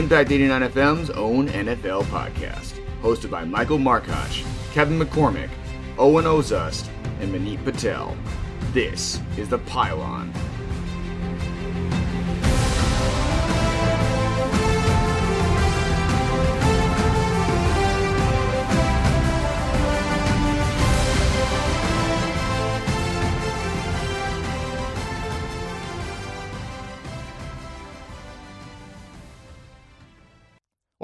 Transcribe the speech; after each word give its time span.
Impact 0.00 0.32
89 0.32 0.62
FM's 0.70 1.10
own 1.10 1.48
NFL 1.48 2.04
podcast, 2.04 2.80
hosted 3.02 3.30
by 3.30 3.44
Michael 3.44 3.76
Markoch, 3.76 4.42
Kevin 4.72 4.98
McCormick, 4.98 5.50
Owen 5.98 6.24
Ozust, 6.24 6.88
and 7.20 7.30
Manit 7.30 7.62
Patel. 7.66 8.16
This 8.72 9.20
is 9.36 9.50
The 9.50 9.58
Pylon. 9.58 10.32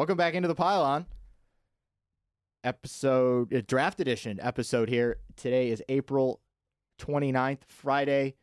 Welcome 0.06 0.18
back 0.18 0.34
into 0.34 0.46
the 0.46 0.54
pylon. 0.54 1.06
Episode 2.62 3.52
uh, 3.52 3.60
draft 3.66 3.98
edition 3.98 4.38
episode 4.40 4.88
here. 4.88 5.16
Today 5.34 5.68
is 5.68 5.82
April 5.88 6.40
29th, 7.00 7.62
Friday. 7.66 8.36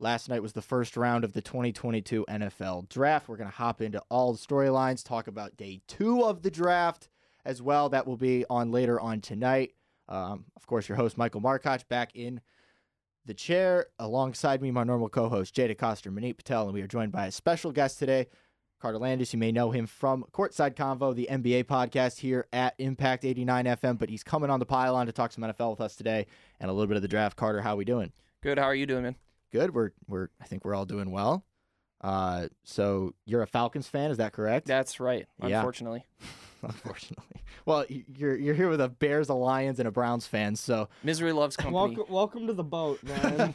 Last 0.00 0.30
night 0.30 0.40
was 0.40 0.54
the 0.54 0.62
first 0.62 0.96
round 0.96 1.22
of 1.22 1.34
the 1.34 1.42
2022 1.42 2.24
NFL 2.30 2.88
draft. 2.88 3.28
We're 3.28 3.36
going 3.36 3.50
to 3.50 3.54
hop 3.54 3.82
into 3.82 4.00
all 4.08 4.32
the 4.32 4.38
storylines, 4.38 5.04
talk 5.04 5.28
about 5.28 5.58
day 5.58 5.82
two 5.86 6.24
of 6.24 6.40
the 6.40 6.50
draft 6.50 7.10
as 7.44 7.60
well. 7.60 7.90
That 7.90 8.06
will 8.06 8.16
be 8.16 8.46
on 8.48 8.70
later 8.70 8.98
on 8.98 9.20
tonight. 9.20 9.74
Um, 10.08 10.46
of 10.56 10.66
course, 10.66 10.88
your 10.88 10.96
host, 10.96 11.18
Michael 11.18 11.42
Markoch, 11.42 11.86
back 11.88 12.12
in 12.16 12.40
the 13.26 13.34
chair. 13.34 13.88
Alongside 13.98 14.62
me, 14.62 14.70
my 14.70 14.84
normal 14.84 15.10
co 15.10 15.28
host, 15.28 15.54
Jay 15.54 15.68
DeCoster, 15.68 16.10
Manit 16.10 16.38
Patel, 16.38 16.64
and 16.64 16.72
we 16.72 16.80
are 16.80 16.86
joined 16.86 17.12
by 17.12 17.26
a 17.26 17.32
special 17.32 17.70
guest 17.70 17.98
today, 17.98 18.28
Carter 18.80 18.98
Landis. 18.98 19.32
You 19.32 19.38
may 19.38 19.52
know 19.52 19.70
him 19.70 19.86
from 19.86 20.24
Courtside 20.32 20.74
Convo, 20.74 21.14
the 21.14 21.28
NBA 21.30 21.64
podcast 21.64 22.18
here 22.18 22.46
at 22.52 22.74
Impact 22.78 23.24
89 23.24 23.64
FM, 23.64 23.98
but 23.98 24.10
he's 24.10 24.22
coming 24.22 24.50
on 24.50 24.60
the 24.60 24.66
pylon 24.66 25.06
to 25.06 25.12
talk 25.12 25.32
some 25.32 25.44
NFL 25.44 25.70
with 25.70 25.80
us 25.80 25.96
today 25.96 26.26
and 26.60 26.70
a 26.70 26.72
little 26.72 26.86
bit 26.86 26.96
of 26.96 27.02
the 27.02 27.08
draft. 27.08 27.36
Carter, 27.36 27.62
how 27.62 27.76
we 27.76 27.84
doing? 27.84 28.12
Good. 28.42 28.58
How 28.58 28.64
are 28.64 28.74
you 28.74 28.86
doing, 28.86 29.02
man? 29.02 29.16
Good. 29.52 29.74
We're 29.74 29.90
we're 30.06 30.28
I 30.40 30.44
think 30.44 30.64
we're 30.64 30.74
all 30.74 30.84
doing 30.84 31.10
well. 31.10 31.44
Uh, 32.00 32.48
so 32.64 33.14
you're 33.24 33.42
a 33.42 33.46
Falcons 33.46 33.88
fan, 33.88 34.10
is 34.10 34.18
that 34.18 34.32
correct? 34.32 34.66
That's 34.66 35.00
right. 35.00 35.26
Yeah. 35.42 35.58
Unfortunately. 35.58 36.04
Unfortunately. 36.62 37.42
Well, 37.64 37.84
you're 37.88 38.36
you're 38.36 38.54
here 38.54 38.68
with 38.68 38.80
a 38.80 38.88
Bears, 38.88 39.28
a 39.28 39.34
Lions, 39.34 39.78
and 39.78 39.88
a 39.88 39.90
Browns 39.90 40.26
fan, 40.26 40.56
so 40.56 40.88
Misery 41.02 41.32
loves 41.32 41.56
company. 41.56 41.96
Welcome, 41.96 42.14
welcome 42.14 42.46
to 42.46 42.52
the 42.52 42.64
boat, 42.64 43.02
man. 43.02 43.54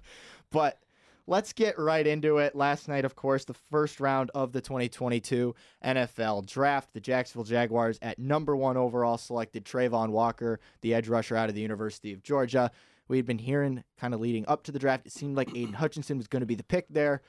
but 0.50 0.78
let's 1.26 1.52
get 1.52 1.78
right 1.78 2.06
into 2.06 2.38
it. 2.38 2.54
Last 2.54 2.88
night, 2.88 3.04
of 3.04 3.16
course, 3.16 3.44
the 3.44 3.54
first 3.54 4.00
round 4.00 4.30
of 4.34 4.52
the 4.52 4.60
2022 4.60 5.54
NFL 5.84 6.46
Draft. 6.46 6.92
The 6.92 7.00
Jacksonville 7.00 7.44
Jaguars 7.44 7.98
at 8.02 8.18
number 8.18 8.56
one 8.56 8.76
overall 8.76 9.18
selected 9.18 9.64
Travon 9.64 10.10
Walker, 10.10 10.60
the 10.82 10.94
edge 10.94 11.08
rusher 11.08 11.36
out 11.36 11.48
of 11.48 11.54
the 11.54 11.60
University 11.60 12.12
of 12.12 12.22
Georgia. 12.22 12.70
We 13.08 13.16
had 13.16 13.26
been 13.26 13.38
hearing 13.38 13.84
kind 13.98 14.14
of 14.14 14.20
leading 14.20 14.46
up 14.46 14.64
to 14.64 14.72
the 14.72 14.78
draft, 14.78 15.06
it 15.06 15.12
seemed 15.12 15.36
like 15.36 15.56
Aidan 15.56 15.74
Hutchinson 15.74 16.18
was 16.18 16.26
going 16.26 16.40
to 16.40 16.46
be 16.46 16.54
the 16.54 16.64
pick 16.64 16.86
there. 16.88 17.22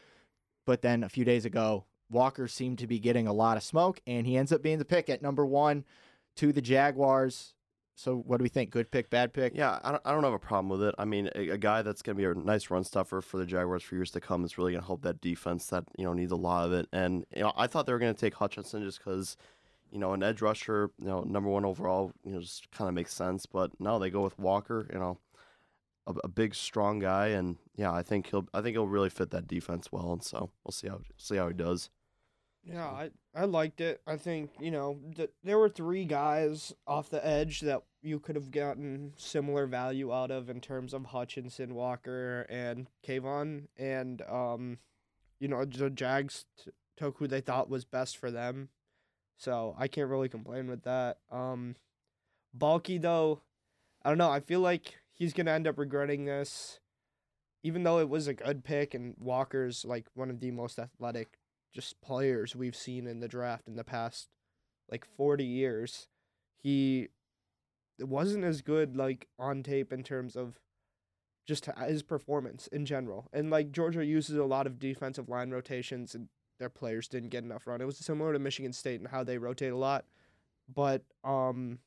But 0.65 0.81
then 0.81 1.03
a 1.03 1.09
few 1.09 1.23
days 1.23 1.45
ago, 1.45 1.85
Walker 2.09 2.47
seemed 2.47 2.79
to 2.79 2.87
be 2.87 2.99
getting 2.99 3.27
a 3.27 3.33
lot 3.33 3.57
of 3.57 3.63
smoke, 3.63 3.99
and 4.07 4.25
he 4.25 4.37
ends 4.37 4.51
up 4.51 4.63
being 4.63 4.79
the 4.79 4.85
pick 4.85 5.09
at 5.09 5.21
number 5.21 5.45
one 5.45 5.85
to 6.37 6.51
the 6.51 6.61
Jaguars. 6.61 7.53
So, 7.99 8.15
what 8.15 8.37
do 8.37 8.43
we 8.43 8.49
think? 8.49 8.69
Good 8.69 8.91
pick, 8.91 9.09
bad 9.09 9.33
pick? 9.33 9.53
Yeah, 9.55 9.79
I 9.83 9.91
don't, 9.91 10.01
I 10.05 10.11
don't 10.11 10.23
have 10.23 10.31
a 10.31 10.37
problem 10.37 10.69
with 10.69 10.83
it. 10.83 10.93
I 10.99 11.05
mean, 11.05 11.31
a, 11.33 11.49
a 11.49 11.57
guy 11.57 11.81
that's 11.81 12.03
going 12.03 12.15
to 12.15 12.21
be 12.21 12.25
a 12.25 12.35
nice 12.35 12.69
run 12.69 12.83
stuffer 12.83 13.21
for 13.21 13.39
the 13.39 13.45
Jaguars 13.45 13.81
for 13.81 13.95
years 13.95 14.11
to 14.11 14.21
come 14.21 14.45
is 14.45 14.55
really 14.55 14.73
going 14.73 14.83
to 14.83 14.85
help 14.87 15.01
that 15.01 15.19
defense 15.19 15.65
that 15.69 15.83
you 15.97 16.05
know 16.05 16.13
needs 16.13 16.31
a 16.31 16.35
lot 16.35 16.67
of 16.67 16.73
it. 16.73 16.87
And 16.93 17.25
you 17.35 17.41
know, 17.41 17.53
I 17.57 17.65
thought 17.65 17.87
they 17.87 17.93
were 17.93 17.99
going 17.99 18.13
to 18.13 18.19
take 18.19 18.35
Hutchinson 18.35 18.83
just 18.83 18.99
because 18.99 19.35
you 19.91 19.97
know 19.97 20.13
an 20.13 20.21
edge 20.21 20.43
rusher, 20.43 20.91
you 20.99 21.07
know, 21.07 21.21
number 21.21 21.49
one 21.49 21.65
overall, 21.65 22.11
you 22.23 22.33
know, 22.33 22.39
just 22.39 22.69
kind 22.69 22.87
of 22.87 22.93
makes 22.93 23.13
sense. 23.15 23.47
But 23.47 23.71
no, 23.79 23.97
they 23.97 24.11
go 24.11 24.21
with 24.21 24.37
Walker. 24.37 24.87
You 24.93 24.99
know, 24.99 25.17
a, 26.05 26.13
a 26.23 26.27
big, 26.27 26.53
strong 26.53 26.99
guy, 26.99 27.29
and 27.29 27.57
yeah, 27.75 27.91
I 27.91 28.03
think 28.03 28.29
he'll 28.29 28.47
I 28.53 28.61
think 28.61 28.75
he'll 28.75 28.87
really 28.87 29.09
fit 29.09 29.31
that 29.31 29.47
defense 29.47 29.91
well. 29.91 30.13
And 30.13 30.23
so 30.23 30.51
we'll 30.63 30.71
see 30.71 30.87
how 30.87 31.01
see 31.17 31.37
how 31.37 31.47
he 31.47 31.55
does. 31.55 31.89
yeah, 32.63 32.85
I, 32.85 33.09
I 33.37 33.45
liked 33.45 33.81
it. 33.81 34.01
I 34.07 34.17
think, 34.17 34.49
you 34.59 34.71
know, 34.71 34.97
th- 35.15 35.29
there 35.43 35.59
were 35.59 35.69
three 35.69 36.05
guys 36.05 36.73
off 36.87 37.11
the 37.11 37.23
edge 37.23 37.61
that 37.61 37.83
you 38.01 38.19
could 38.19 38.35
have 38.35 38.49
gotten 38.49 39.13
similar 39.15 39.67
value 39.67 40.11
out 40.11 40.31
of 40.31 40.49
in 40.49 40.59
terms 40.59 40.91
of 40.91 41.05
Hutchinson, 41.05 41.75
Walker, 41.75 42.47
and 42.49 42.87
Kayvon. 43.07 43.67
And, 43.77 44.23
um, 44.23 44.79
you 45.39 45.47
know, 45.47 45.65
the 45.65 45.91
Jags 45.91 46.45
t- 46.57 46.71
took 46.97 47.19
who 47.19 47.27
they 47.27 47.39
thought 47.39 47.69
was 47.69 47.85
best 47.85 48.17
for 48.17 48.31
them. 48.31 48.69
So 49.37 49.75
I 49.77 49.87
can't 49.87 50.09
really 50.09 50.29
complain 50.29 50.67
with 50.67 50.81
that. 50.83 51.19
Um, 51.31 51.75
Baalke, 52.57 52.99
though, 52.99 53.41
I 54.03 54.09
don't 54.09 54.17
know. 54.17 54.31
I 54.31 54.39
feel 54.39 54.61
like 54.61 54.95
he's 55.13 55.33
to 55.33 55.47
end 55.47 55.67
up 55.67 55.77
regretting 55.77 56.25
this. 56.25 56.79
Even 57.61 57.83
though 57.83 57.99
it 57.99 58.09
was 58.09 58.27
a 58.27 58.33
good 58.33 58.63
pick 58.63 58.95
and 58.95 59.13
Walker's 59.19 59.85
like 59.85 60.07
one 60.15 60.31
of 60.31 60.39
the 60.39 60.49
most 60.49 60.79
athletic 60.79 61.37
just 61.77 62.01
players 62.01 62.55
we've 62.55 62.75
seen 62.75 63.05
in 63.05 63.19
the 63.19 63.27
draft 63.27 63.67
in 63.67 63.75
the 63.75 63.83
past 63.83 64.29
like 64.89 65.05
40 65.05 65.45
years, 65.45 66.07
he 66.57 67.09
wasn't 67.99 68.43
as 68.43 68.63
good 68.63 68.97
like 68.97 69.27
on 69.37 69.61
tape 69.61 69.93
in 69.93 70.01
terms 70.01 70.35
of 70.35 70.59
just 71.47 71.69
his 71.85 72.01
performance 72.01 72.65
in 72.65 72.83
general. 72.83 73.29
And 73.31 73.51
like 73.51 73.71
Georgia 73.71 74.03
uses 74.03 74.37
a 74.37 74.43
lot 74.43 74.65
of 74.65 74.79
defensive 74.79 75.29
line 75.29 75.51
rotations 75.51 76.15
and 76.15 76.29
their 76.57 76.71
players 76.71 77.07
didn't 77.07 77.29
get 77.29 77.43
enough 77.43 77.67
run. 77.67 77.79
It 77.79 77.85
was 77.85 77.99
similar 77.99 78.33
to 78.33 78.39
Michigan 78.39 78.73
State 78.73 78.99
and 78.99 79.09
how 79.09 79.23
they 79.23 79.37
rotate 79.37 79.71
a 79.71 79.77
lot. 79.77 80.05
But 80.73 81.03
um 81.23 81.77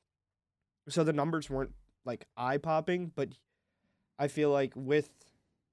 so 0.89 1.03
the 1.03 1.13
numbers 1.13 1.51
weren't 1.51 1.75
like 2.05 2.27
eye 2.37 2.59
popping, 2.59 3.11
but 3.13 3.31
I 4.21 4.29
feel 4.29 4.51
like 4.51 4.73
with 4.77 5.11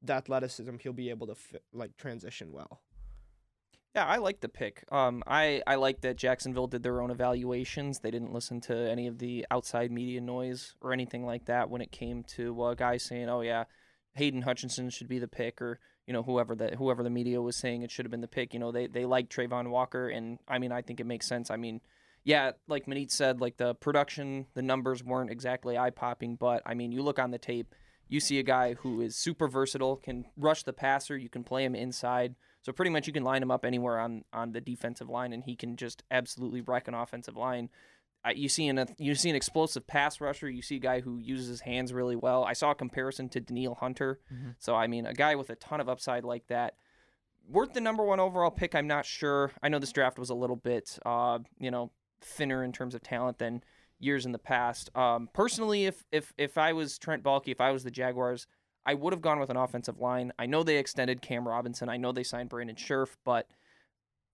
the 0.01 0.13
athleticism 0.13 0.77
he'll 0.81 0.91
be 0.91 1.11
able 1.11 1.27
to 1.27 1.35
fit, 1.35 1.61
like 1.72 1.97
transition 1.97 2.51
well. 2.51 2.81
Yeah, 3.96 4.06
I 4.06 4.18
like 4.18 4.42
the 4.42 4.50
pick. 4.50 4.84
Um, 4.92 5.24
I 5.25 5.64
I 5.66 5.75
like 5.75 6.02
that 6.02 6.18
Jacksonville 6.18 6.68
did 6.68 6.84
their 6.84 7.02
own 7.02 7.09
evaluations. 7.09 8.00
They 8.00 8.12
didn't 8.12 8.34
listen 8.34 8.62
to 8.62 8.75
any 8.75 9.08
of 9.08 9.18
the 9.18 9.46
outside 9.50 9.92
media 9.92 10.22
noise 10.22 10.75
or 10.81 10.94
anything 10.94 11.25
like 11.25 11.46
that 11.46 11.70
when 11.70 11.81
it 11.81 11.92
came 11.92 12.24
to 12.36 12.62
uh, 12.62 12.74
guys 12.75 13.03
saying, 13.03 13.28
"Oh 13.28 13.42
yeah, 13.42 13.64
Aidan 14.16 14.44
Hutchinson 14.44 14.92
should 14.92 15.08
be 15.08 15.18
the 15.18 15.28
pick," 15.28 15.62
or 15.62 15.80
you 16.06 16.14
know 16.14 16.22
whoever 16.22 16.56
the 16.56 16.75
whoever 16.75 17.02
the 17.02 17.09
media 17.09 17.42
was 17.42 17.56
saying 17.56 17.81
it 17.81 17.90
should 17.90 18.06
have 18.06 18.12
been 18.12 18.22
the 18.22 18.28
pick. 18.28 18.53
You 18.53 18.59
know 18.59 18.72
they 18.72 18.86
they 18.86 19.06
like 19.06 19.30
Travon 19.30 19.70
Walker, 19.70 20.09
and 20.09 20.38
I 20.48 20.59
mean 20.59 20.72
I 20.72 20.84
think 20.84 21.00
it 21.00 21.08
makes 21.08 21.25
sense. 21.25 21.50
I 21.50 21.56
mean, 21.58 21.81
yeah, 22.24 22.52
like 22.68 22.86
Manit 22.86 23.09
said, 23.09 23.42
like 23.42 23.58
the 23.58 23.74
production, 23.74 24.46
the 24.54 24.62
numbers 24.62 25.04
weren't 25.04 25.31
exactly 25.31 25.75
eye 25.75 25.90
popping, 25.90 26.36
but 26.36 26.62
I 26.68 26.75
mean 26.75 26.92
you 26.92 27.02
look 27.02 27.18
on 27.18 27.31
the 27.31 27.40
tape, 27.40 27.74
you 28.09 28.19
see 28.19 28.38
a 28.38 28.44
guy 28.44 28.75
who 28.75 29.02
is 29.02 29.16
super 29.16 29.48
versatile, 29.48 29.96
can 29.96 30.25
rush 30.38 30.62
the 30.62 30.74
passer, 30.74 31.18
you 31.18 31.30
can 31.30 31.44
play 31.44 31.66
him 31.66 31.74
inside. 31.74 32.36
So 32.67 32.73
pretty 32.73 32.91
much 32.91 33.07
you 33.07 33.13
can 33.13 33.23
line 33.23 33.41
him 33.41 33.50
up 33.50 33.63
anywhere 33.63 33.97
on, 33.97 34.25
on 34.33 34.51
the 34.51 34.59
defensive 34.59 35.07
line, 35.07 35.31
and 35.31 35.41
he 35.41 35.55
can 35.55 35.78
just 35.78 36.03
absolutely 36.11 36.59
wreck 36.59 36.89
an 36.89 36.94
offensive 36.95 37.38
line. 37.38 37.69
Uh, 38.25 38.31
you 38.35 38.50
see 38.50 38.67
an 38.67 38.85
you 38.97 39.16
see 39.16 39.29
an 39.29 39.38
explosive 39.38 39.88
pass 39.88 40.19
rusher. 40.19 40.50
You 40.50 40.61
see 40.61 40.75
a 40.75 40.79
guy 40.79 41.00
who 41.00 41.17
uses 41.17 41.47
his 41.47 41.61
hands 41.61 41.94
really 41.94 42.17
well. 42.17 42.44
I 42.44 42.51
saw 42.51 42.72
a 42.72 42.75
comparison 42.75 43.29
to 43.29 43.39
Danielle 43.39 43.75
Hunter. 43.75 44.19
So 44.59 44.75
I 44.75 44.88
mean, 44.88 45.06
a 45.06 45.13
guy 45.13 45.35
with 45.35 45.50
a 45.50 45.56
ton 45.56 45.79
of 45.79 45.88
upside 45.88 46.25
like 46.25 46.47
that, 46.47 46.73
worth 47.47 47.72
the 47.72 47.79
number 47.79 48.03
one 48.03 48.19
overall 48.19 48.51
pick. 48.51 48.75
I'm 48.75 48.88
not 48.88 49.06
sure. 49.06 49.53
I 49.63 49.69
know 49.69 49.79
this 49.79 49.94
draft 49.94 50.19
was 50.19 50.29
a 50.29 50.35
little 50.35 50.57
bit, 50.57 51.00
uh, 51.06 51.39
you 51.59 51.72
know, 51.72 51.91
thinner 52.19 52.66
in 52.66 52.73
terms 52.73 52.95
of 52.95 53.01
talent 53.01 53.38
than 53.38 53.63
years 53.97 54.25
in 54.25 54.33
the 54.33 54.39
past. 54.39 54.89
Um, 54.94 55.29
personally, 55.31 55.85
if 55.85 56.03
if 56.11 56.33
if 56.38 56.57
I 56.57 56.73
was 56.73 56.97
Trent 56.97 57.23
Baalke, 57.23 57.47
if 57.47 57.61
I 57.61 57.72
was 57.72 57.85
the 57.85 57.91
Jaguars, 57.91 58.45
I 58.88 58.94
would 58.94 59.14
have 59.14 59.22
gone 59.22 59.40
with 59.40 59.50
an 59.50 59.58
offensive 59.58 60.00
line. 60.00 60.31
I 60.40 60.46
know 60.48 60.64
they 60.64 60.78
extended 60.78 61.22
Cam 61.22 61.48
Robinson. 61.48 61.90
I 61.90 61.98
know 61.98 62.12
they 62.12 62.24
signed 62.24 62.50
Brandon 62.50 62.75
Scherff, 62.75 63.18
but 63.25 63.48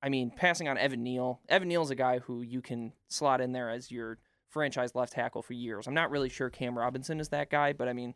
I 0.02 0.10
mean, 0.10 0.32
passing 0.32 0.68
on 0.68 0.78
Evan 0.78 1.02
Neal. 1.04 1.40
Evan 1.50 1.68
Neal's 1.68 1.90
a 1.92 1.96
guy 1.96 2.20
who 2.20 2.42
you 2.42 2.62
can 2.62 2.94
slot 3.08 3.42
in 3.42 3.52
there 3.52 3.70
as 3.70 3.90
your 3.92 4.20
franchise 4.50 4.94
left 4.96 5.14
tackle 5.14 5.42
for 5.42 5.54
years. 5.54 5.88
I'm 5.88 5.94
not 5.94 6.12
really 6.12 6.30
sure 6.30 6.50
Cam 6.50 6.78
Robinson 6.78 7.20
is 7.20 7.30
that 7.30 7.50
guy, 7.50 7.74
but 7.74 7.88
I 7.88 7.94
mean, 7.94 8.14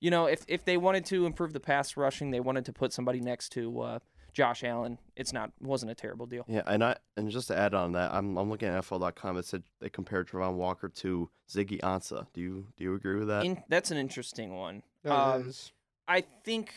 you 0.00 0.10
know, 0.10 0.26
if 0.26 0.44
if 0.48 0.64
they 0.64 0.76
wanted 0.76 1.04
to 1.06 1.26
improve 1.26 1.52
the 1.52 1.60
pass 1.60 1.96
rushing, 1.96 2.30
they 2.30 2.40
wanted 2.40 2.64
to 2.66 2.72
put 2.72 2.92
somebody 2.92 3.20
next 3.20 3.48
to 3.50 3.80
uh, 3.80 3.98
Josh 4.32 4.62
Allen. 4.64 4.98
It's 5.16 5.32
not 5.32 5.50
wasn't 5.60 5.90
a 5.90 5.94
terrible 5.94 6.26
deal. 6.26 6.44
Yeah, 6.46 6.62
and 6.66 6.84
I 6.84 6.96
and 7.16 7.30
just 7.30 7.48
to 7.48 7.58
add 7.58 7.74
on 7.74 7.92
that, 7.92 8.12
I'm 8.12 8.36
I'm 8.38 8.48
looking 8.48 8.68
at 8.68 8.82
NFL.com. 8.84 9.36
It 9.38 9.44
said 9.44 9.62
they 9.80 9.88
compared 9.90 10.28
Travon 10.28 10.54
Walker 10.54 10.88
to 10.88 11.28
Ziggy 11.50 11.80
Ansah. 11.80 12.26
Do 12.32 12.40
you 12.40 12.66
do 12.76 12.84
you 12.84 12.94
agree 12.94 13.16
with 13.18 13.28
that? 13.28 13.44
In, 13.44 13.62
that's 13.68 13.90
an 13.90 13.96
interesting 13.98 14.54
one. 14.54 14.82
That 15.02 15.12
Um, 15.12 15.48
is- 15.48 15.72
I 16.10 16.24
think 16.44 16.74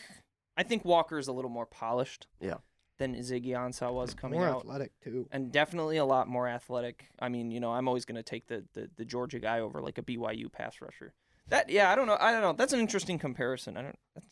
I 0.56 0.62
think 0.62 0.84
Walker 0.84 1.18
is 1.18 1.26
a 1.26 1.32
little 1.32 1.50
more 1.50 1.66
polished. 1.66 2.28
Yeah. 2.40 2.54
Than 2.98 3.16
Ziggy 3.16 3.48
Ansah 3.48 3.92
was 3.92 4.14
coming 4.14 4.38
out. 4.38 4.44
more 4.44 4.54
out. 4.54 4.60
athletic 4.60 4.92
too. 5.02 5.26
and 5.32 5.50
definitely 5.50 5.96
a 5.96 6.04
lot 6.04 6.28
more 6.28 6.46
athletic. 6.46 7.06
I 7.18 7.28
mean, 7.28 7.50
you 7.50 7.58
know, 7.58 7.72
I'm 7.72 7.88
always 7.88 8.04
going 8.04 8.14
to 8.14 8.22
take 8.22 8.46
the, 8.46 8.64
the 8.72 8.88
the 8.96 9.04
Georgia 9.04 9.40
guy 9.40 9.58
over 9.58 9.82
like 9.82 9.98
a 9.98 10.02
BYU 10.02 10.50
pass 10.50 10.80
rusher. 10.80 11.12
That 11.48 11.70
yeah, 11.70 11.90
I 11.90 11.96
don't 11.96 12.06
know. 12.06 12.16
I 12.20 12.30
don't 12.30 12.40
know. 12.40 12.52
That's 12.52 12.72
an 12.72 12.78
interesting 12.78 13.18
comparison. 13.18 13.76
I 13.76 13.82
don't. 13.82 13.98
That's, 14.14 14.28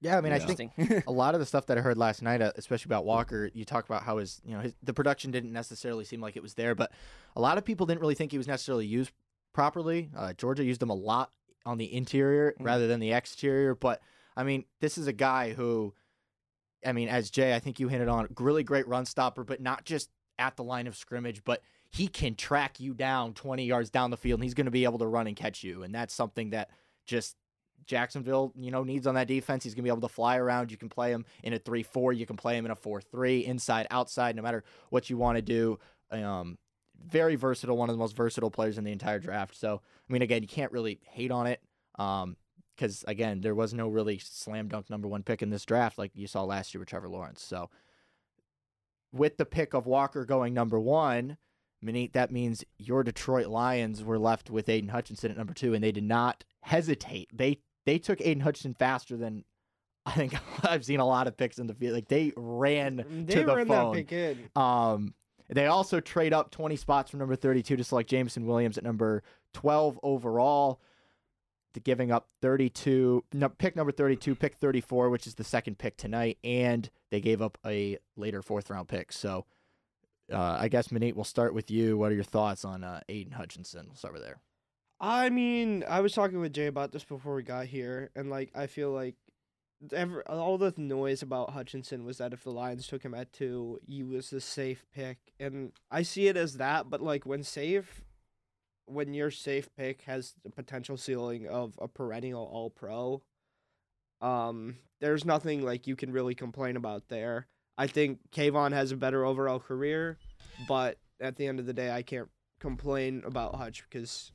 Yeah, 0.00 0.18
I 0.18 0.20
mean, 0.20 0.32
I 0.32 0.40
think 0.40 0.72
a 1.06 1.12
lot 1.12 1.34
of 1.34 1.40
the 1.40 1.46
stuff 1.46 1.66
that 1.66 1.78
I 1.78 1.80
heard 1.80 1.96
last 1.96 2.20
night, 2.20 2.42
uh, 2.42 2.50
especially 2.56 2.88
about 2.88 3.04
Walker, 3.04 3.48
you 3.54 3.64
talk 3.64 3.84
about 3.84 4.02
how 4.02 4.18
his, 4.18 4.40
you 4.44 4.56
know, 4.56 4.60
his, 4.60 4.74
the 4.82 4.92
production 4.92 5.30
didn't 5.30 5.52
necessarily 5.52 6.04
seem 6.04 6.20
like 6.20 6.36
it 6.36 6.42
was 6.42 6.54
there, 6.54 6.74
but 6.74 6.90
a 7.36 7.40
lot 7.40 7.58
of 7.58 7.64
people 7.64 7.86
didn't 7.86 8.00
really 8.00 8.16
think 8.16 8.32
he 8.32 8.38
was 8.38 8.48
necessarily 8.48 8.86
used 8.86 9.12
properly. 9.54 10.10
Uh, 10.16 10.32
Georgia 10.32 10.64
used 10.64 10.82
him 10.82 10.90
a 10.90 10.94
lot 10.94 11.30
on 11.68 11.78
the 11.78 11.92
interior 11.92 12.54
Mhm. 12.58 12.64
rather 12.64 12.86
than 12.86 12.98
the 13.00 13.12
exterior, 13.12 13.74
but 13.74 14.00
I 14.36 14.42
mean, 14.44 14.64
this 14.80 14.96
is 14.98 15.06
a 15.06 15.12
guy 15.12 15.52
who, 15.52 15.94
I 16.84 16.92
mean, 16.92 17.08
as 17.08 17.30
Jay, 17.30 17.54
I 17.54 17.58
think 17.58 17.78
you 17.80 17.88
hinted 17.88 18.08
on, 18.08 18.28
really 18.38 18.62
great 18.62 18.86
run 18.86 19.04
stopper, 19.04 19.44
but 19.44 19.60
not 19.60 19.84
just 19.84 20.10
at 20.38 20.56
the 20.56 20.62
line 20.64 20.86
of 20.86 20.96
scrimmage, 20.96 21.42
but 21.44 21.60
he 21.90 22.06
can 22.06 22.34
track 22.36 22.78
you 22.80 22.94
down 22.94 23.34
20 23.34 23.64
yards 23.64 23.90
down 23.90 24.10
the 24.10 24.16
field 24.16 24.38
and 24.38 24.44
he's 24.44 24.54
going 24.54 24.66
to 24.66 24.70
be 24.70 24.84
able 24.84 24.98
to 24.98 25.06
run 25.06 25.26
and 25.26 25.36
catch 25.36 25.64
you. 25.64 25.82
And 25.82 25.94
that's 25.94 26.14
something 26.14 26.50
that 26.50 26.70
just 27.04 27.36
Jacksonville, 27.86 28.52
you 28.54 28.70
know, 28.70 28.84
needs 28.84 29.06
on 29.06 29.14
that 29.16 29.26
defense. 29.26 29.64
He's 29.64 29.74
going 29.74 29.82
to 29.84 29.88
be 29.88 29.90
able 29.90 30.06
to 30.08 30.14
fly 30.14 30.36
around. 30.36 30.70
You 30.70 30.76
can 30.76 30.88
play 30.88 31.10
him 31.10 31.24
in 31.42 31.52
a 31.52 31.58
3 31.58 31.82
4. 31.82 32.12
You 32.12 32.26
can 32.26 32.36
play 32.36 32.56
him 32.56 32.64
in 32.64 32.70
a 32.70 32.76
4 32.76 33.00
3, 33.00 33.44
inside, 33.44 33.86
outside, 33.90 34.36
no 34.36 34.42
matter 34.42 34.62
what 34.90 35.10
you 35.10 35.16
want 35.16 35.36
to 35.36 35.42
do. 35.42 35.78
Um, 36.10 36.58
very 37.06 37.36
versatile, 37.36 37.76
one 37.76 37.88
of 37.88 37.94
the 37.94 37.98
most 38.00 38.16
versatile 38.16 38.50
players 38.50 38.78
in 38.78 38.84
the 38.84 38.92
entire 38.92 39.18
draft. 39.18 39.56
So, 39.56 39.80
I 40.08 40.12
mean, 40.12 40.22
again, 40.22 40.42
you 40.42 40.48
can't 40.48 40.72
really 40.72 40.98
hate 41.10 41.30
on 41.30 41.46
it. 41.46 41.60
Um, 41.98 42.36
because 42.76 43.04
again, 43.08 43.40
there 43.40 43.56
was 43.56 43.74
no 43.74 43.88
really 43.88 44.18
slam 44.18 44.68
dunk 44.68 44.88
number 44.88 45.08
one 45.08 45.24
pick 45.24 45.42
in 45.42 45.50
this 45.50 45.64
draft 45.64 45.98
like 45.98 46.12
you 46.14 46.28
saw 46.28 46.44
last 46.44 46.72
year 46.72 46.78
with 46.80 46.88
Trevor 46.88 47.08
Lawrence. 47.08 47.42
So, 47.42 47.70
with 49.12 49.36
the 49.36 49.44
pick 49.46 49.74
of 49.74 49.86
Walker 49.86 50.24
going 50.24 50.54
number 50.54 50.78
one, 50.78 51.38
Manit, 51.84 52.12
that 52.12 52.30
means 52.30 52.64
your 52.78 53.02
Detroit 53.02 53.46
Lions 53.48 54.04
were 54.04 54.18
left 54.18 54.50
with 54.50 54.68
Aidan 54.68 54.90
Hutchinson 54.90 55.30
at 55.30 55.36
number 55.36 55.54
two, 55.54 55.74
and 55.74 55.82
they 55.82 55.92
did 55.92 56.04
not 56.04 56.44
hesitate. 56.62 57.30
They 57.36 57.58
they 57.86 57.98
took 57.98 58.20
Aidan 58.20 58.42
Hutchinson 58.42 58.74
faster 58.74 59.16
than 59.16 59.44
I 60.06 60.12
think 60.12 60.34
I've 60.64 60.84
seen 60.84 61.00
a 61.00 61.06
lot 61.06 61.26
of 61.26 61.36
picks 61.36 61.58
in 61.58 61.66
the 61.66 61.74
field. 61.74 61.94
Like 61.94 62.08
they 62.08 62.32
ran 62.36 63.24
They 63.26 63.34
to 63.34 63.44
the 63.44 63.56
ran 63.56 63.66
phone. 63.66 63.94
that 63.96 64.06
pick 64.08 64.12
in. 64.12 64.50
Um, 64.54 65.14
they 65.48 65.66
also 65.66 66.00
trade 66.00 66.32
up 66.32 66.50
20 66.50 66.76
spots 66.76 67.10
from 67.10 67.20
number 67.20 67.36
32 67.36 67.76
to 67.76 67.84
select 67.84 68.10
Jameson 68.10 68.46
Williams 68.46 68.78
at 68.78 68.84
number 68.84 69.22
12 69.54 69.98
overall, 70.02 70.80
to 71.74 71.80
giving 71.80 72.10
up 72.10 72.28
32, 72.40 73.24
no, 73.32 73.48
pick 73.48 73.76
number 73.76 73.92
32, 73.92 74.34
pick 74.34 74.56
34, 74.56 75.10
which 75.10 75.26
is 75.26 75.34
the 75.34 75.44
second 75.44 75.78
pick 75.78 75.96
tonight, 75.96 76.38
and 76.42 76.90
they 77.10 77.20
gave 77.20 77.42
up 77.42 77.58
a 77.64 77.98
later 78.16 78.42
fourth 78.42 78.70
round 78.70 78.88
pick. 78.88 79.12
So 79.12 79.46
uh, 80.32 80.56
I 80.60 80.68
guess, 80.68 80.88
Manit, 80.88 81.14
we'll 81.14 81.24
start 81.24 81.54
with 81.54 81.70
you. 81.70 81.96
What 81.96 82.12
are 82.12 82.14
your 82.14 82.24
thoughts 82.24 82.64
on 82.64 82.84
uh, 82.84 83.00
Aidan 83.08 83.32
Hutchinson? 83.32 83.86
We'll 83.86 83.96
start 83.96 84.14
with 84.14 84.22
there. 84.22 84.40
I 85.00 85.30
mean, 85.30 85.84
I 85.88 86.00
was 86.00 86.12
talking 86.12 86.40
with 86.40 86.52
Jay 86.52 86.66
about 86.66 86.92
this 86.92 87.04
before 87.04 87.34
we 87.34 87.42
got 87.42 87.66
here, 87.66 88.10
and 88.16 88.30
like 88.30 88.50
I 88.54 88.66
feel 88.66 88.90
like 88.90 89.14
ever 89.92 90.22
all 90.28 90.58
the 90.58 90.74
noise 90.76 91.22
about 91.22 91.50
Hutchinson 91.50 92.04
was 92.04 92.18
that 92.18 92.32
if 92.32 92.42
the 92.42 92.50
Lions 92.50 92.86
took 92.86 93.02
him 93.02 93.14
at 93.14 93.32
two, 93.32 93.78
he 93.86 94.02
was 94.02 94.30
the 94.30 94.40
safe 94.40 94.84
pick, 94.94 95.18
and 95.38 95.72
I 95.90 96.02
see 96.02 96.28
it 96.28 96.36
as 96.36 96.54
that. 96.54 96.90
But 96.90 97.00
like 97.00 97.26
when 97.26 97.42
safe, 97.42 98.02
when 98.86 99.14
your 99.14 99.30
safe 99.30 99.68
pick 99.76 100.02
has 100.02 100.34
the 100.42 100.50
potential 100.50 100.96
ceiling 100.96 101.46
of 101.46 101.78
a 101.80 101.88
perennial 101.88 102.48
All 102.52 102.70
Pro, 102.70 103.22
um, 104.20 104.76
there's 105.00 105.24
nothing 105.24 105.64
like 105.64 105.86
you 105.86 105.96
can 105.96 106.12
really 106.12 106.34
complain 106.34 106.76
about 106.76 107.08
there. 107.08 107.46
I 107.76 107.86
think 107.86 108.18
Kayvon 108.32 108.72
has 108.72 108.90
a 108.90 108.96
better 108.96 109.24
overall 109.24 109.60
career, 109.60 110.18
but 110.66 110.98
at 111.20 111.36
the 111.36 111.46
end 111.46 111.60
of 111.60 111.66
the 111.66 111.72
day, 111.72 111.92
I 111.92 112.02
can't 112.02 112.28
complain 112.58 113.22
about 113.24 113.54
Hutch 113.54 113.84
because 113.88 114.32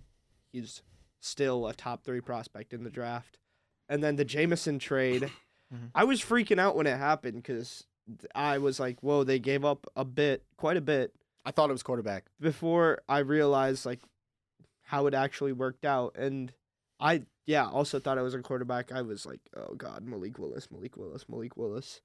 he's 0.54 0.82
still 1.20 1.68
a 1.68 1.74
top 1.74 2.06
three 2.06 2.22
prospect 2.22 2.74
in 2.74 2.86
the 2.86 2.90
draft. 2.90 3.40
And 3.90 4.04
then 4.04 4.16
the 4.16 4.26
Jameson 4.26 4.80
trade, 4.80 5.30
Mhm. 5.74 5.92
I 5.96 6.04
was 6.04 6.22
freaking 6.22 6.60
out 6.60 6.76
when 6.76 6.88
it 6.88 6.98
happened 6.98 7.38
because 7.44 7.86
I 8.36 8.58
was 8.58 8.80
like, 8.80 9.02
whoa, 9.02 9.24
they 9.24 9.40
gave 9.40 9.64
up 9.66 9.88
a 9.96 10.06
bit, 10.06 10.44
quite 10.58 10.78
a 10.78 10.82
bit, 10.82 11.14
I 11.46 11.52
thought 11.52 11.70
it 11.70 11.74
was 11.74 11.84
quarterback. 11.84 12.26
before 12.40 13.02
I 13.10 13.20
realized 13.20 13.86
like 13.86 14.02
how 14.84 15.08
it 15.08 15.14
actually 15.14 15.52
worked 15.54 15.86
out. 15.86 16.16
And 16.18 16.54
I, 17.00 17.24
yeah, 17.46 17.68
also 17.68 18.00
thought 18.00 18.18
I 18.18 18.22
was 18.22 18.34
a 18.34 18.42
quarterback. 18.42 18.92
I 18.92 19.02
was 19.02 19.26
like, 19.26 19.40
oh 19.56 19.74
God, 19.76 20.04
Malik 20.06 20.38
Willis, 20.40 20.70
Malik 20.72 20.96
Willis, 20.98 21.28
Malik 21.28 21.58
Willis. 21.58 22.02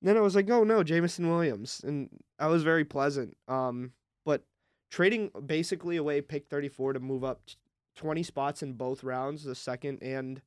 And 0.00 0.08
then 0.08 0.16
I 0.16 0.20
was 0.20 0.34
like, 0.36 0.50
oh 0.50 0.62
no, 0.64 0.82
Jameson 0.82 1.28
Williams. 1.28 1.80
And 1.84 2.10
I 2.38 2.48
was 2.48 2.62
very 2.62 2.84
pleasant. 2.84 3.36
Um, 3.48 3.92
but 4.24 4.44
trading 4.90 5.30
basically 5.46 5.96
away 5.96 6.20
pick 6.20 6.46
34 6.48 6.92
to 6.94 7.00
move 7.00 7.24
up 7.24 7.46
t- 7.46 7.54
20 7.96 8.22
spots 8.22 8.62
in 8.62 8.74
both 8.74 9.02
rounds, 9.02 9.44
the 9.44 9.54
second 9.54 10.02
and 10.02 10.42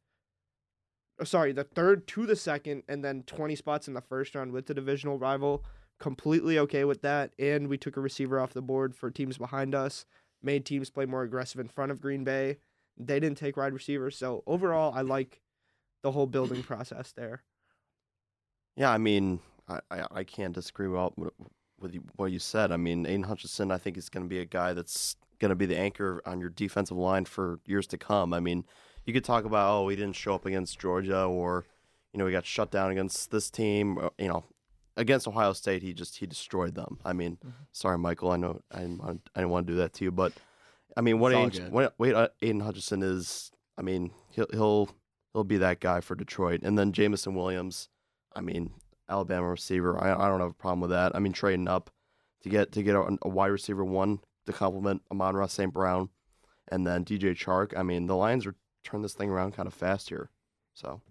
oh, 1.20 1.24
sorry, 1.24 1.52
the 1.52 1.64
third 1.64 2.08
to 2.08 2.26
the 2.26 2.36
second, 2.36 2.84
and 2.88 3.04
then 3.04 3.24
20 3.24 3.56
spots 3.56 3.88
in 3.88 3.94
the 3.94 4.02
first 4.02 4.36
round 4.36 4.52
with 4.52 4.66
the 4.66 4.74
divisional 4.74 5.18
rival. 5.18 5.64
Completely 6.00 6.58
okay 6.60 6.86
with 6.86 7.02
that. 7.02 7.32
And 7.38 7.68
we 7.68 7.78
took 7.78 7.98
a 7.98 8.02
receiver 8.02 8.40
off 8.40 8.54
the 8.54 8.62
board 8.62 8.96
for 8.96 9.12
teams 9.12 9.38
behind 9.38 9.76
us, 9.76 10.06
made 10.42 10.66
teams 10.66 10.90
play 10.90 11.06
more 11.06 11.24
aggressive 11.24 11.60
in 11.60 11.68
front 11.68 11.92
of 11.92 12.02
Green 12.02 12.24
Bay. 12.24 12.58
They 12.98 13.20
didn't 13.20 13.38
take 13.38 13.58
wide 13.58 13.74
receivers. 13.74 14.18
So 14.18 14.44
overall, 14.48 14.94
I 14.94 15.02
like 15.02 15.42
the 16.02 16.12
whole 16.12 16.28
building 16.28 16.64
process 16.64 17.12
there. 17.12 17.44
Yeah, 18.76 18.92
I 18.92 18.98
mean, 18.98 19.40
I, 19.68 19.80
I, 19.92 20.06
I 20.12 20.24
can't 20.24 20.54
disagree 20.54 20.88
with, 20.88 21.12
with 21.80 21.98
what 22.16 22.32
you 22.32 22.40
said. 22.40 22.72
I 22.72 22.78
mean, 22.78 23.06
Aidan 23.06 23.24
Hutchinson, 23.24 23.72
I 23.72 23.78
think, 23.78 23.98
is 23.98 24.10
going 24.10 24.26
to 24.26 24.30
be 24.30 24.40
a 24.40 24.46
guy 24.46 24.74
that's 24.74 25.18
going 25.40 25.50
to 25.50 25.56
be 25.56 25.66
the 25.66 25.78
anchor 25.78 26.22
on 26.26 26.40
your 26.40 26.50
defensive 26.50 26.98
line 26.98 27.26
for 27.26 27.60
years 27.66 27.88
to 27.88 27.98
come. 27.98 28.34
I 28.34 28.40
mean, 28.40 28.66
you 29.10 29.14
could 29.14 29.26
talk 29.26 29.44
about, 29.46 29.72
oh, 29.76 29.88
he 29.90 29.96
didn't 29.96 30.16
show 30.16 30.36
up 30.36 30.46
against 30.46 30.80
Georgia 30.80 31.24
or, 31.24 31.66
you 32.14 32.20
know, 32.20 32.26
he 32.28 32.32
got 32.32 32.46
shut 32.46 32.70
down 32.72 32.92
against 32.92 33.32
this 33.32 33.50
team. 33.50 33.98
or, 33.98 34.12
You 34.20 34.28
know, 34.28 34.44
against 34.96 35.28
Ohio 35.28 35.54
State, 35.54 35.82
he 35.82 35.94
just 35.94 36.18
he 36.18 36.28
destroyed 36.28 36.76
them. 36.76 37.00
I 37.04 37.14
mean, 37.14 37.38
Mhm. 37.44 37.54
sorry, 37.72 37.98
Michael, 37.98 38.32
I 38.32 38.38
know 38.38 38.62
I 38.72 38.80
didn't 38.82 39.00
want, 39.00 39.30
I 39.36 39.40
didn't 39.40 39.52
want 39.52 39.66
to 39.68 39.74
do 39.74 39.78
that 39.78 39.94
to 39.94 40.04
you, 40.06 40.12
but 40.12 40.34
I 40.96 41.02
mean, 41.02 41.20
what 41.20 41.32
Aidan, 41.34 41.72
what, 41.72 42.16
uh, 42.16 42.28
Aidan 42.42 42.60
Hutchinson 42.62 43.02
is, 43.04 43.52
I 43.78 43.82
mean, 43.82 44.12
he'll 44.32 44.48
he'll 44.52 44.90
he'll 45.34 45.44
be 45.44 45.58
that 45.58 45.80
guy 45.80 46.02
for 46.02 46.16
Detroit, 46.16 46.62
and 46.64 46.78
then 46.78 46.92
Jameson 46.92 47.34
Williams. 47.36 47.90
I 48.36 48.42
mean, 48.42 48.74
Alabama 49.08 49.48
receiver. 49.50 49.98
I, 50.04 50.14
I 50.14 50.28
don't 50.28 50.40
have 50.42 50.52
a 50.52 50.54
problem 50.54 50.82
with 50.82 50.92
that. 50.92 51.16
I 51.16 51.20
mean, 51.20 51.34
trading 51.34 51.68
up 51.68 51.90
to 52.44 52.50
get 52.50 52.72
to 52.74 52.84
get 52.84 52.96
a, 52.96 53.18
a 53.24 53.30
wide 53.30 53.48
receiver 53.48 53.84
one 53.86 54.20
to 54.46 54.54
complement 54.54 55.02
Amon-Ra 55.12 55.48
St. 55.48 55.74
Brown, 55.74 56.10
and 56.68 56.86
then 56.86 57.04
DJ 57.06 57.34
Chark. 57.36 57.76
I 57.78 57.84
mean, 57.84 58.08
the 58.08 58.16
Lions 58.16 58.46
are 58.46 58.56
turning 58.84 59.04
this 59.04 59.14
thing 59.14 59.30
around 59.30 59.54
kind 59.54 59.68
of 59.68 59.74
fast 59.74 60.10
here. 60.10 60.30
So 60.74 61.02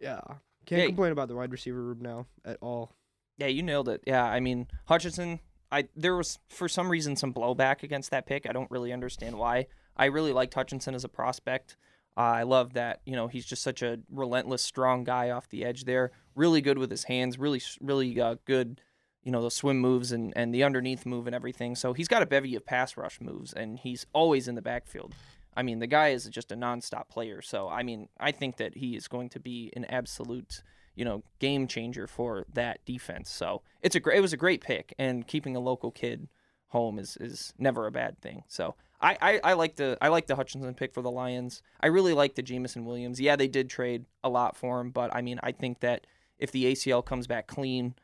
Yeah. 0.00 0.20
Can't 0.66 0.80
Yeah. 0.82 0.86
complain 0.86 1.12
about 1.12 1.28
the 1.28 1.36
wide 1.36 1.52
receiver 1.52 1.82
room 1.82 2.00
now 2.00 2.26
at 2.44 2.58
all. 2.60 2.92
Yeah, 3.36 3.46
you 3.48 3.62
nailed 3.62 3.88
it. 3.88 4.02
Yeah, 4.06 4.24
I 4.24 4.40
mean 4.40 4.68
Hutchinson. 4.86 5.40
I 5.72 5.88
there 5.96 6.16
was 6.16 6.38
for 6.48 6.68
some 6.68 6.88
reason 6.90 7.16
some 7.16 7.32
blowback 7.34 7.82
against 7.82 8.10
that 8.10 8.26
pick. 8.26 8.48
I 8.48 8.52
don't 8.52 8.70
really 8.70 8.92
understand 8.92 9.36
why. 9.38 9.66
I 9.96 10.06
really 10.06 10.32
liked 10.32 10.54
Hutchinson 10.54 10.94
as 10.94 11.04
a 11.04 11.08
prospect. 11.08 11.76
Uh, 12.16 12.20
I 12.20 12.42
love 12.44 12.74
that 12.74 13.00
you 13.04 13.16
know 13.16 13.26
he's 13.28 13.44
just 13.44 13.62
such 13.62 13.82
a 13.82 13.98
relentless, 14.08 14.62
strong 14.62 15.02
guy 15.04 15.30
off 15.30 15.48
the 15.48 15.64
edge 15.64 15.84
there. 15.84 16.12
Really 16.36 16.60
good 16.60 16.78
with 16.78 16.90
his 16.90 17.04
hands. 17.04 17.38
Really, 17.38 17.60
really 17.80 18.20
uh, 18.20 18.36
good. 18.44 18.80
You 19.24 19.32
know 19.32 19.42
the 19.42 19.50
swim 19.50 19.80
moves 19.80 20.12
and 20.12 20.32
and 20.36 20.54
the 20.54 20.62
underneath 20.62 21.04
move 21.06 21.26
and 21.26 21.34
everything. 21.34 21.74
So 21.74 21.92
he's 21.92 22.08
got 22.08 22.22
a 22.22 22.26
bevy 22.26 22.54
of 22.54 22.64
pass 22.64 22.96
rush 22.96 23.20
moves, 23.20 23.52
and 23.52 23.78
he's 23.80 24.06
always 24.12 24.46
in 24.48 24.54
the 24.54 24.62
backfield. 24.62 25.14
I 25.56 25.62
mean, 25.62 25.78
the 25.78 25.86
guy 25.86 26.08
is 26.08 26.24
just 26.26 26.52
a 26.52 26.56
nonstop 26.56 27.08
player. 27.08 27.42
So 27.42 27.68
I 27.68 27.82
mean, 27.82 28.08
I 28.18 28.32
think 28.32 28.56
that 28.56 28.76
he 28.76 28.96
is 28.96 29.08
going 29.08 29.28
to 29.30 29.40
be 29.40 29.72
an 29.76 29.84
absolute 29.86 30.62
you 30.96 31.04
know, 31.04 31.22
game 31.40 31.66
changer 31.66 32.06
for 32.06 32.46
that 32.52 32.84
defense. 32.84 33.30
So 33.30 33.62
it's 33.82 33.96
a 33.96 34.00
great, 34.00 34.18
it 34.18 34.20
was 34.20 34.32
a 34.32 34.36
great 34.36 34.60
pick, 34.60 34.94
and 34.98 35.26
keeping 35.26 35.56
a 35.56 35.60
local 35.60 35.90
kid 35.90 36.28
home 36.68 36.98
is 36.98 37.16
is 37.20 37.52
never 37.58 37.86
a 37.86 37.92
bad 37.92 38.20
thing. 38.20 38.44
So 38.48 38.74
I, 39.00 39.16
I, 39.20 39.40
I 39.44 39.52
like 39.54 39.76
the 39.76 39.98
I 40.00 40.08
like 40.08 40.26
the 40.26 40.36
Hutchinson 40.36 40.74
pick 40.74 40.94
for 40.94 41.02
the 41.02 41.10
Lions. 41.10 41.62
I 41.80 41.88
really 41.88 42.12
like 42.12 42.34
the 42.34 42.42
Jameson 42.42 42.84
Williams. 42.84 43.20
Yeah, 43.20 43.36
they 43.36 43.48
did 43.48 43.68
trade 43.68 44.06
a 44.22 44.28
lot 44.28 44.56
for 44.56 44.80
him, 44.80 44.90
but 44.90 45.14
I 45.14 45.20
mean, 45.20 45.40
I 45.42 45.52
think 45.52 45.80
that 45.80 46.06
if 46.38 46.50
the 46.50 46.64
ACL 46.72 47.04
comes 47.04 47.26
back 47.26 47.46
clean, 47.46 47.94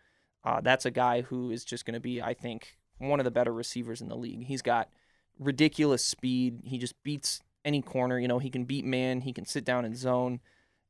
uh, 0.44 0.60
that's 0.60 0.86
a 0.86 0.90
guy 0.90 1.22
who 1.22 1.50
is 1.50 1.64
just 1.64 1.84
going 1.84 1.94
to 1.94 2.00
be, 2.00 2.22
I 2.22 2.34
think, 2.34 2.76
one 2.98 3.18
of 3.18 3.24
the 3.24 3.30
better 3.30 3.52
receivers 3.52 4.00
in 4.00 4.08
the 4.08 4.16
league. 4.16 4.46
He's 4.46 4.62
got 4.62 4.88
ridiculous 5.40 6.04
speed. 6.04 6.60
He 6.64 6.78
just 6.78 6.94
beats 7.02 7.40
any 7.64 7.82
corner. 7.82 8.20
You 8.20 8.28
know, 8.28 8.38
he 8.38 8.50
can 8.50 8.64
beat 8.64 8.84
man. 8.84 9.22
He 9.22 9.32
can 9.32 9.46
sit 9.46 9.64
down 9.64 9.84
and 9.84 9.96
zone. 9.96 10.40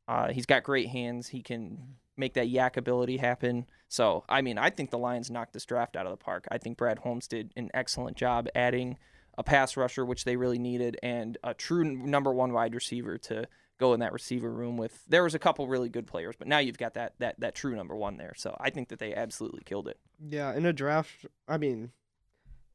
Uh, 0.07 0.33
he's 0.33 0.47
got 0.47 0.65
great 0.65 0.89
hands. 0.89 1.29
He 1.29 1.41
can 1.41 1.95
make 2.17 2.35
that 2.35 2.49
YAC 2.49 2.77
ability 2.77 3.17
happen. 3.17 3.67
So, 3.89 4.25
I 4.29 4.43
mean, 4.43 4.59
I 4.59 4.71
think 4.71 4.91
the 4.91 4.99
Lions 4.99 5.31
knocked 5.31 5.53
this 5.53 5.65
draft 5.65 5.97
out 5.97 6.05
of 6.05 6.11
the 6.11 6.23
park. 6.23 6.47
I 6.51 6.59
think 6.59 6.77
Brad 6.77 6.99
Holmes 6.99 7.27
did 7.27 7.53
an 7.57 7.71
excellent 7.73 8.17
job 8.17 8.49
adding 8.55 8.99
a 9.39 9.43
pass 9.43 9.77
rusher, 9.77 10.05
which 10.05 10.25
they 10.25 10.37
really 10.37 10.59
needed, 10.59 10.99
and 11.03 11.39
a 11.43 11.55
true 11.55 11.85
number 11.85 12.33
one 12.33 12.53
wide 12.53 12.75
receiver 12.75 13.17
to 13.19 13.47
go 13.79 13.95
in 13.95 14.01
that 14.01 14.13
receiver 14.13 14.51
room 14.51 14.77
with. 14.77 15.03
There 15.09 15.23
was 15.23 15.35
a 15.35 15.39
couple 15.39 15.67
really 15.67 15.89
good 15.89 16.07
players, 16.07 16.35
but 16.39 16.47
now 16.47 16.59
you've 16.59 16.77
got 16.79 16.95
that 16.95 17.15
that 17.21 17.41
that 17.41 17.55
true 17.55 17.75
number 17.75 17.97
one 17.97 18.17
there. 18.17 18.35
So 18.37 18.55
I 18.61 18.71
think 18.71 18.89
that 18.89 18.99
they 18.99 19.15
absolutely 19.15 19.63
killed 19.65 19.89
it. 19.89 19.99
Yeah, 20.29 20.55
in 20.55 20.67
a 20.67 20.73
draft, 20.73 21.27
I 21.49 21.57
mean, 21.57 21.93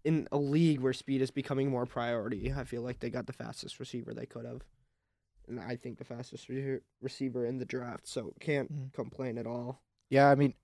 in 0.06 0.28
a 0.32 0.38
league 0.38 0.80
where 0.80 0.94
speed 0.94 1.22
is 1.22 1.32
becoming 1.32 1.70
more 1.70 1.86
priority, 1.86 2.54
I 2.56 2.64
feel 2.64 2.82
like 2.84 3.00
they 3.00 3.10
got 3.10 3.26
the 3.28 3.34
fastest 3.34 3.80
receiver 3.80 4.14
they 4.14 4.26
could 4.26 4.46
have. 4.46 4.62
and 5.48 5.60
I 5.60 5.76
think 5.76 6.00
the 6.00 6.04
fastest 6.04 6.50
re- 6.50 6.80
receiver 7.02 7.46
in 7.46 7.60
the 7.60 7.66
draft. 7.66 8.08
So 8.08 8.34
can't 8.40 8.72
Mhm. 8.74 8.94
complain 8.94 9.38
at 9.38 9.46
all. 9.46 9.80
Yeah, 10.10 10.28
I 10.32 10.34
mean, 10.36 10.56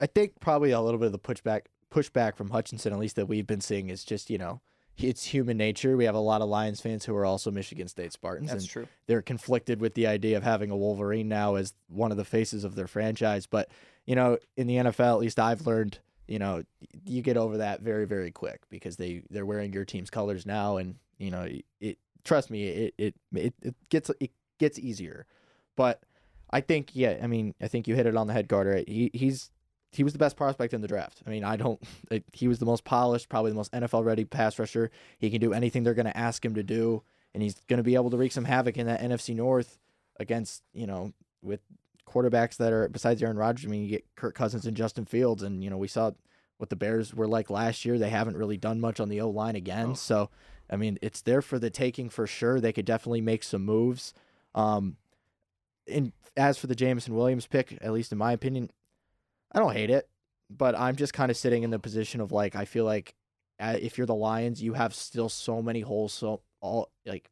I 0.00 0.06
think 0.06 0.40
probably 0.40 0.70
a 0.70 0.80
little 0.80 0.98
bit 0.98 1.06
of 1.06 1.12
the 1.12 1.18
pushback 1.18 1.66
pushback 1.90 2.36
from 2.36 2.48
Hutchinson, 2.48 2.94
at 2.94 2.98
least 2.98 3.16
that 3.16 3.26
we've 3.26 3.46
been 3.46 3.60
seeing, 3.60 3.90
is 3.90 4.04
just 4.04 4.30
you 4.30 4.38
know 4.38 4.62
it's 4.96 5.24
human 5.26 5.58
nature. 5.58 5.96
We 5.98 6.04
have 6.06 6.14
a 6.14 6.18
lot 6.20 6.40
of 6.40 6.48
Lions 6.48 6.80
fans 6.80 7.04
who 7.04 7.14
are 7.14 7.26
also 7.26 7.50
Michigan 7.50 7.88
State 7.88 8.12
Spartans, 8.14 8.50
That's 8.50 8.64
true. 8.64 8.88
they're 9.06 9.20
conflicted 9.20 9.80
with 9.82 9.92
the 9.94 10.06
idea 10.06 10.36
of 10.38 10.42
having 10.44 10.70
a 10.70 10.76
Wolverine 10.78 11.28
now 11.28 11.56
as 11.56 11.74
one 11.88 12.10
of 12.10 12.16
the 12.16 12.24
faces 12.24 12.64
of 12.64 12.74
their 12.74 12.86
franchise. 12.86 13.44
But 13.46 13.68
you 14.06 14.14
know, 14.14 14.38
in 14.56 14.66
the 14.66 14.76
NFL, 14.76 15.14
at 15.16 15.20
least 15.20 15.38
I've 15.38 15.66
learned, 15.66 15.98
you 16.32 16.38
know, 16.38 16.62
you 17.04 17.20
get 17.20 17.36
over 17.36 17.58
that 17.58 17.82
very 17.82 18.06
very 18.06 18.30
quick 18.30 18.62
because 18.70 18.96
they 18.96 19.22
they're 19.28 19.44
wearing 19.44 19.70
your 19.70 19.84
team's 19.84 20.08
colors 20.08 20.46
now, 20.46 20.78
and 20.78 20.96
you 21.18 21.30
know, 21.30 21.46
it. 21.78 21.98
Trust 22.24 22.50
me, 22.50 22.68
it 22.68 22.94
it 22.96 23.14
it, 23.34 23.54
it 23.60 23.74
gets 23.90 24.10
it 24.18 24.30
gets 24.58 24.78
easier, 24.78 25.26
but. 25.76 26.02
I 26.54 26.60
think, 26.60 26.90
yeah, 26.92 27.18
I 27.22 27.28
mean, 27.28 27.54
I 27.62 27.68
think 27.68 27.88
you 27.88 27.94
hit 27.94 28.04
it 28.04 28.14
on 28.14 28.26
the 28.26 28.34
head, 28.34 28.46
Carter. 28.46 28.84
He 28.86 29.10
he's 29.14 29.50
he 29.90 30.04
was 30.04 30.12
the 30.12 30.18
best 30.18 30.36
prospect 30.36 30.74
in 30.74 30.82
the 30.82 30.86
draft. 30.86 31.22
I 31.26 31.30
mean, 31.30 31.44
I 31.44 31.56
don't. 31.56 31.80
He 32.34 32.46
was 32.46 32.58
the 32.58 32.66
most 32.66 32.84
polished, 32.84 33.30
probably 33.30 33.52
the 33.52 33.56
most 33.56 33.72
NFL 33.72 34.04
ready 34.04 34.26
pass 34.26 34.58
rusher. 34.58 34.90
He 35.18 35.30
can 35.30 35.40
do 35.40 35.54
anything 35.54 35.82
they're 35.82 35.94
going 35.94 36.04
to 36.04 36.16
ask 36.16 36.44
him 36.44 36.54
to 36.56 36.62
do, 36.62 37.02
and 37.32 37.42
he's 37.42 37.54
going 37.68 37.78
to 37.78 37.82
be 37.82 37.94
able 37.94 38.10
to 38.10 38.18
wreak 38.18 38.32
some 38.32 38.44
havoc 38.44 38.76
in 38.76 38.86
that 38.86 39.00
NFC 39.00 39.34
North 39.34 39.78
against 40.20 40.62
you 40.74 40.86
know 40.86 41.14
with 41.40 41.60
quarterbacks 42.12 42.56
that 42.58 42.72
are 42.72 42.88
besides 42.88 43.22
Aaron 43.22 43.36
Rodgers. 43.36 43.66
I 43.66 43.68
mean, 43.70 43.82
you 43.82 43.88
get 43.88 44.04
Kirk 44.16 44.34
Cousins 44.34 44.66
and 44.66 44.76
Justin 44.76 45.04
Fields, 45.04 45.42
and 45.42 45.62
you 45.64 45.70
know 45.70 45.78
we 45.78 45.88
saw 45.88 46.12
what 46.58 46.70
the 46.70 46.76
Bears 46.76 47.14
were 47.14 47.26
like 47.26 47.50
last 47.50 47.84
year. 47.84 47.98
They 47.98 48.10
haven't 48.10 48.36
really 48.36 48.56
done 48.56 48.80
much 48.80 49.00
on 49.00 49.08
the 49.08 49.20
O 49.20 49.30
line 49.30 49.56
again, 49.56 49.90
Oh. 49.90 49.94
so 49.94 50.30
I 50.70 50.76
mean, 50.76 50.98
it's 51.02 51.20
there 51.22 51.42
for 51.42 51.58
the 51.58 51.70
taking 51.70 52.08
for 52.08 52.26
sure. 52.26 52.60
They 52.60 52.72
could 52.72 52.84
definitely 52.86 53.20
make 53.20 53.42
some 53.42 53.62
moves. 53.64 54.14
Um, 54.54 54.96
and 55.88 56.12
as 56.36 56.56
for 56.58 56.66
the 56.66 56.74
Jameson 56.74 57.14
Williams 57.14 57.46
pick, 57.46 57.76
at 57.82 57.92
least 57.92 58.12
in 58.12 58.18
my 58.18 58.32
opinion, 58.32 58.70
I 59.50 59.58
don't 59.58 59.72
hate 59.72 59.90
it, 59.90 60.08
but 60.48 60.78
I'm 60.78 60.96
just 60.96 61.12
kind 61.12 61.30
of 61.30 61.36
sitting 61.36 61.62
in 61.62 61.70
the 61.70 61.78
position 61.78 62.20
of 62.20 62.32
like 62.32 62.54
I 62.56 62.64
feel 62.64 62.84
like 62.84 63.14
uh, 63.60 63.76
if 63.80 63.98
you're 63.98 64.06
the 64.06 64.14
Lions, 64.14 64.62
you 64.62 64.72
have 64.74 64.94
still 64.94 65.28
so 65.28 65.60
many 65.62 65.80
holes. 65.80 66.12
So 66.12 66.40
all 66.60 66.90
like 67.04 67.28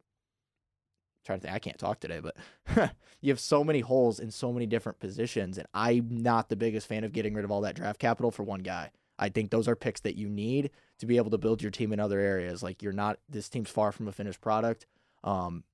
trying 1.25 1.39
to 1.39 1.43
think, 1.43 1.55
I 1.55 1.59
can't 1.59 1.79
talk 1.79 2.00
today, 2.00 2.21
but 2.21 2.37
you 3.21 3.31
have 3.31 3.41
so 3.41 3.62
many 3.62 3.81
holes 3.81 4.21
in 4.21 4.31
so 4.31 4.53
many 4.53 4.67
different 4.67 4.99
positions, 4.99 5.59
and 5.59 5.67
I'm 5.75 6.09
not 6.11 6.49
the 6.49 6.57
biggest 6.57 6.87
fan 6.87 7.05
of 7.05 7.12
getting 7.12 7.35
rid 7.35 7.45
of 7.45 7.50
all 7.50 7.61
that 7.62 7.77
draft 7.77 8.00
capital 8.00 8.31
for 8.31 8.43
one 8.43 8.61
guy. 8.61 8.91
I 9.19 9.29
think 9.29 9.50
those 9.50 9.69
are 9.69 9.77
picks 9.77 10.00
that 10.00 10.17
you 10.17 10.29
need 10.29 10.71
to 10.99 11.07
be 11.07 11.19
able 11.19 11.31
to 11.31 11.39
build 11.39 11.62
your 11.62 11.71
team 11.71 11.93
in 11.93 12.00
other 12.00 12.19
areas. 12.19 12.62
Like 12.62 12.83
you're 12.83 12.93
not 12.93 13.19
this 13.29 13.49
team's 13.49 13.71
far 13.71 13.93
from 13.93 14.09
a 14.09 14.12
finished 14.12 14.41
product. 14.41 14.87
Um, 15.23 15.65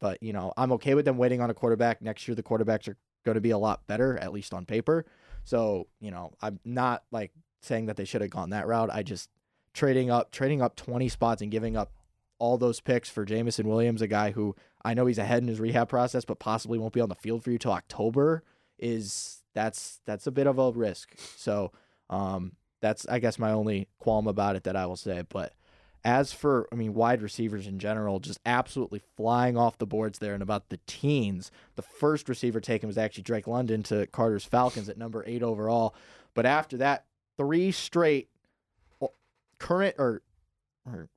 but 0.00 0.20
you 0.20 0.32
know, 0.32 0.52
I'm 0.56 0.72
okay 0.72 0.94
with 0.94 1.04
them 1.04 1.16
waiting 1.16 1.40
on 1.40 1.48
a 1.48 1.54
quarterback. 1.54 2.02
Next 2.02 2.26
year 2.26 2.34
the 2.34 2.42
quarterbacks 2.42 2.88
are 2.88 2.96
going 3.24 3.36
to 3.36 3.40
be 3.40 3.50
a 3.50 3.58
lot 3.58 3.86
better, 3.86 4.18
at 4.18 4.32
least 4.32 4.52
on 4.52 4.66
paper. 4.66 5.06
So, 5.44 5.86
you 6.00 6.10
know, 6.10 6.32
I'm 6.42 6.58
not 6.64 7.04
like 7.12 7.30
saying 7.62 7.86
that 7.86 7.96
they 7.96 8.04
should 8.04 8.20
have 8.20 8.30
gone 8.30 8.50
that 8.50 8.66
route. 8.66 8.90
I 8.92 9.04
just 9.04 9.30
trading 9.72 10.10
up 10.10 10.32
trading 10.32 10.60
up 10.60 10.74
20 10.76 11.08
spots 11.08 11.40
and 11.40 11.50
giving 11.50 11.76
up 11.76 11.92
all 12.42 12.58
those 12.58 12.80
picks 12.80 13.08
for 13.08 13.24
Jameson 13.24 13.68
Williams, 13.68 14.02
a 14.02 14.08
guy 14.08 14.32
who 14.32 14.56
I 14.84 14.94
know 14.94 15.06
he's 15.06 15.18
ahead 15.18 15.44
in 15.44 15.48
his 15.48 15.60
rehab 15.60 15.88
process, 15.88 16.24
but 16.24 16.40
possibly 16.40 16.76
won't 16.76 16.92
be 16.92 17.00
on 17.00 17.08
the 17.08 17.14
field 17.14 17.44
for 17.44 17.52
you 17.52 17.58
till 17.58 17.70
October, 17.70 18.42
is 18.80 19.44
that's 19.54 20.00
that's 20.06 20.26
a 20.26 20.32
bit 20.32 20.48
of 20.48 20.58
a 20.58 20.72
risk. 20.72 21.14
So, 21.36 21.70
um, 22.10 22.56
that's 22.80 23.06
I 23.06 23.20
guess 23.20 23.38
my 23.38 23.52
only 23.52 23.86
qualm 24.00 24.26
about 24.26 24.56
it 24.56 24.64
that 24.64 24.74
I 24.74 24.86
will 24.86 24.96
say. 24.96 25.22
But 25.28 25.54
as 26.02 26.32
for 26.32 26.66
I 26.72 26.74
mean 26.74 26.94
wide 26.94 27.22
receivers 27.22 27.68
in 27.68 27.78
general, 27.78 28.18
just 28.18 28.40
absolutely 28.44 29.02
flying 29.16 29.56
off 29.56 29.78
the 29.78 29.86
boards 29.86 30.18
there. 30.18 30.34
And 30.34 30.42
about 30.42 30.68
the 30.68 30.80
teens, 30.88 31.52
the 31.76 31.82
first 31.82 32.28
receiver 32.28 32.60
taken 32.60 32.88
was 32.88 32.98
actually 32.98 33.22
Drake 33.22 33.46
London 33.46 33.84
to 33.84 34.08
Carter's 34.08 34.44
Falcons 34.44 34.88
at 34.88 34.98
number 34.98 35.22
eight 35.28 35.44
overall. 35.44 35.94
But 36.34 36.46
after 36.46 36.76
that, 36.78 37.04
three 37.36 37.70
straight 37.70 38.30
current 39.60 39.94
or 39.96 40.22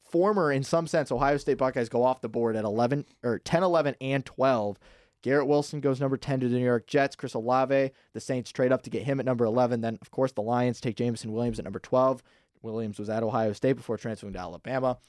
former 0.04 0.52
in 0.52 0.64
some 0.64 0.88
sense 0.88 1.12
Ohio 1.12 1.38
State 1.38 1.58
Buckeyes 1.58 1.90
go 1.90 2.04
off 2.04 2.22
the 2.22 2.30
board 2.30 2.56
at 2.56 2.64
11 2.66 3.06
or 3.24 3.40
10, 3.40 3.64
11, 3.64 3.96
and 4.02 4.26
12. 4.26 4.78
Garrett 5.22 5.48
Wilson 5.48 5.80
goes 5.80 6.00
number 6.00 6.18
10 6.18 6.42
to 6.42 6.48
the 6.50 6.58
New 6.58 6.64
York 6.66 6.86
Jets. 6.86 7.16
Chris 7.16 7.34
Olave, 7.34 7.92
the 8.14 8.20
Saints 8.20 8.52
trade 8.52 8.72
up 8.72 8.84
to 8.84 8.92
get 8.92 9.04
him 9.04 9.20
at 9.20 9.26
number 9.26 9.44
11. 9.46 9.82
Then, 9.82 9.98
of 10.02 10.12
course, 10.12 10.32
the 10.32 10.42
Lions 10.44 10.80
take 10.80 10.98
Jameson 10.98 11.32
Williams 11.32 11.58
at 11.58 11.66
number 11.66 11.80
12. 11.80 12.22
Williams 12.62 13.00
was 13.00 13.10
at 13.10 13.24
Ohio 13.24 13.52
State 13.54 13.74
before 13.74 13.98
transferring 13.98 14.34
to 14.34 14.40
Alabama. 14.40 15.00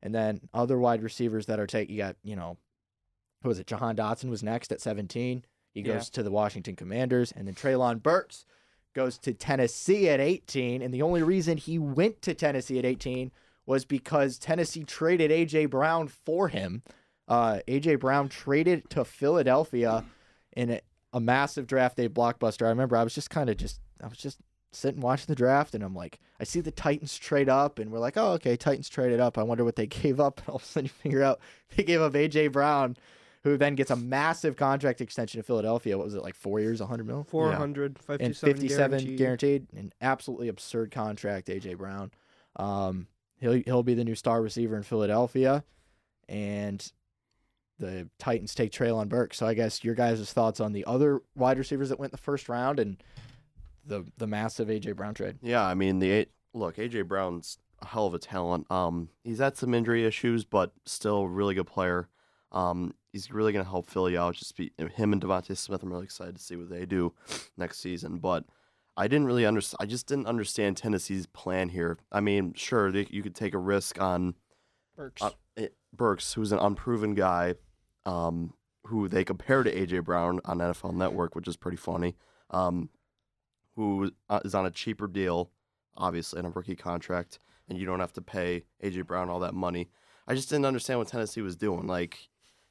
And 0.00 0.14
then 0.14 0.42
other 0.52 0.78
wide 0.78 1.02
receivers 1.02 1.46
that 1.46 1.58
are 1.58 1.66
taking, 1.66 1.96
you 1.96 2.02
got, 2.02 2.16
you 2.22 2.36
know, 2.36 2.56
who 3.42 3.48
was 3.48 3.58
it? 3.58 3.66
Jahan 3.66 3.96
Dotson 3.96 4.30
was 4.30 4.42
next 4.42 4.70
at 4.70 4.80
17. 4.80 5.44
He 5.72 5.80
Yeah. 5.80 5.94
goes 5.94 6.08
to 6.10 6.22
the 6.22 6.30
Washington 6.30 6.76
Commanders. 6.76 7.32
And 7.32 7.48
then 7.48 7.54
Treylon 7.54 8.00
Burks 8.02 8.44
goes 8.94 9.18
to 9.18 9.32
Tennessee 9.34 10.08
at 10.08 10.20
18. 10.20 10.82
And 10.82 10.94
the 10.94 11.02
only 11.02 11.22
reason 11.22 11.56
he 11.56 11.80
went 11.80 12.22
to 12.22 12.32
Tennessee 12.34 12.78
at 12.78 12.84
18 12.84 13.32
was 13.66 13.84
because 13.84 14.38
Tennessee 14.38 14.84
traded 14.84 15.30
A.J. 15.30 15.66
Brown 15.66 16.08
for 16.08 16.48
him. 16.48 16.82
Uh, 17.26 17.60
A.J. 17.66 17.96
Brown 17.96 18.28
traded 18.28 18.90
to 18.90 19.04
Philadelphia 19.04 20.04
in 20.56 20.70
a, 20.70 20.80
a 21.12 21.20
massive 21.20 21.66
draft 21.66 21.96
day 21.96 22.08
blockbuster. 22.08 22.66
I 22.66 22.70
remember 22.70 22.96
I 22.96 23.04
was 23.04 23.14
just 23.14 23.30
kind 23.30 23.48
of 23.48 23.56
just, 23.56 23.80
I 24.02 24.08
was 24.08 24.18
just 24.18 24.38
sitting 24.72 25.00
watching 25.00 25.26
the 25.28 25.34
draft 25.34 25.74
and 25.74 25.82
I'm 25.82 25.94
like, 25.94 26.18
I 26.38 26.44
see 26.44 26.60
the 26.60 26.70
Titans 26.70 27.16
trade 27.16 27.48
up 27.48 27.78
and 27.78 27.90
we're 27.90 27.98
like, 27.98 28.16
oh, 28.16 28.32
okay, 28.32 28.56
Titans 28.56 28.88
traded 28.88 29.20
up. 29.20 29.38
I 29.38 29.42
wonder 29.42 29.64
what 29.64 29.76
they 29.76 29.86
gave 30.02 30.20
up. 30.20 30.40
And 30.40 30.48
all 30.50 30.56
of 30.56 30.62
a 30.62 30.66
sudden 30.66 30.86
you 30.86 30.90
figure 30.90 31.22
out 31.22 31.40
they 31.76 31.82
gave 31.82 32.00
up 32.00 32.14
A.J. 32.14 32.48
Brown, 32.48 32.96
who 33.42 33.56
then 33.56 33.74
gets 33.74 33.90
a 33.90 33.96
massive 33.96 34.56
contract 34.56 35.00
extension 35.00 35.38
in 35.38 35.44
Philadelphia. 35.44 35.96
What 35.96 36.04
was 36.04 36.14
it, 36.14 36.22
like 36.22 36.34
four 36.34 36.60
years, 36.60 36.80
100 36.80 37.06
mil? 37.06 37.24
457, 37.24 38.26
and 38.26 38.36
57 38.36 38.90
guaranteed. 38.90 39.18
guaranteed. 39.18 39.66
An 39.74 39.92
absolutely 40.00 40.48
absurd 40.48 40.90
contract, 40.90 41.48
AJ 41.48 41.78
Brown. 41.78 42.10
Um, 42.56 43.06
he'll 43.44 43.62
he'll 43.64 43.82
be 43.82 43.94
the 43.94 44.04
new 44.04 44.14
star 44.14 44.42
receiver 44.42 44.76
in 44.76 44.82
Philadelphia, 44.82 45.64
and 46.28 46.92
the 47.78 48.08
Titans 48.18 48.54
take 48.54 48.72
Treylon 48.72 49.08
Burke. 49.08 49.34
So 49.34 49.46
I 49.46 49.54
guess 49.54 49.84
your 49.84 49.94
guys' 49.94 50.32
thoughts 50.32 50.60
on 50.60 50.72
the 50.72 50.84
other 50.86 51.20
wide 51.36 51.58
receivers 51.58 51.90
that 51.90 51.98
went 51.98 52.12
the 52.12 52.18
first 52.18 52.48
round 52.48 52.80
and 52.80 53.02
the 53.84 54.04
the 54.16 54.26
massive 54.26 54.68
AJ 54.68 54.96
Brown 54.96 55.14
trade. 55.14 55.36
Yeah, 55.42 55.64
I 55.64 55.74
mean 55.74 55.98
the 55.98 56.26
look, 56.54 56.76
AJ 56.76 57.06
Brown's 57.06 57.58
a 57.82 57.86
hell 57.86 58.06
of 58.06 58.14
a 58.14 58.18
talent. 58.18 58.70
Um, 58.70 59.10
he's 59.22 59.38
had 59.38 59.56
some 59.56 59.74
injury 59.74 60.04
issues, 60.04 60.44
but 60.44 60.72
still 60.86 61.18
a 61.18 61.28
really 61.28 61.54
good 61.54 61.66
player. 61.66 62.08
Um, 62.50 62.94
he's 63.12 63.30
really 63.30 63.52
gonna 63.52 63.64
help 63.64 63.90
Philly 63.90 64.16
out. 64.16 64.36
Just 64.36 64.56
be 64.56 64.72
him 64.78 65.12
and 65.12 65.20
DeVonta 65.20 65.56
Smith. 65.56 65.82
I'm 65.82 65.90
really 65.92 66.04
excited 66.04 66.36
to 66.36 66.42
see 66.42 66.56
what 66.56 66.70
they 66.70 66.86
do 66.86 67.12
next 67.56 67.80
season. 67.80 68.18
But 68.18 68.44
I 68.96 69.08
didn't 69.08 69.26
really 69.26 69.44
understand. 69.44 69.78
I 69.80 69.86
just 69.86 70.06
didn't 70.06 70.26
understand 70.26 70.76
Tennessee's 70.76 71.26
plan 71.26 71.70
here. 71.70 71.98
I 72.12 72.20
mean, 72.20 72.54
sure, 72.54 72.92
they, 72.92 73.06
you 73.10 73.22
could 73.22 73.34
take 73.34 73.54
a 73.54 73.58
risk 73.58 74.00
on 74.00 74.34
Burks. 74.96 75.22
uh, 75.22 75.30
it, 75.56 75.74
Burks, 75.92 76.34
who's 76.34 76.52
an 76.52 76.58
unproven 76.58 77.14
guy, 77.14 77.54
um, 78.06 78.54
who 78.86 79.08
they 79.08 79.24
compare 79.24 79.62
to 79.62 79.74
AJ 79.74 80.04
Brown 80.04 80.40
on 80.44 80.58
NFL 80.58 80.94
Network, 80.94 81.34
which 81.34 81.48
is 81.48 81.56
pretty 81.56 81.76
funny. 81.76 82.16
Um, 82.50 82.90
who 83.74 84.12
uh, 84.28 84.40
is 84.44 84.54
on 84.54 84.66
a 84.66 84.70
cheaper 84.70 85.08
deal, 85.08 85.50
obviously 85.96 86.38
on 86.38 86.46
a 86.46 86.50
rookie 86.50 86.76
contract, 86.76 87.40
and 87.68 87.76
you 87.76 87.86
don't 87.86 88.00
have 88.00 88.12
to 88.12 88.22
pay 88.22 88.62
AJ 88.82 89.06
Brown 89.06 89.28
all 89.28 89.40
that 89.40 89.54
money. 89.54 89.90
I 90.28 90.34
just 90.34 90.48
didn't 90.48 90.66
understand 90.66 91.00
what 91.00 91.08
Tennessee 91.08 91.42
was 91.42 91.56
doing. 91.56 91.86
Like, 91.88 92.28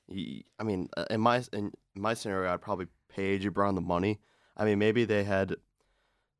I 0.10 0.64
mean, 0.64 0.90
uh, 0.96 1.06
in 1.10 1.20
my 1.20 1.44
in 1.52 1.72
my 1.96 2.14
scenario, 2.14 2.54
I'd 2.54 2.62
probably 2.62 2.88
pay 3.10 3.38
AJ 3.38 3.54
Brown 3.54 3.76
the 3.76 3.82
money. 3.82 4.20
I 4.56 4.66
mean, 4.66 4.80
maybe 4.80 5.04
they 5.04 5.24
had 5.24 5.56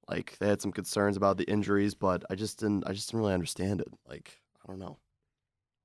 like 0.10 0.38
they 0.40 0.48
had 0.48 0.62
some 0.62 0.72
concerns 0.72 1.18
about 1.18 1.38
the 1.38 1.46
injuries, 1.46 1.96
but 1.96 2.24
I 2.30 2.36
just 2.36 2.60
didn't. 2.60 2.84
I 2.88 2.94
just 2.94 3.10
didn't 3.10 3.22
really 3.22 3.34
understand 3.34 3.82
it. 3.82 3.88
Like, 4.08 4.40
I 4.64 4.72
don't 4.72 4.80
know. 4.80 4.98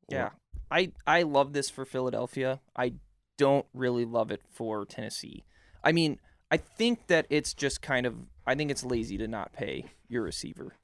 Yeah. 0.08 0.30
I 0.70 0.92
I 1.06 1.22
love 1.22 1.52
this 1.52 1.70
for 1.70 1.84
Philadelphia. 1.84 2.60
I 2.76 2.94
don't 3.36 3.66
really 3.72 4.04
love 4.04 4.30
it 4.30 4.42
for 4.50 4.84
Tennessee. 4.84 5.44
I 5.82 5.92
mean, 5.92 6.18
I 6.50 6.56
think 6.56 7.06
that 7.06 7.26
it's 7.30 7.54
just 7.54 7.80
kind 7.80 8.06
of 8.06 8.14
I 8.46 8.54
think 8.54 8.70
it's 8.70 8.84
lazy 8.84 9.18
to 9.18 9.28
not 9.28 9.52
pay 9.52 9.86
your 10.08 10.22
receiver. 10.22 10.74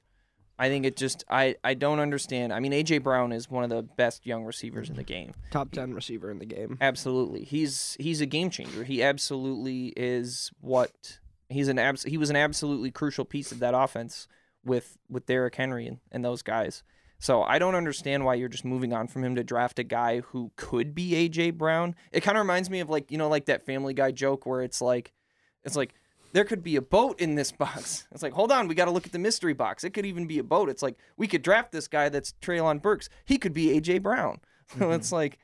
I 0.57 0.69
think 0.69 0.85
it 0.85 0.95
just 0.95 1.25
I 1.29 1.55
I 1.63 1.73
don't 1.73 1.99
understand. 1.99 2.53
I 2.53 2.59
mean, 2.59 2.71
AJ 2.71 3.03
Brown 3.03 3.31
is 3.31 3.49
one 3.49 3.63
of 3.63 3.69
the 3.69 3.83
best 3.83 4.25
young 4.25 4.43
receivers 4.45 4.89
in 4.89 4.95
the 4.95 5.03
game. 5.03 5.33
Top 5.51 5.71
10 5.71 5.93
receiver 5.93 6.31
in 6.31 6.39
the 6.39 6.45
game. 6.45 6.77
Absolutely. 6.79 7.43
He's 7.43 7.97
he's 7.99 8.21
a 8.21 8.25
game 8.25 8.49
changer. 8.49 8.83
He 8.83 9.03
absolutely 9.03 9.93
is 9.97 10.51
what 10.61 11.19
he's 11.49 11.67
an 11.67 11.79
abs- 11.79 12.03
he 12.03 12.17
was 12.17 12.29
an 12.29 12.35
absolutely 12.35 12.91
crucial 12.91 13.25
piece 13.25 13.51
of 13.51 13.59
that 13.59 13.73
offense 13.75 14.27
with 14.63 14.97
with 15.09 15.25
Derrick 15.25 15.55
Henry 15.55 15.87
and, 15.87 15.99
and 16.11 16.23
those 16.25 16.41
guys. 16.41 16.83
So 17.19 17.43
I 17.43 17.59
don't 17.59 17.75
understand 17.75 18.25
why 18.25 18.35
you're 18.35 18.49
just 18.49 18.65
moving 18.65 18.93
on 18.93 19.07
from 19.07 19.23
him 19.23 19.35
to 19.35 19.43
draft 19.43 19.79
a 19.79 19.83
guy 19.83 20.19
who 20.19 20.51
could 20.57 20.93
be 20.93 21.11
AJ 21.11 21.57
Brown. 21.57 21.95
It 22.11 22.21
kind 22.21 22.37
of 22.37 22.41
reminds 22.41 22.69
me 22.69 22.81
of 22.81 22.89
like, 22.89 23.09
you 23.09 23.17
know, 23.17 23.29
like 23.29 23.45
that 23.45 23.65
family 23.65 23.93
guy 23.93 24.11
joke 24.11 24.45
where 24.45 24.61
it's 24.61 24.81
like 24.81 25.13
it's 25.63 25.75
like 25.75 25.93
there 26.33 26.43
could 26.43 26.63
be 26.63 26.75
a 26.75 26.81
boat 26.81 27.19
in 27.21 27.35
this 27.35 27.51
box. 27.53 28.07
It's 28.11 28.23
like, 28.23 28.33
hold 28.33 28.51
on, 28.51 28.67
we 28.67 28.75
got 28.75 28.85
to 28.85 28.91
look 28.91 29.05
at 29.05 29.13
the 29.13 29.19
mystery 29.19 29.53
box. 29.53 29.83
It 29.83 29.91
could 29.91 30.05
even 30.05 30.27
be 30.27 30.39
a 30.39 30.43
boat. 30.43 30.69
It's 30.69 30.83
like 30.83 30.97
we 31.17 31.27
could 31.27 31.41
draft 31.41 31.71
this 31.71 31.87
guy 31.87 32.09
that's 32.09 32.33
Treylon 32.41 32.81
Burks. 32.81 33.09
He 33.23 33.37
could 33.37 33.53
be 33.53 33.79
AJ 33.79 34.01
Brown. 34.01 34.39
So 34.79 34.89
it's 34.89 35.07
mm-hmm. 35.07 35.15
like 35.15 35.37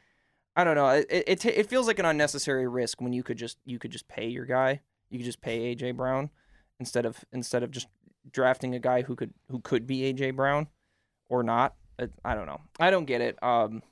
I 0.55 0.63
don't 0.63 0.73
know. 0.73 0.89
It 0.89 1.05
it, 1.09 1.27
it, 1.27 1.45
it 1.45 1.69
feels 1.69 1.85
like 1.85 1.99
an 1.99 2.05
unnecessary 2.05 2.67
risk 2.67 2.99
when 2.99 3.13
you 3.13 3.21
could 3.21 3.37
just 3.37 3.57
you 3.65 3.77
could 3.77 3.91
just 3.91 4.07
pay 4.07 4.27
your 4.27 4.45
guy. 4.45 4.81
You 5.11 5.19
could 5.19 5.25
just 5.25 5.41
pay 5.41 5.75
AJ 5.75 5.95
Brown 5.95 6.31
instead 6.79 7.05
of 7.05 7.23
instead 7.31 7.61
of 7.61 7.69
just 7.69 7.87
drafting 8.31 8.73
a 8.73 8.79
guy 8.79 9.03
who 9.03 9.15
could 9.15 9.33
who 9.49 9.59
could 9.59 9.85
be 9.85 10.11
AJ 10.11 10.35
Brown 10.35 10.67
or 11.29 11.43
not. 11.43 11.75
It, 11.99 12.11
I 12.25 12.33
don't 12.33 12.47
know. 12.47 12.61
I 12.79 12.89
don't 12.89 13.05
get 13.05 13.21
it. 13.21 13.41
Um, 13.43 13.83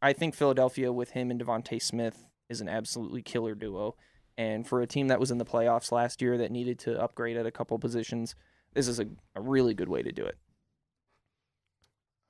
I 0.00 0.12
think 0.12 0.34
Philadelphia 0.34 0.92
with 0.92 1.10
him 1.10 1.30
and 1.30 1.40
DeVonta 1.40 1.82
Smith 1.82 2.26
is 2.48 2.60
an 2.60 2.68
absolutely 2.68 3.22
killer 3.22 3.54
duo. 3.54 3.96
And 4.38 4.66
for 4.66 4.82
a 4.82 4.86
team 4.86 5.08
that 5.08 5.18
was 5.18 5.30
in 5.30 5.38
the 5.38 5.44
playoffs 5.44 5.90
last 5.90 6.20
year 6.20 6.36
that 6.38 6.50
needed 6.50 6.78
to 6.80 7.00
upgrade 7.00 7.36
at 7.36 7.46
a 7.46 7.50
couple 7.50 7.78
positions, 7.78 8.34
this 8.74 8.86
is 8.86 9.00
a, 9.00 9.06
a 9.34 9.40
really 9.40 9.74
good 9.74 9.88
way 9.88 10.02
to 10.02 10.12
do 10.12 10.24
it. 10.24 10.36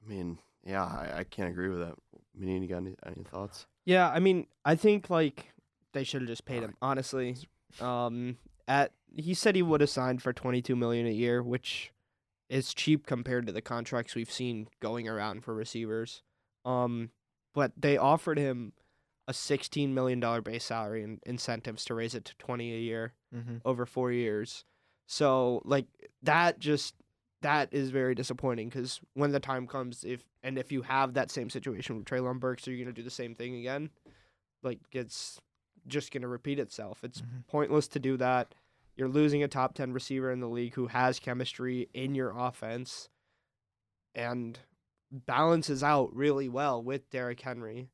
I 0.04 0.08
mean, 0.08 0.38
yeah, 0.64 0.84
I, 0.84 1.18
I 1.18 1.24
can't 1.24 1.50
agree 1.50 1.68
with 1.68 1.80
that. 1.80 1.94
Meaning, 2.34 2.62
you 2.62 2.68
got 2.68 2.78
any, 2.78 2.94
any 3.04 3.24
thoughts? 3.24 3.66
Yeah, 3.84 4.08
I 4.08 4.20
mean, 4.20 4.46
I 4.64 4.76
think 4.76 5.10
like 5.10 5.52
they 5.92 6.04
should 6.04 6.22
have 6.22 6.28
just 6.28 6.44
paid 6.44 6.62
him. 6.62 6.74
Honestly, 6.80 7.36
um, 7.80 8.37
at 8.68 8.92
he 9.14 9.35
said 9.35 9.54
he 9.54 9.62
would 9.62 9.80
have 9.80 9.90
signed 9.90 10.23
for 10.23 10.32
twenty 10.32 10.62
two 10.62 10.76
million 10.76 11.06
a 11.06 11.11
year, 11.11 11.42
which 11.42 11.92
is 12.49 12.73
cheap 12.75 13.06
compared 13.06 13.46
to 13.46 13.52
the 13.52 13.62
contracts 13.62 14.14
we've 14.14 14.30
seen 14.30 14.68
going 14.80 15.08
around 15.08 15.42
for 15.44 15.54
receivers. 15.54 16.23
Um, 16.64 17.11
but 17.54 17.73
they 17.76 17.96
offered 17.96 18.38
him 18.38 18.73
a 19.28 19.32
sixteen 19.32 19.94
million 19.94 20.20
dollar 20.20 20.40
base 20.42 20.64
salary 20.64 21.02
and 21.02 21.20
incentives 21.26 21.85
to 21.87 21.94
raise 21.94 22.14
it 22.14 22.25
to 22.26 22.37
twenty 22.38 22.75
a 22.75 22.78
year 22.78 23.12
Mm-hmm. 23.35 23.56
over 23.66 23.85
four 23.85 24.12
years. 24.12 24.64
So 25.06 25.61
like 25.64 25.87
that 26.23 26.58
just 26.58 26.94
that 27.42 27.68
is 27.73 27.90
very 27.90 28.14
disappointing 28.14 28.68
because 28.70 29.00
when 29.14 29.30
the 29.32 29.40
time 29.40 29.66
comes, 29.66 30.04
if 30.04 30.25
and 30.42 30.56
if 30.58 30.73
you 30.73 30.82
have 30.82 31.14
that 31.14 31.30
same 31.30 31.50
situation 31.50 31.96
with 31.96 32.06
Treylon 32.06 32.40
Burks, 32.40 32.66
are 32.66 32.73
you 32.73 32.82
gonna 32.82 32.94
do 32.94 33.02
the 33.02 33.11
same 33.11 33.35
thing 33.35 33.56
again? 33.56 33.90
Like 34.62 34.78
it's 34.92 35.38
just 35.86 36.12
gonna 36.12 36.28
repeat 36.28 36.58
itself. 36.58 37.02
It's 37.04 37.20
Mhm. 37.22 37.46
pointless 37.46 37.88
to 37.88 37.98
do 37.98 38.16
that. 38.16 38.54
You're 38.96 39.08
losing 39.08 39.42
a 39.42 39.48
top 39.48 39.74
ten 39.74 39.92
receiver 39.92 40.30
in 40.30 40.40
the 40.40 40.48
league 40.48 40.74
who 40.74 40.86
has 40.88 41.18
chemistry 41.20 41.88
in 41.92 42.14
your 42.14 42.30
offense 42.36 43.08
and 44.14 44.58
balances 45.10 45.82
out 45.82 46.14
really 46.14 46.48
well 46.48 46.82
with 46.82 47.08
Derrick 47.10 47.40
Henry. 47.40 47.90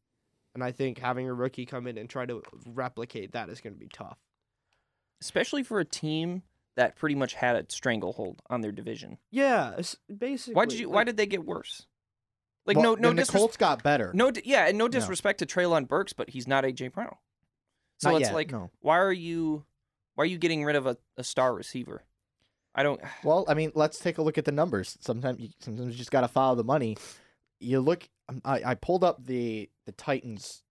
And 0.55 0.63
I 0.63 0.71
think 0.71 0.99
having 0.99 1.29
a 1.29 1.35
rookie 1.35 1.67
come 1.67 1.87
in 1.87 1.97
and 1.99 2.09
try 2.09 2.27
to 2.27 2.43
replicate 2.67 3.33
that 3.33 3.49
is 3.49 3.61
going 3.61 3.73
to 3.75 3.79
be 3.79 3.89
tough. 3.89 4.19
Especially 5.21 5.63
for 5.63 5.81
a 5.81 5.85
team 5.85 6.43
that 6.75 6.97
pretty 6.97 7.15
much 7.15 7.35
had 7.35 7.57
a 7.57 7.65
stranglehold 7.71 8.43
on 8.49 8.61
their 8.61 8.73
division. 8.73 9.19
Yeah, 9.31 9.81
basically. 10.17 10.55
Why 10.55 10.67
did 10.67 10.79
you? 10.79 10.91
Why 10.91 11.05
did 11.05 11.17
they 11.17 11.27
get 11.27 11.45
worse? 11.45 11.87
Like 12.65 12.77
Well, 12.77 12.85
no, 12.85 12.95
no, 12.95 13.09
then 13.09 13.17
the 13.17 13.23
disres- 13.23 13.33
Colts 13.33 13.57
got 13.57 13.83
better. 13.83 14.13
no, 14.15 14.31
yeah, 14.45 14.67
and 14.67 14.79
no 14.79 14.85
No. 14.85 14.89
disrespect 14.89 15.39
to 15.41 15.47
Treylon 15.47 15.89
Burks, 15.89 16.13
but 16.13 16.31
he's 16.31 16.47
not 16.47 16.65
AJ 16.65 16.89
Brown. 16.89 17.17
So 18.03 18.11
Not 18.11 18.21
it's 18.21 18.29
yet, 18.31 18.35
like, 18.35 18.51
no. 18.51 18.71
why 18.81 18.99
are 18.99 19.13
you, 19.13 19.65
why 20.17 20.25
are 20.25 20.27
you 20.27 20.37
getting 20.39 20.65
rid 20.65 20.75
of 20.77 20.87
a, 20.87 20.97
a 21.17 21.23
star 21.25 21.55
receiver? 21.55 22.03
I 22.75 22.83
don't. 22.83 23.01
Well, 23.25 23.45
I 23.49 23.55
mean, 23.55 23.71
let's 23.75 23.99
take 24.01 24.19
a 24.19 24.23
look 24.23 24.39
at 24.39 24.45
the 24.45 24.51
numbers. 24.53 24.99
Sometimes, 25.01 25.39
you, 25.41 25.49
sometimes 25.61 25.93
you 25.93 25.99
just 25.99 26.11
got 26.11 26.23
to 26.23 26.29
follow 26.29 26.57
the 26.57 26.65
money. 26.65 26.97
You 27.61 27.81
look. 27.81 28.09
um, 28.29 28.41
I, 28.45 28.63
I 28.65 28.75
pulled 28.75 29.05
up 29.05 29.25
the 29.25 29.71
the 29.87 29.93
Titans 29.93 30.63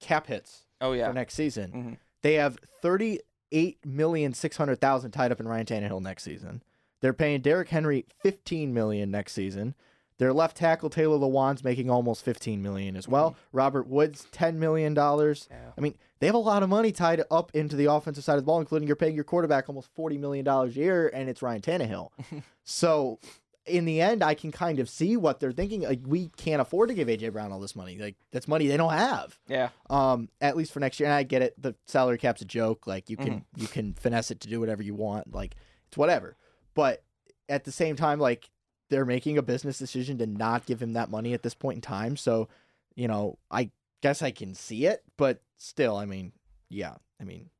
cap 0.00 0.28
hits 0.28 0.66
Oh 0.80 0.92
yeah, 0.92 1.08
for 1.08 1.14
next 1.14 1.34
season. 1.34 1.72
Mhm. 1.72 1.96
They 2.22 2.34
have 2.34 2.58
thirty 2.80 3.18
eight 3.50 3.78
million 3.84 4.32
six 4.34 4.56
hundred 4.56 4.80
thousand 4.80 5.10
tied 5.10 5.32
up 5.32 5.40
in 5.40 5.48
Ryan 5.48 5.66
Tannehill 5.66 6.00
next 6.00 6.22
season. 6.22 6.62
They're 7.00 7.12
paying 7.12 7.40
Derrick 7.40 7.70
Henry 7.70 8.06
fifteen 8.22 8.72
million 8.72 9.10
next 9.10 9.32
season. 9.32 9.74
Their 10.18 10.32
left 10.32 10.56
tackle 10.56 10.90
Taylor 10.90 11.16
Lewan's 11.16 11.62
making 11.62 11.88
almost 11.90 12.24
fifteen 12.24 12.60
million 12.62 12.96
as 12.96 13.06
well. 13.08 13.36
Robert 13.52 13.86
Woods 13.86 14.26
ten 14.32 14.58
million 14.58 14.92
dollars. 14.94 15.46
Yeah. 15.50 15.70
I 15.76 15.80
mean, 15.80 15.94
they 16.18 16.26
have 16.26 16.34
a 16.34 16.38
lot 16.38 16.62
of 16.64 16.68
money 16.68 16.90
tied 16.92 17.22
up 17.30 17.52
into 17.54 17.76
the 17.76 17.86
offensive 17.86 18.24
side 18.24 18.34
of 18.34 18.40
the 18.42 18.46
ball, 18.46 18.58
including 18.60 18.88
you're 18.88 18.96
paying 18.96 19.14
your 19.14 19.24
quarterback 19.24 19.68
almost 19.68 19.88
forty 19.94 20.18
million 20.18 20.44
dollars 20.44 20.76
a 20.76 20.80
year, 20.80 21.08
and 21.14 21.28
it's 21.28 21.40
Ryan 21.40 21.60
Tannehill. 21.60 22.10
so, 22.64 23.20
in 23.64 23.84
the 23.84 24.00
end, 24.00 24.24
I 24.24 24.34
can 24.34 24.50
kind 24.50 24.80
of 24.80 24.88
see 24.88 25.16
what 25.16 25.38
they're 25.40 25.52
thinking. 25.52 25.82
Like, 25.82 26.00
we 26.04 26.30
can't 26.36 26.60
afford 26.60 26.88
to 26.88 26.94
give 26.94 27.06
AJ 27.06 27.32
Brown 27.32 27.52
all 27.52 27.60
this 27.60 27.76
money. 27.76 27.96
Like, 27.98 28.16
that's 28.32 28.48
money 28.48 28.66
they 28.66 28.76
don't 28.76 28.92
have. 28.92 29.38
yeah, 29.46 29.68
Um, 29.90 30.30
at 30.40 30.56
least 30.56 30.72
for 30.72 30.80
next 30.80 30.98
year. 30.98 31.06
And 31.08 31.14
I 31.14 31.22
get 31.22 31.42
it. 31.42 31.54
The 31.62 31.74
salary 31.86 32.18
cap's 32.18 32.42
a 32.42 32.46
joke. 32.46 32.86
Like, 32.86 33.08
you 33.10 33.16
can 33.16 33.28
Mm-hmm. 33.28 33.60
you 33.60 33.68
can 33.68 33.92
finesse 33.94 34.30
it 34.32 34.40
to 34.40 34.48
do 34.48 34.58
whatever 34.58 34.82
you 34.82 34.94
want. 34.94 35.32
Like, 35.34 35.54
it's 35.86 35.96
whatever. 35.96 36.36
But 36.74 37.04
at 37.48 37.64
the 37.64 37.72
same 37.72 37.94
time, 37.94 38.18
like, 38.18 38.48
they're 38.90 39.04
making 39.04 39.38
a 39.38 39.42
business 39.42 39.78
decision 39.78 40.18
to 40.18 40.26
not 40.26 40.66
give 40.66 40.80
him 40.80 40.94
that 40.94 41.10
money 41.10 41.34
at 41.34 41.42
this 41.42 41.54
point 41.54 41.76
in 41.76 41.80
time. 41.82 42.16
So, 42.16 42.48
you 42.94 43.08
know, 43.08 43.38
I 43.50 43.70
guess 44.02 44.22
I 44.22 44.30
can 44.30 44.54
see 44.54 44.86
it, 44.86 45.02
but 45.16 45.40
still, 45.56 45.96
I 45.96 46.04
mean, 46.04 46.32
yeah, 46.68 46.94
I 47.20 47.24
mean, 47.24 47.50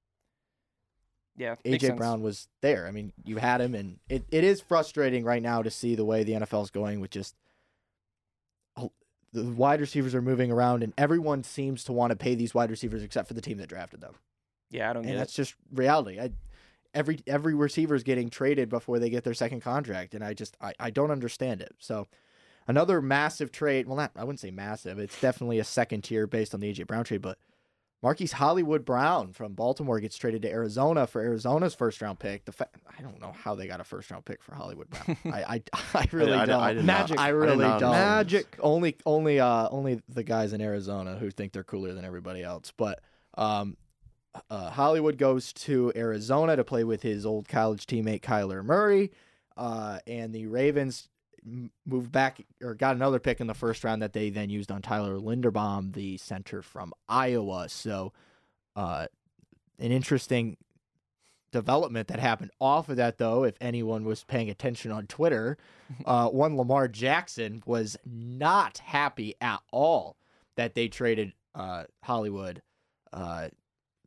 yeah. 1.37 1.57
AJ. 1.65 1.97
Brown 1.97 2.23
was 2.23 2.49
there. 2.61 2.87
I 2.87 2.91
mean, 2.91 3.13
you 3.25 3.37
had 3.37 3.61
him, 3.61 3.75
and 3.75 3.99
it, 4.09 4.25
it 4.31 4.45
is 4.45 4.61
frustrating 4.61 5.25
right 5.25 5.43
now 5.43 5.63
to 5.63 5.71
see 5.71 5.95
the 5.95 6.05
way 6.05 6.25
the 6.25 6.33
NFL 6.33 6.65
is 6.65 6.71
going 6.71 7.01
with 7.01 7.11
just 7.11 7.35
the 9.33 9.45
wide 9.45 9.81
receivers 9.81 10.15
are 10.15 10.23
moving 10.23 10.51
around, 10.51 10.83
and 10.83 10.93
everyone 10.97 11.45
seems 11.45 11.85
to 11.85 11.93
want 11.93 12.11
to 12.11 12.17
pay 12.17 12.35
these 12.35 12.55
wide 12.55 12.71
receivers 12.71 13.03
except 13.03 13.29
for 13.29 13.35
the 13.35 13.41
team 13.41 13.59
that 13.59 13.69
drafted 13.69 14.01
them, 14.01 14.15
Yeah, 14.71 14.89
I 14.91 14.93
don't 14.95 15.05
and 15.05 15.15
it. 15.15 15.19
that's 15.19 15.35
just 15.35 15.55
reality. 15.73 16.19
I 16.19 16.31
every 16.95 17.21
every 17.27 17.55
receiver 17.55 17.95
is 17.95 18.03
getting 18.03 18.31
traded 18.31 18.69
before 18.69 18.99
they 18.99 19.11
get 19.11 19.25
their 19.25 19.35
second 19.35 19.61
contract, 19.61 20.15
and 20.15 20.25
I 20.25 20.35
just 20.35 20.57
I, 20.61 20.75
I 20.79 20.91
don't 20.91 21.11
understand 21.11 21.61
it. 21.61 21.75
So. 21.79 22.09
Another 22.71 23.01
massive 23.01 23.51
trade. 23.51 23.87
Well, 23.87 23.97
not 23.97 24.13
I 24.15 24.25
wouldn't 24.25 24.41
say 24.41 24.51
massive. 24.51 24.99
It's 24.99 25.19
definitely 25.19 25.59
a 25.59 25.65
second 25.65 26.03
tier 26.05 26.27
based 26.27 26.53
on 26.53 26.61
the 26.61 26.71
AJ 26.71 26.87
Brown 26.87 27.03
trade, 27.03 27.23
but 27.23 27.39
Marquise 28.03 28.33
Hollywood 28.33 28.85
Brown 28.85 29.33
from 29.33 29.55
Baltimore 29.55 29.99
gets 29.99 30.17
traded 30.17 30.43
to 30.43 30.51
Arizona 30.51 31.07
for 31.07 31.21
Arizona's 31.21 31.75
first 31.75 32.01
round 32.01 32.21
pick. 32.21 32.45
The 32.45 32.53
fa- 32.53 32.69
I 32.97 33.03
don't 33.03 33.21
know 33.21 33.33
how 33.33 33.57
they 33.57 33.67
got 33.67 33.81
a 33.81 33.85
first 33.85 34.11
round 34.11 34.25
pick 34.25 34.41
for 34.41 34.55
Hollywood 34.55 34.89
Brown. 34.89 35.17
I, 35.25 35.43
I 35.43 35.63
I 35.95 36.07
really 36.13 36.33
I, 36.33 36.47
don't. 36.47 36.61
I, 36.61 36.73
did 36.75 36.85
Magic. 36.85 37.17
Not, 37.17 37.25
I 37.25 37.29
really 37.31 37.57
not 37.57 37.81
don't. 37.81 37.93
Magic. 37.93 38.57
only 38.61 38.97
only 39.05 39.41
uh 39.41 39.69
only 39.71 40.01
the 40.09 40.23
guys 40.23 40.53
in 40.53 40.61
Arizona 40.61 41.17
who 41.17 41.31
think 41.31 41.53
they're 41.53 41.65
cooler 41.65 41.93
than 41.93 42.05
everybody 42.05 42.43
else. 42.43 42.73
But 42.77 43.01
um, 43.37 43.77
uh, 44.51 44.71
Hollywood 44.71 45.19
goes 45.19 45.53
to 45.53 45.93
Arizona 45.97 46.57
to 46.57 46.65
play 46.65 46.85
with 46.85 47.03
his 47.03 47.25
old 47.27 47.49
college 47.49 47.87
teammate 47.87 48.21
Kyler 48.21 48.65
Murray, 48.65 49.11
uh, 49.57 49.99
and 50.07 50.35
the 50.35 50.47
Ravens 50.47 51.09
moved 51.87 52.13
back 52.13 52.45
or 52.63 52.75
got 52.75 52.97
another 52.97 53.19
pick 53.19 53.41
in 53.41 53.47
the 53.47 53.55
first 53.55 53.85
round 53.85 54.03
that 54.03 54.13
they 54.13 54.31
then 54.31 54.51
used 54.51 54.71
on 54.71 54.83
Tyler 54.83 55.19
Linderbaum, 55.19 55.93
the 55.95 56.17
center 56.19 56.63
from 56.63 56.93
Iowa. 57.09 57.69
So, 57.69 58.13
uh, 58.77 59.07
an 59.79 59.93
interesting 59.93 60.57
development 61.51 62.09
that 62.09 62.19
happened 62.19 62.51
off 62.61 62.89
of 62.89 62.97
that, 62.97 63.19
though, 63.19 63.45
if 63.45 63.57
anyone 63.61 64.05
was 64.05 64.25
paying 64.25 64.51
attention 64.51 64.91
on 64.93 65.07
Twitter, 65.07 65.57
uh, 66.05 66.29
one 66.29 66.57
Lamar 66.57 66.89
Jackson 66.89 67.63
was 67.67 67.97
not 68.05 68.79
happy 68.79 69.35
at 69.41 69.61
all 69.73 70.17
that 70.57 70.75
they 70.75 70.89
traded 70.89 71.33
uh, 71.55 71.85
Hollywood. 72.03 72.63
Uh, 73.13 73.49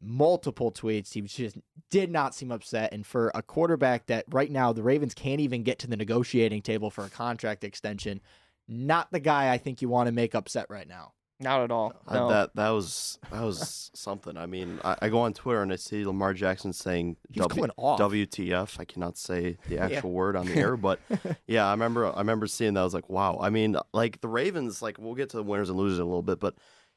multiple 0.02 0.72
tweets. 0.72 1.14
He 1.14 1.22
was 1.22 1.34
just 1.34 1.58
did 1.90 2.10
not 2.12 2.34
seem 2.36 2.52
upset. 2.52 2.94
And 2.94 3.06
for 3.06 3.32
a 3.36 3.42
quarterback 3.42 4.08
that 4.08 4.26
right 4.30 4.52
now 4.52 4.74
the 4.74 4.84
Ravens 4.84 5.14
can't 5.14 5.42
even 5.42 5.64
get 5.64 5.80
to 5.80 5.88
the 5.88 5.98
negotiating 5.98 6.62
table 6.62 6.90
for 6.90 7.06
a 7.06 7.10
contract 7.10 7.64
extension, 7.64 8.22
not 8.68 9.12
the 9.12 9.20
guy 9.20 9.52
I 9.54 9.58
think 9.58 9.82
you 9.82 9.90
want 9.90 10.08
to 10.08 10.12
make 10.12 10.34
upset 10.36 10.66
right 10.70 10.88
now. 10.88 11.14
Not 11.40 11.62
at 11.64 11.72
all. 11.72 11.94
No. 12.12 12.30
That 12.30 12.56
that 12.56 12.70
was 12.70 13.18
that 13.32 13.42
was 13.42 13.90
something. 13.96 14.38
I 14.38 14.46
mean, 14.46 14.80
I, 14.84 14.96
I 15.02 15.10
go 15.10 15.22
on 15.22 15.34
Twitter 15.34 15.64
and 15.64 15.74
I 15.74 15.76
see 15.76 16.06
Lamar 16.06 16.36
Jackson 16.36 16.72
saying 16.72 17.18
He 17.32 17.40
W- 17.40 17.62
going 17.62 17.72
off. 17.78 18.00
WTF. 18.00 18.80
I 18.80 18.86
cannot 18.86 19.18
say 19.18 19.58
the 19.68 19.76
Yeah. 19.76 19.86
actual 19.88 20.12
word 20.12 20.36
on 20.36 20.46
the 20.46 20.56
air, 20.56 20.78
but 20.78 21.00
yeah, 21.48 21.66
I 21.68 21.72
remember 21.72 22.06
I 22.16 22.20
remember 22.20 22.46
seeing 22.46 22.76
that. 22.76 22.82
I 22.82 22.84
was 22.84 22.94
like, 22.94 23.10
wow. 23.10 23.40
I 23.42 23.50
mean, 23.50 23.76
like 23.92 24.22
the 24.22 24.28
Ravens, 24.28 24.84
like 24.84 24.98
we'll 25.00 25.16
get 25.16 25.30
to 25.32 25.38
the 25.38 25.44
winners 25.44 25.70
and 25.70 25.80
losers 25.80 25.98
in 25.98 26.04
a 26.04 26.08
little 26.08 26.22
bit, 26.22 26.40
but 26.40 26.54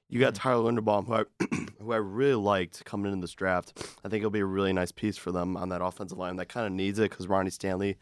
you 0.08 0.20
got 0.20 0.34
Tyler 0.34 0.70
Linderbaum, 0.70 1.06
who 1.06 1.14
I 1.14 1.24
who 1.80 1.92
I 1.92 1.96
really 1.96 2.34
liked 2.34 2.84
coming 2.84 3.12
into 3.12 3.24
this 3.24 3.34
draft. 3.34 3.96
I 4.04 4.08
think 4.08 4.20
it'll 4.20 4.30
be 4.30 4.40
a 4.40 4.46
really 4.46 4.72
nice 4.72 4.92
piece 4.92 5.16
for 5.16 5.32
them 5.32 5.56
on 5.56 5.68
that 5.70 5.82
offensive 5.82 6.18
line 6.18 6.36
that 6.36 6.48
kind 6.48 6.66
of 6.66 6.72
needs 6.72 6.98
it 6.98 7.10
because 7.10 7.28
Ronnie 7.28 7.50
Stanley. 7.50 7.96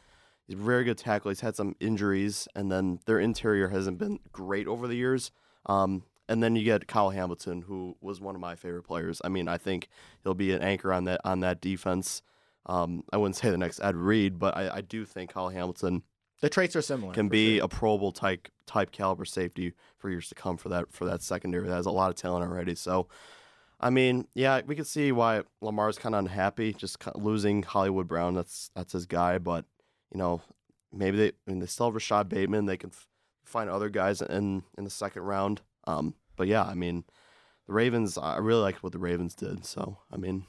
He's 0.47 0.59
a 0.59 0.63
very 0.63 0.83
good 0.83 0.99
tackle. 0.99 1.31
He's 1.31 1.41
had 1.41 1.55
some 1.55 1.77
injuries, 1.79 2.49
and 2.55 2.71
then 2.71 2.99
their 3.07 3.21
interior 3.21 3.69
hasn't 3.69 3.99
been 3.99 4.19
great 4.33 4.67
over 4.67 4.89
the 4.89 4.97
years. 4.97 5.31
Um, 5.67 6.03
and 6.29 6.43
then 6.43 6.57
you 6.57 6.65
get 6.65 6.89
Kyle 6.89 7.11
Hamilton, 7.11 7.63
who 7.63 7.97
was 8.01 8.21
one 8.21 8.35
of 8.35 8.41
my 8.41 8.57
favorite 8.57 8.83
players. 8.83 9.21
I 9.25 9.29
mean, 9.29 9.49
I 9.49 9.57
think 9.57 9.89
he'll 10.23 10.35
be 10.35 10.53
an 10.53 10.63
anchor 10.63 10.93
on 10.93 11.05
that 11.05 11.21
on 11.25 11.41
that 11.41 11.61
defense. 11.61 12.23
Um, 12.67 13.05
I 13.13 13.17
wouldn't 13.17 13.37
say 13.37 13.51
the 13.51 13.59
next 13.59 13.81
Ed 13.81 13.97
Reed, 13.97 14.39
but 14.39 14.57
I, 14.57 14.77
I 14.77 14.81
do 14.81 15.05
think 15.05 15.33
Kyle 15.33 15.49
Hamilton 15.49 16.03
The 16.43 16.51
traits 16.51 16.75
are 16.75 16.83
similar. 16.83 17.15
can 17.15 17.29
be 17.29 17.57
sure. 17.57 17.65
a 17.65 17.69
Pro 17.69 17.97
Bowl 17.97 18.13
type 18.13 18.49
type 18.67 18.91
caliber 18.91 19.25
safety 19.25 19.73
for 19.97 20.11
years 20.11 20.29
to 20.29 20.35
come 20.35 20.57
for 20.57 20.69
that 20.71 20.93
for 20.93 21.05
that 21.05 21.23
secondary 21.23 21.69
that 21.69 21.75
has 21.75 21.87
a 21.87 21.91
lot 21.91 22.11
of 22.11 22.17
talent 22.17 22.45
already. 22.45 22.75
So, 22.75 23.07
I 23.81 23.91
mean, 23.91 24.27
yeah, 24.35 24.61
we 24.67 24.75
can 24.75 24.85
see 24.85 25.13
why 25.13 25.43
Lamar's 25.61 25.99
kind 25.99 26.17
of 26.17 26.19
unhappy, 26.19 26.75
just 26.75 26.99
losing 27.15 27.63
Hollywood 27.63 28.09
Brown. 28.09 28.35
That's 28.35 28.71
that's 28.75 28.93
his 28.93 29.07
guy, 29.07 29.39
but 29.39 29.65
you 30.13 30.19
know, 30.19 30.43
maybe 30.93 31.17
they 31.17 31.29
I 31.29 31.33
mean, 31.51 31.61
they 31.61 31.67
still 31.67 31.87
have 31.87 31.95
Rashod 31.95 32.29
Bateman. 32.29 32.67
They 32.67 32.77
can 32.77 32.91
f- 32.91 33.07
find 33.45 33.71
other 33.71 33.89
guys 33.89 34.21
in 34.21 34.65
in 34.77 34.83
the 34.83 34.91
second 34.91 35.23
round. 35.23 35.63
Um, 35.85 36.15
but 36.35 36.49
yeah, 36.49 36.65
I 36.65 36.75
mean, 36.75 37.05
the 37.69 37.73
Ravens, 37.73 38.19
I 38.19 38.39
really 38.39 38.63
liked 38.63 38.83
what 38.83 38.91
the 38.91 38.99
Ravens 38.99 39.37
did. 39.37 39.65
So 39.65 39.99
I 40.11 40.17
mean, 40.17 40.47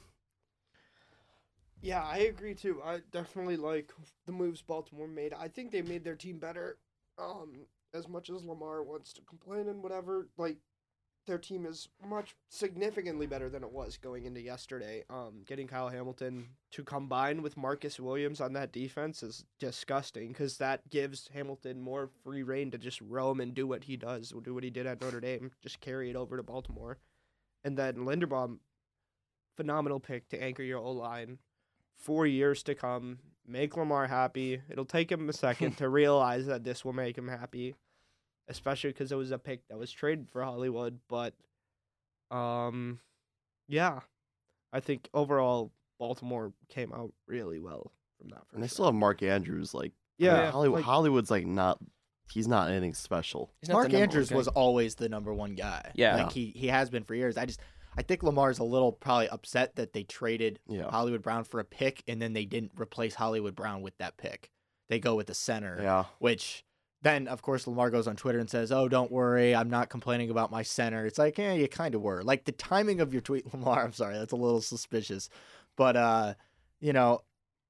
Yeah, 1.84 2.02
I 2.02 2.20
agree 2.20 2.54
too. 2.54 2.80
I 2.82 3.00
definitely 3.12 3.58
like 3.58 3.92
the 4.24 4.32
moves 4.32 4.62
Baltimore 4.62 5.06
made. 5.06 5.34
I 5.34 5.48
think 5.48 5.70
they 5.70 5.82
made 5.82 6.02
their 6.02 6.16
team 6.16 6.38
better. 6.38 6.78
Um, 7.18 7.66
as 7.92 8.08
much 8.08 8.30
as 8.30 8.42
Lamar 8.42 8.82
wants 8.82 9.12
to 9.12 9.20
complain 9.22 9.68
and 9.68 9.82
whatever, 9.82 10.26
like 10.38 10.56
their 11.26 11.36
team 11.36 11.66
is 11.66 11.90
much 12.02 12.36
significantly 12.48 13.26
better 13.26 13.50
than 13.50 13.62
it 13.62 13.70
was 13.70 13.98
going 13.98 14.24
into 14.24 14.40
yesterday. 14.40 15.04
Um, 15.10 15.42
getting 15.46 15.66
Kyle 15.66 15.90
Hamilton 15.90 16.48
to 16.72 16.84
combine 16.84 17.42
with 17.42 17.58
Marcus 17.58 18.00
Williams 18.00 18.40
on 18.40 18.54
that 18.54 18.72
defense 18.72 19.22
is 19.22 19.44
disgusting 19.60 20.28
because 20.28 20.56
that 20.56 20.88
gives 20.88 21.28
Hamilton 21.34 21.82
more 21.82 22.08
free 22.24 22.42
reign 22.42 22.70
to 22.70 22.78
just 22.78 23.02
roam 23.02 23.40
and 23.40 23.52
do 23.52 23.66
what 23.66 23.84
he 23.84 23.98
does, 23.98 24.32
do 24.42 24.54
what 24.54 24.64
he 24.64 24.70
did 24.70 24.86
at 24.86 25.02
Notre 25.02 25.20
Dame, 25.20 25.50
just 25.62 25.80
carry 25.80 26.08
it 26.08 26.16
over 26.16 26.38
to 26.38 26.42
Baltimore. 26.42 26.96
And 27.62 27.76
then 27.76 27.96
Linderbaum, 27.96 28.60
phenomenal 29.54 30.00
pick 30.00 30.30
to 30.30 30.42
anchor 30.42 30.62
your 30.62 30.78
O 30.78 30.90
line 30.90 31.38
for 31.96 32.26
years 32.26 32.62
to 32.64 32.74
come. 32.74 33.18
Make 33.46 33.76
Lamar 33.76 34.06
happy. 34.06 34.60
It'll 34.70 34.84
take 34.86 35.12
him 35.12 35.28
a 35.28 35.32
second 35.32 35.72
to 35.78 35.88
realize 35.88 36.46
that 36.46 36.64
this 36.64 36.84
will 36.84 36.92
make 36.94 37.16
him 37.18 37.28
happy, 37.28 37.74
especially 38.48 38.90
because 38.90 39.12
it 39.12 39.16
was 39.16 39.30
a 39.32 39.38
pick 39.38 39.66
that 39.68 39.76
was 39.78 39.90
traded 39.92 40.28
for 40.30 40.42
Hollywood. 40.42 40.98
But, 41.08 41.34
um, 42.30 43.00
yeah, 43.68 44.00
I 44.72 44.80
think 44.80 45.08
overall 45.14 45.72
Baltimore 45.98 46.52
came 46.68 46.92
out 46.92 47.12
really 47.26 47.58
well 47.60 47.92
from 48.18 48.30
that. 48.30 48.42
and 48.52 48.62
they 48.62 48.66
first 48.66 48.74
still 48.74 48.86
have 48.86 48.94
Mark 48.94 49.22
Andrews. 49.22 49.74
Like, 49.74 49.92
I 49.92 50.24
Yeah, 50.24 50.42
mean, 50.44 50.52
Hollywood, 50.52 50.76
like- 50.78 50.84
Hollywood's 50.84 51.30
like 51.30 51.46
not. 51.46 51.78
He's 52.32 52.48
not 52.48 52.70
anything 52.70 52.94
special. 52.94 53.52
He's 53.60 53.68
not 53.68 53.74
Mark 53.74 53.92
Andrews 53.92 54.30
was 54.32 54.48
always 54.48 54.94
the 54.94 55.10
number 55.10 55.34
one 55.34 55.54
guy. 55.54 55.92
Yeah. 55.94 56.16
like 56.16 56.32
he 56.32 56.52
he 56.56 56.68
has 56.68 56.88
been 56.88 57.04
for 57.04 57.14
years. 57.14 57.36
I 57.36 57.44
just 57.44 57.60
I 57.96 58.02
think 58.02 58.22
Lamar's 58.22 58.58
a 58.58 58.64
little 58.64 58.92
probably 58.92 59.28
upset 59.28 59.76
that 59.76 59.92
they 59.92 60.02
traded 60.02 60.58
Yeah. 60.68 60.90
Hollywood 60.90 61.22
Brown 61.22 61.44
for 61.44 61.60
a 61.60 61.64
pick 61.64 62.02
and 62.08 62.20
then 62.20 62.32
they 62.32 62.44
didn't 62.44 62.72
replace 62.78 63.14
Hollywood 63.14 63.54
Brown 63.54 63.82
with 63.82 63.96
that 63.98 64.16
pick. 64.16 64.50
They 64.88 64.98
go 64.98 65.14
with 65.14 65.26
the 65.28 65.34
center, 65.34 65.78
Yeah. 65.80 66.04
which 66.18 66.64
then 67.02 67.28
of 67.28 67.42
course 67.42 67.66
Lamar 67.66 67.90
goes 67.90 68.06
on 68.06 68.16
Twitter 68.16 68.38
and 68.38 68.48
says, 68.50 68.72
"Oh, 68.72 68.88
don't 68.88 69.10
worry, 69.12 69.54
I'm 69.54 69.68
not 69.70 69.90
complaining 69.90 70.30
about 70.30 70.50
my 70.50 70.62
center." 70.62 71.04
It's 71.06 71.18
like, 71.18 71.38
eh, 71.38 71.52
you 71.54 71.68
kind 71.68 71.94
of 71.94 72.00
were. 72.02 72.22
Like 72.22 72.44
the 72.44 72.52
timing 72.52 73.00
of 73.00 73.12
your 73.12 73.20
tweet, 73.22 73.46
Lamar. 73.54 73.84
I'm 73.84 73.92
sorry, 73.92 74.14
that's 74.16 74.32
a 74.32 74.36
little 74.36 74.60
suspicious, 74.62 75.28
but 75.76 75.96
uh, 75.96 76.34
you 76.80 76.92
know, 76.94 77.20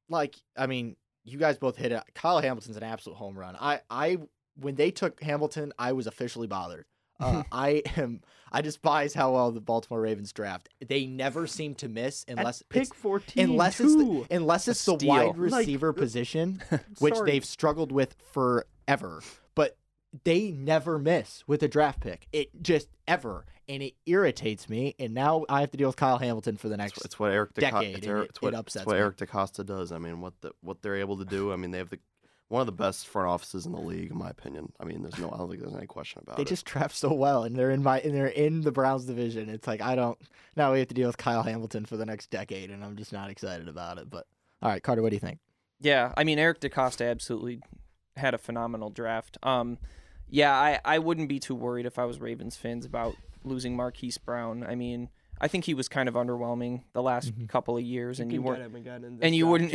like 0.09 0.37
I 0.57 0.67
mean, 0.67 0.97
you 1.25 1.39
guys 1.39 1.59
both 1.59 1.77
hit 1.77 1.91
it. 1.93 2.03
Kyle 2.15 2.41
Hamilton's 2.41 2.77
an 2.77 2.83
absolute 2.85 3.17
home 3.17 3.37
run. 3.39 3.57
I 3.61 3.81
I 3.91 4.19
when 4.57 4.77
they 4.77 4.91
took 4.93 5.21
Hamilton, 5.23 5.73
I 5.79 5.93
was 5.93 6.07
officially 6.07 6.47
bothered. 6.47 6.87
Uh, 7.25 7.43
I 7.53 7.83
am. 7.97 8.21
I 8.53 8.61
despise 8.61 9.15
how 9.15 9.33
well 9.33 9.51
the 9.51 9.61
Baltimore 9.61 10.01
Ravens 10.01 10.33
draft. 10.33 10.69
They 10.87 11.07
never 11.07 11.47
seem 11.49 11.75
to 11.77 11.89
miss 11.89 12.25
unless 12.29 12.61
At 12.61 12.77
it's, 12.77 12.89
pick 12.91 12.95
fourteen, 12.95 13.51
unless 13.51 13.81
it's 13.81 13.95
the, 13.97 14.27
unless 14.31 14.69
it's 14.69 14.85
the 14.85 14.95
wide 15.03 15.37
receiver 15.37 15.89
uh, 15.89 15.93
position, 15.93 16.63
which 17.01 17.15
Sorry. 17.17 17.31
they've 17.33 17.45
struggled 17.45 17.91
with 17.91 18.15
forever. 18.33 19.23
But 19.57 19.77
they 20.23 20.51
never 20.53 20.99
miss 21.01 21.43
with 21.49 21.63
a 21.65 21.69
draft 21.69 22.01
pick. 22.01 22.29
It 22.33 22.63
just 22.63 22.89
ever, 23.09 23.45
and 23.69 23.83
it 23.83 23.95
irritates 24.07 24.69
me. 24.69 24.95
And 25.01 25.15
now 25.15 25.45
I 25.49 25.61
have 25.61 25.73
to 25.73 25.77
deal 25.77 25.89
with 25.89 25.97
Kyle 25.97 26.19
Hamilton 26.19 26.57
for 26.57 26.69
the 26.69 26.77
next. 26.77 26.99
It's, 26.99 27.07
it's 27.07 27.19
what 27.19 27.33
Eric 27.33 27.55
DeCosta. 27.55 27.61
decade, 27.61 27.99
It's, 27.99 28.07
Eric- 28.07 28.25
it- 28.27 28.31
it's 28.31 28.43
what, 28.43 28.55
it 28.55 28.61
it's 28.61 28.87
what. 28.87 28.97
Eric 28.97 29.17
DeCosta 29.17 29.67
does. 29.67 29.91
I 29.91 29.99
mean, 29.99 30.21
what 30.21 30.35
the 30.43 30.53
what 30.61 30.81
they're 30.83 30.97
able 30.97 31.17
to 31.19 31.25
do. 31.25 31.53
I 31.53 31.57
mean, 31.57 31.73
they 31.73 31.79
have 31.79 31.91
the 31.91 31.99
one 32.49 32.61
of 32.61 32.67
the 32.67 32.73
best 32.73 33.07
front 33.07 33.29
offices 33.29 33.67
in 33.67 33.73
the 33.73 33.81
league, 33.81 34.11
in 34.11 34.19
my 34.19 34.31
opinion. 34.31 34.73
I 34.79 34.85
mean, 34.85 35.03
there's 35.03 35.19
no. 35.19 35.31
I 35.31 35.39
don't 35.39 35.49
think 35.49 35.63
there's 35.63 35.75
any 35.75 35.87
question 35.87 36.21
about 36.23 36.37
they 36.37 36.43
it. 36.43 36.45
They 36.45 36.49
just 36.51 36.67
draft 36.67 36.97
so 36.97 37.13
well, 37.13 37.45
and 37.45 37.57
they're 37.57 37.71
in 37.71 37.83
my 37.83 38.01
and 38.01 38.15
they're 38.15 38.27
in 38.27 38.61
the 38.61 38.73
Browns 38.73 39.07
division. 39.07 39.49
It's 39.49 39.67
like 39.67 39.81
I 39.81 39.95
don't. 39.95 40.19
Now 40.57 40.73
we 40.73 40.79
have 40.79 40.89
to 40.89 40.95
deal 40.95 41.07
with 41.07 41.17
Kyle 41.17 41.43
Hamilton 41.43 41.85
for 41.85 41.97
the 41.97 42.07
next 42.07 42.31
decade, 42.31 42.71
and 42.71 42.85
I'm 42.85 42.97
just 42.97 43.13
not 43.13 43.31
excited 43.31 43.69
about 43.69 43.99
it. 43.99 44.11
But 44.11 44.27
all 44.63 44.71
right, 44.71 44.83
Carter, 44.83 45.03
what 45.03 45.11
do 45.11 45.17
you 45.17 45.21
think? 45.21 45.39
Yeah, 45.81 46.13
I 46.17 46.25
mean 46.25 46.39
Eric 46.39 46.61
DeCosta 46.61 47.11
absolutely 47.11 47.61
had 48.17 48.35
a 48.35 48.39
phenomenal 48.39 48.91
draft. 48.91 49.39
Um, 49.43 49.79
yeah, 50.29 50.53
I, 50.53 50.81
I 50.85 50.99
wouldn't 50.99 51.29
be 51.29 51.39
too 51.39 51.55
worried 51.55 51.87
if 51.87 51.99
I 51.99 52.05
was 52.05 52.21
Ravens 52.21 52.57
fans 52.57 52.85
about 52.85 53.17
losing 53.45 53.77
Marquise 53.77 54.19
Brown. 54.19 54.65
I 54.65 54.75
mean, 54.75 55.11
I 55.41 55.49
think 55.49 55.65
he 55.65 55.75
was 55.75 55.89
kind 55.89 56.09
of 56.09 56.15
underwhelming 56.15 56.83
the 56.93 57.03
last 57.03 57.35
Mhm. 57.35 57.49
couple 57.49 57.77
of 57.77 57.83
years, 57.83 58.21
and 58.21 58.31
you 58.33 58.39
can 58.39 58.45
weren't, 58.45 58.61
get 58.61 58.67
him 58.67 58.77
again 58.77 59.19
and 59.23 59.35
you 59.37 59.47
wouldn't, 59.47 59.73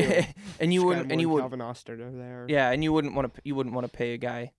and 0.59 0.73
you 0.73 0.83
wouldn't, 0.85 1.11
and 1.11 1.19
you 1.21 1.27
more 1.27 1.35
would, 1.35 1.41
Calvin 1.41 1.61
Oster 1.61 1.95
there. 1.97 2.45
yeah, 2.49 2.71
and 2.71 2.83
you 2.83 2.93
wouldn't 2.93 3.13
want 3.15 3.33
to, 3.33 3.41
you 3.43 3.55
wouldn't 3.55 3.75
want 3.75 3.85
to 3.85 3.91
pay 3.95 4.13
a 4.13 4.17
guy 4.17 4.51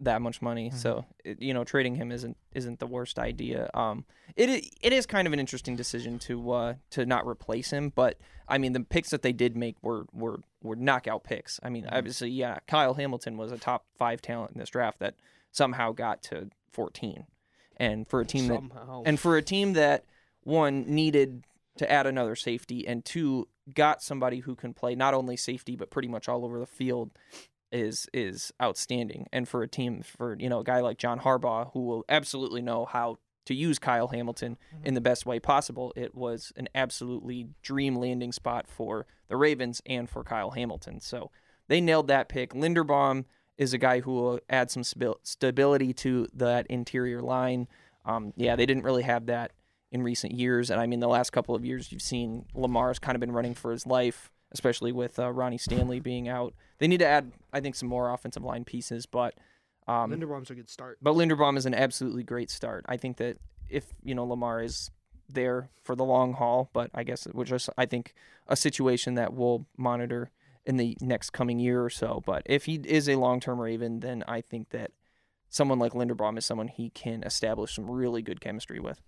that 0.00 0.22
much 0.22 0.40
money. 0.40 0.70
Mhm. 0.70 0.74
So 0.74 1.04
it, 1.24 1.42
you 1.42 1.52
know, 1.52 1.64
trading 1.64 1.96
him 1.96 2.12
isn't 2.12 2.36
isn't 2.54 2.78
the 2.78 2.86
worst 2.86 3.18
idea. 3.18 3.68
Um, 3.74 4.04
it 4.36 4.48
it 4.80 4.92
is 4.92 5.06
kind 5.06 5.26
of 5.26 5.32
an 5.32 5.40
interesting 5.40 5.74
decision 5.76 6.18
to 6.20 6.50
uh 6.52 6.74
to 6.90 7.04
not 7.04 7.26
replace 7.26 7.70
him, 7.70 7.90
but 7.94 8.16
I 8.46 8.58
mean 8.58 8.72
the 8.74 8.80
picks 8.80 9.10
that 9.10 9.22
they 9.22 9.32
did 9.32 9.56
make 9.56 9.76
were 9.82 10.06
were 10.12 10.40
were 10.62 10.76
knockout 10.76 11.24
picks. 11.24 11.58
I 11.64 11.68
mean, 11.68 11.84
Mhm. 11.84 11.92
obviously, 11.92 12.30
yeah, 12.30 12.58
Kyle 12.68 12.94
Hamilton 12.94 13.36
was 13.36 13.50
a 13.52 13.58
top 13.58 13.86
five 13.98 14.22
talent 14.22 14.52
in 14.52 14.58
this 14.58 14.70
draft 14.70 14.98
that 15.00 15.14
somehow 15.50 15.90
got 15.92 16.22
to 16.24 16.50
14, 16.70 17.26
and 17.76 18.06
for 18.06 18.20
a 18.20 18.24
team 18.24 18.46
that 18.48 18.62
and 19.04 19.18
for 19.18 19.36
a 19.36 19.42
team 19.42 19.72
that 19.72 20.04
one 20.48 20.84
needed 20.86 21.44
to 21.76 21.90
add 21.90 22.06
another 22.06 22.34
safety 22.34 22.86
and 22.86 23.04
two 23.04 23.46
got 23.74 24.02
somebody 24.02 24.40
who 24.40 24.56
can 24.56 24.74
play 24.74 24.94
not 24.94 25.14
only 25.14 25.36
safety 25.36 25.76
but 25.76 25.90
pretty 25.90 26.08
much 26.08 26.28
all 26.28 26.44
over 26.44 26.58
the 26.58 26.66
field 26.66 27.10
is 27.70 28.08
is 28.12 28.52
outstanding. 28.62 29.26
And 29.32 29.46
for 29.46 29.62
a 29.62 29.68
team 29.68 30.02
for 30.02 30.36
you 30.38 30.48
know 30.48 30.60
a 30.60 30.64
guy 30.64 30.80
like 30.80 30.98
John 30.98 31.20
Harbaugh 31.20 31.72
who 31.72 31.80
will 31.80 32.04
absolutely 32.08 32.62
know 32.62 32.86
how 32.86 33.18
to 33.46 33.54
use 33.54 33.78
Kyle 33.78 34.08
Hamilton 34.08 34.58
in 34.84 34.94
the 34.94 35.00
best 35.00 35.24
way 35.24 35.38
possible 35.38 35.92
it 35.96 36.14
was 36.14 36.52
an 36.56 36.68
absolutely 36.74 37.48
dream 37.62 37.96
landing 37.96 38.32
spot 38.32 38.66
for 38.66 39.06
the 39.28 39.36
Ravens 39.36 39.80
and 39.86 40.08
for 40.08 40.24
Kyle 40.24 40.50
Hamilton. 40.50 41.00
So 41.00 41.30
they 41.68 41.80
nailed 41.80 42.08
that 42.08 42.28
pick. 42.28 42.54
Linderbaum 42.54 43.24
is 43.58 43.72
a 43.72 43.78
guy 43.78 44.00
who 44.00 44.12
will 44.12 44.40
add 44.48 44.70
some 44.70 44.82
stabil- 44.82 45.18
stability 45.22 45.92
to 45.92 46.26
that 46.32 46.66
interior 46.68 47.20
line. 47.20 47.68
Um, 48.06 48.32
yeah 48.36 48.56
they 48.56 48.64
didn't 48.64 48.84
really 48.84 49.02
have 49.02 49.26
that 49.26 49.52
in 49.90 50.02
recent 50.02 50.34
years. 50.34 50.70
And 50.70 50.80
I 50.80 50.86
mean, 50.86 51.00
the 51.00 51.08
last 51.08 51.30
couple 51.30 51.54
of 51.54 51.64
years, 51.64 51.92
you've 51.92 52.02
seen 52.02 52.46
Lamar's 52.54 52.98
kind 52.98 53.16
of 53.16 53.20
been 53.20 53.32
running 53.32 53.54
for 53.54 53.70
his 53.70 53.86
life, 53.86 54.30
especially 54.52 54.92
with 54.92 55.18
uh, 55.18 55.32
Ronnie 55.32 55.58
Stanley 55.58 56.00
being 56.00 56.28
out. 56.28 56.54
They 56.78 56.88
need 56.88 56.98
to 56.98 57.06
add, 57.06 57.32
I 57.52 57.60
think, 57.60 57.74
some 57.74 57.88
more 57.88 58.12
offensive 58.12 58.44
line 58.44 58.64
pieces, 58.64 59.06
but 59.06 59.34
um, 59.86 60.12
Linderbaum's 60.12 60.50
a 60.50 60.54
good 60.54 60.68
start. 60.68 60.98
but 61.00 61.14
Linderbaum 61.14 61.56
is 61.56 61.66
an 61.66 61.74
absolutely 61.74 62.22
great 62.22 62.50
start. 62.50 62.84
I 62.88 62.96
think 62.96 63.16
that 63.16 63.38
if 63.68 63.86
you 64.02 64.14
know 64.14 64.24
Lamar 64.24 64.62
is 64.62 64.90
there 65.28 65.70
for 65.82 65.96
the 65.96 66.04
long 66.04 66.34
haul, 66.34 66.70
but 66.72 66.90
I 66.94 67.02
guess 67.04 67.26
it 67.26 67.34
was 67.34 67.48
just 67.48 67.70
I 67.76 67.86
think 67.86 68.14
a 68.46 68.56
situation 68.56 69.14
that 69.14 69.32
we'll 69.32 69.66
monitor 69.76 70.30
in 70.66 70.76
the 70.76 70.96
next 71.00 71.30
coming 71.30 71.58
year 71.58 71.82
or 71.82 71.90
so. 71.90 72.22
But 72.24 72.42
if 72.44 72.66
he 72.66 72.74
is 72.84 73.08
a 73.08 73.16
long 73.16 73.40
term 73.40 73.60
Raven, 73.60 74.00
then 74.00 74.22
I 74.28 74.42
think 74.42 74.70
that 74.70 74.92
someone 75.48 75.78
like 75.78 75.92
Linderbaum 75.92 76.36
is 76.36 76.44
someone 76.44 76.68
he 76.68 76.90
can 76.90 77.22
establish 77.22 77.74
some 77.74 77.90
really 77.90 78.20
good 78.20 78.40
chemistry 78.40 78.78
with. 78.78 79.00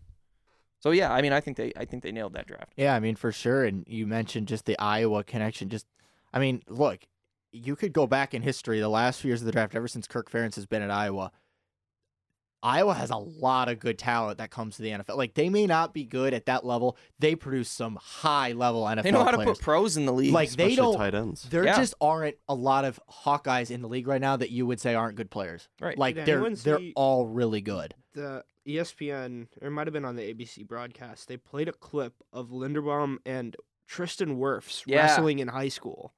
So 0.80 0.90
yeah, 0.90 1.12
I 1.12 1.20
mean, 1.22 1.32
I 1.32 1.40
think 1.40 1.56
they 1.56 1.72
I 1.76 1.84
think 1.84 2.02
they 2.02 2.10
nailed 2.12 2.32
that 2.34 2.46
draft. 2.46 2.72
Yeah, 2.76 2.94
I 2.94 3.00
mean 3.00 3.14
for 3.16 3.30
sure. 3.32 3.64
And 3.64 3.84
you 3.86 4.06
mentioned 4.06 4.48
just 4.48 4.64
the 4.64 4.78
Iowa 4.78 5.22
connection. 5.24 5.68
Just, 5.68 5.86
I 6.32 6.38
mean, 6.38 6.62
look, 6.68 7.00
you 7.52 7.76
could 7.76 7.92
go 7.92 8.06
back 8.06 8.32
in 8.34 8.42
history, 8.42 8.80
the 8.80 8.88
last 8.88 9.20
few 9.20 9.28
years 9.28 9.42
of 9.42 9.46
the 9.46 9.52
draft, 9.52 9.74
ever 9.74 9.88
since 9.88 10.06
Kirk 10.06 10.30
Ferentz 10.30 10.54
has 10.54 10.66
been 10.66 10.82
at 10.82 10.90
Iowa. 10.90 11.32
Iowa 12.62 12.92
has 12.92 13.08
a 13.08 13.16
lot 13.16 13.70
of 13.70 13.78
good 13.78 13.98
talent 13.98 14.36
that 14.36 14.50
comes 14.50 14.76
to 14.76 14.82
the 14.82 14.90
NFL. 14.90 15.16
Like 15.16 15.32
they 15.32 15.48
may 15.48 15.66
not 15.66 15.94
be 15.94 16.04
good 16.04 16.34
at 16.34 16.44
that 16.44 16.64
level, 16.64 16.98
they 17.18 17.34
produce 17.34 17.70
some 17.70 17.96
high 18.02 18.52
level 18.52 18.84
NFL 18.84 19.02
They 19.02 19.10
know 19.12 19.24
how 19.24 19.30
to 19.30 19.38
put 19.44 19.60
pros 19.60 19.96
in 19.96 20.04
the 20.04 20.12
league. 20.12 20.32
Like, 20.34 20.50
they 20.50 20.74
don't- 20.76 20.94
tight 20.96 21.14
ends. 21.14 21.44
there 21.44 21.64
Yeah. 21.64 21.76
just 21.76 21.94
aren't 22.02 22.36
a 22.50 22.54
lot 22.54 22.84
of 22.84 23.00
Hawkeyes 23.24 23.70
in 23.70 23.80
the 23.80 23.88
league 23.88 24.06
right 24.06 24.20
now 24.20 24.36
that 24.36 24.50
you 24.50 24.66
would 24.66 24.78
say 24.78 24.94
aren't 24.94 25.16
good 25.16 25.30
players. 25.30 25.68
Right. 25.80 25.96
Like 25.96 26.16
Did 26.16 26.26
they're 26.26 26.50
they're 26.50 26.80
all 26.96 27.26
really 27.26 27.62
good. 27.62 27.94
the 28.12 28.44
ESPN, 28.76 29.46
or 29.60 29.68
it 29.68 29.70
might 29.70 29.86
have 29.86 29.94
been 29.94 30.04
on 30.04 30.16
the 30.16 30.32
ABC 30.34 30.66
broadcast, 30.66 31.28
they 31.28 31.36
played 31.36 31.68
a 31.68 31.72
clip 31.72 32.14
of 32.32 32.48
Linderbaum 32.50 33.18
and 33.26 33.56
Tristan 33.86 34.38
Wirfs 34.38 34.84
Yeah. 34.86 34.98
wrestling 35.02 35.38
in 35.40 35.48
high 35.48 35.68
school. 35.68 36.12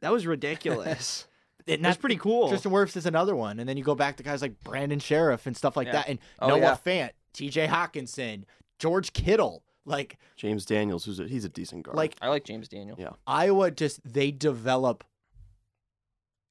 That 0.00 0.12
was 0.12 0.26
ridiculous. 0.26 1.26
And 1.68 1.84
That's 1.84 1.98
pretty 1.98 2.16
cool. 2.16 2.48
Tristan 2.48 2.72
Wirfs 2.72 2.96
is 2.96 3.04
another 3.06 3.36
one, 3.36 3.60
and 3.60 3.68
then 3.68 3.76
you 3.76 3.84
go 3.84 3.94
back 3.94 4.16
to 4.16 4.22
guys 4.22 4.40
like 4.42 4.58
Brandon 4.64 4.98
Scherff 4.98 5.46
and 5.46 5.54
stuff 5.56 5.76
like 5.76 5.86
Yeah. 5.88 5.92
that, 5.92 6.08
and 6.08 6.18
Oh, 6.40 6.48
Noah 6.48 6.58
yeah. 6.58 6.76
Fant, 6.84 7.10
T.J. 7.34 7.66
Hockenson, 7.68 8.44
George 8.78 9.12
Kittle. 9.12 9.62
Like 9.84 10.18
James 10.36 10.64
Daniels, 10.64 11.04
who's 11.04 11.20
a, 11.20 11.28
he's 11.28 11.44
a 11.44 11.48
decent 11.50 11.84
guard. 11.84 11.96
like 11.96 12.16
I 12.20 12.28
like 12.28 12.44
James 12.44 12.66
Daniel. 12.66 12.96
Yeah. 12.98 13.10
Iowa, 13.26 13.70
just 13.70 14.00
they 14.10 14.30
develop 14.30 15.04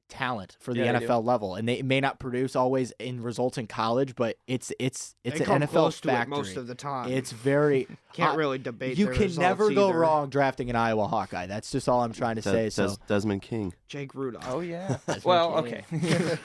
talent 0.10 0.58
for 0.60 0.74
the 0.74 0.82
Yeah. 0.82 1.00
NFL 1.00 1.24
level, 1.24 1.56
and 1.56 1.68
they 1.70 1.82
may 1.82 2.02
not 2.02 2.20
produce 2.20 2.56
always 2.56 2.92
in 3.00 3.22
results 3.24 3.58
in 3.58 3.68
college, 3.68 4.16
but 4.16 4.38
it's 4.48 4.74
it's 4.80 5.16
it's 5.24 5.40
they 5.40 5.46
an 5.46 5.62
NFL 5.62 5.68
close 5.70 6.02
to 6.02 6.10
it 6.10 6.12
factory. 6.12 6.38
most 6.38 6.58
of 6.58 6.68
the 6.68 6.76
time. 6.76 7.12
it's 7.12 7.32
very 7.32 7.88
can't 8.14 8.34
I- 8.34 8.36
really 8.36 8.58
debate. 8.58 8.98
you 8.98 9.06
their 9.06 9.14
can 9.14 9.36
never 9.36 9.72
go 9.72 9.90
either. 9.90 10.00
wrong 10.00 10.30
drafting 10.30 10.70
an 10.70 10.76
Iowa 10.76 11.08
Hawkeye. 11.08 11.46
That's 11.46 11.72
just 11.72 11.88
all 11.88 12.02
I'm 12.02 12.12
trying 12.14 12.36
to 12.36 12.42
Des- 12.42 12.50
say. 12.52 12.64
Des- 12.66 12.72
So 12.72 12.96
Desmond 13.08 13.42
King. 13.44 13.74
Jake 13.88 14.14
Rudolph. 14.16 14.46
Oh 14.50 14.60
yeah. 14.60 14.98
Well, 15.24 15.52
what 15.54 15.66
okay. 15.68 15.84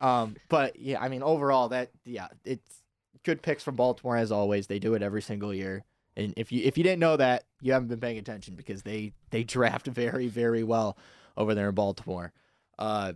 um, 0.00 0.36
but 0.48 0.78
yeah, 0.78 1.00
I 1.00 1.08
mean, 1.08 1.22
overall, 1.22 1.68
that 1.70 1.90
yeah, 2.04 2.28
it's 2.44 2.82
good 3.24 3.42
picks 3.42 3.62
from 3.64 3.76
Baltimore 3.76 4.16
as 4.16 4.30
always. 4.30 4.66
They 4.66 4.78
do 4.78 4.94
it 4.94 5.02
every 5.02 5.22
single 5.22 5.52
year. 5.54 5.84
And 6.16 6.32
if 6.36 6.50
you 6.52 6.62
if 6.64 6.78
you 6.78 6.84
didn't 6.84 7.00
know 7.00 7.16
that, 7.16 7.44
you 7.60 7.72
haven't 7.72 7.88
been 7.88 8.00
paying 8.00 8.18
attention 8.18 8.54
because 8.54 8.82
they 8.82 9.12
they 9.30 9.44
draft 9.44 9.86
very 9.86 10.28
very 10.28 10.62
well 10.62 10.96
over 11.36 11.54
there 11.54 11.68
in 11.68 11.74
Baltimore. 11.74 12.32
Uh, 12.78 13.12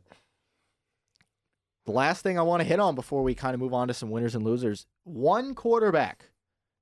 the 1.86 1.92
last 1.92 2.22
thing 2.22 2.38
I 2.38 2.42
want 2.42 2.60
to 2.60 2.68
hit 2.68 2.80
on 2.80 2.94
before 2.94 3.22
we 3.22 3.34
kind 3.34 3.54
of 3.54 3.60
move 3.60 3.74
on 3.74 3.88
to 3.88 3.94
some 3.94 4.10
winners 4.10 4.34
and 4.34 4.44
losers, 4.44 4.86
one 5.04 5.54
quarterback 5.54 6.26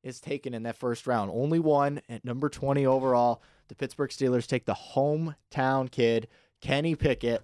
is 0.02 0.20
taken 0.20 0.54
in 0.54 0.64
that 0.64 0.76
first 0.76 1.06
round. 1.06 1.30
Only 1.32 1.58
one 1.58 2.00
at 2.08 2.24
number 2.24 2.48
20 2.48 2.86
overall. 2.86 3.42
The 3.68 3.74
Pittsburgh 3.74 4.10
Steelers 4.10 4.46
take 4.46 4.64
the 4.64 4.74
hometown 4.74 5.90
kid, 5.90 6.28
Kenny 6.60 6.94
Pickett, 6.94 7.42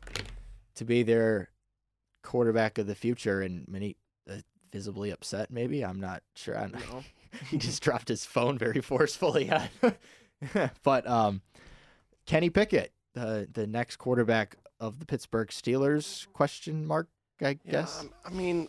to 0.75 0.85
be 0.85 1.03
their 1.03 1.51
quarterback 2.23 2.79
of 2.79 2.87
the 2.87 2.95
future. 2.95 3.41
And 3.41 3.67
many 3.69 3.97
uh, 4.29 4.37
visibly 4.73 5.11
upset, 5.11 5.51
maybe. 5.51 5.85
I'm 5.85 6.01
not 6.01 6.23
sure. 6.35 6.59
I 6.59 6.63
don't 6.63 6.91
know. 6.91 7.05
he 7.51 7.59
just 7.59 7.83
dropped 7.83 8.09
his 8.09 8.25
phone 8.25 8.59
very 8.59 8.81
forcefully. 8.81 9.51
but 10.83 11.09
um, 11.09 11.43
Kenny 12.27 12.51
Pickett, 12.51 12.93
the 13.15 13.49
the 13.53 13.67
next 13.67 13.97
quarterback 13.97 14.57
of 14.81 14.99
the 15.01 15.07
Pittsburgh 15.07 15.49
Steelers? 15.49 16.27
Question 16.33 16.87
mark. 16.87 17.09
I 17.41 17.59
Yeah, 17.65 17.73
guess. 17.73 18.01
um, 18.01 18.11
I 18.25 18.31
mean, 18.31 18.69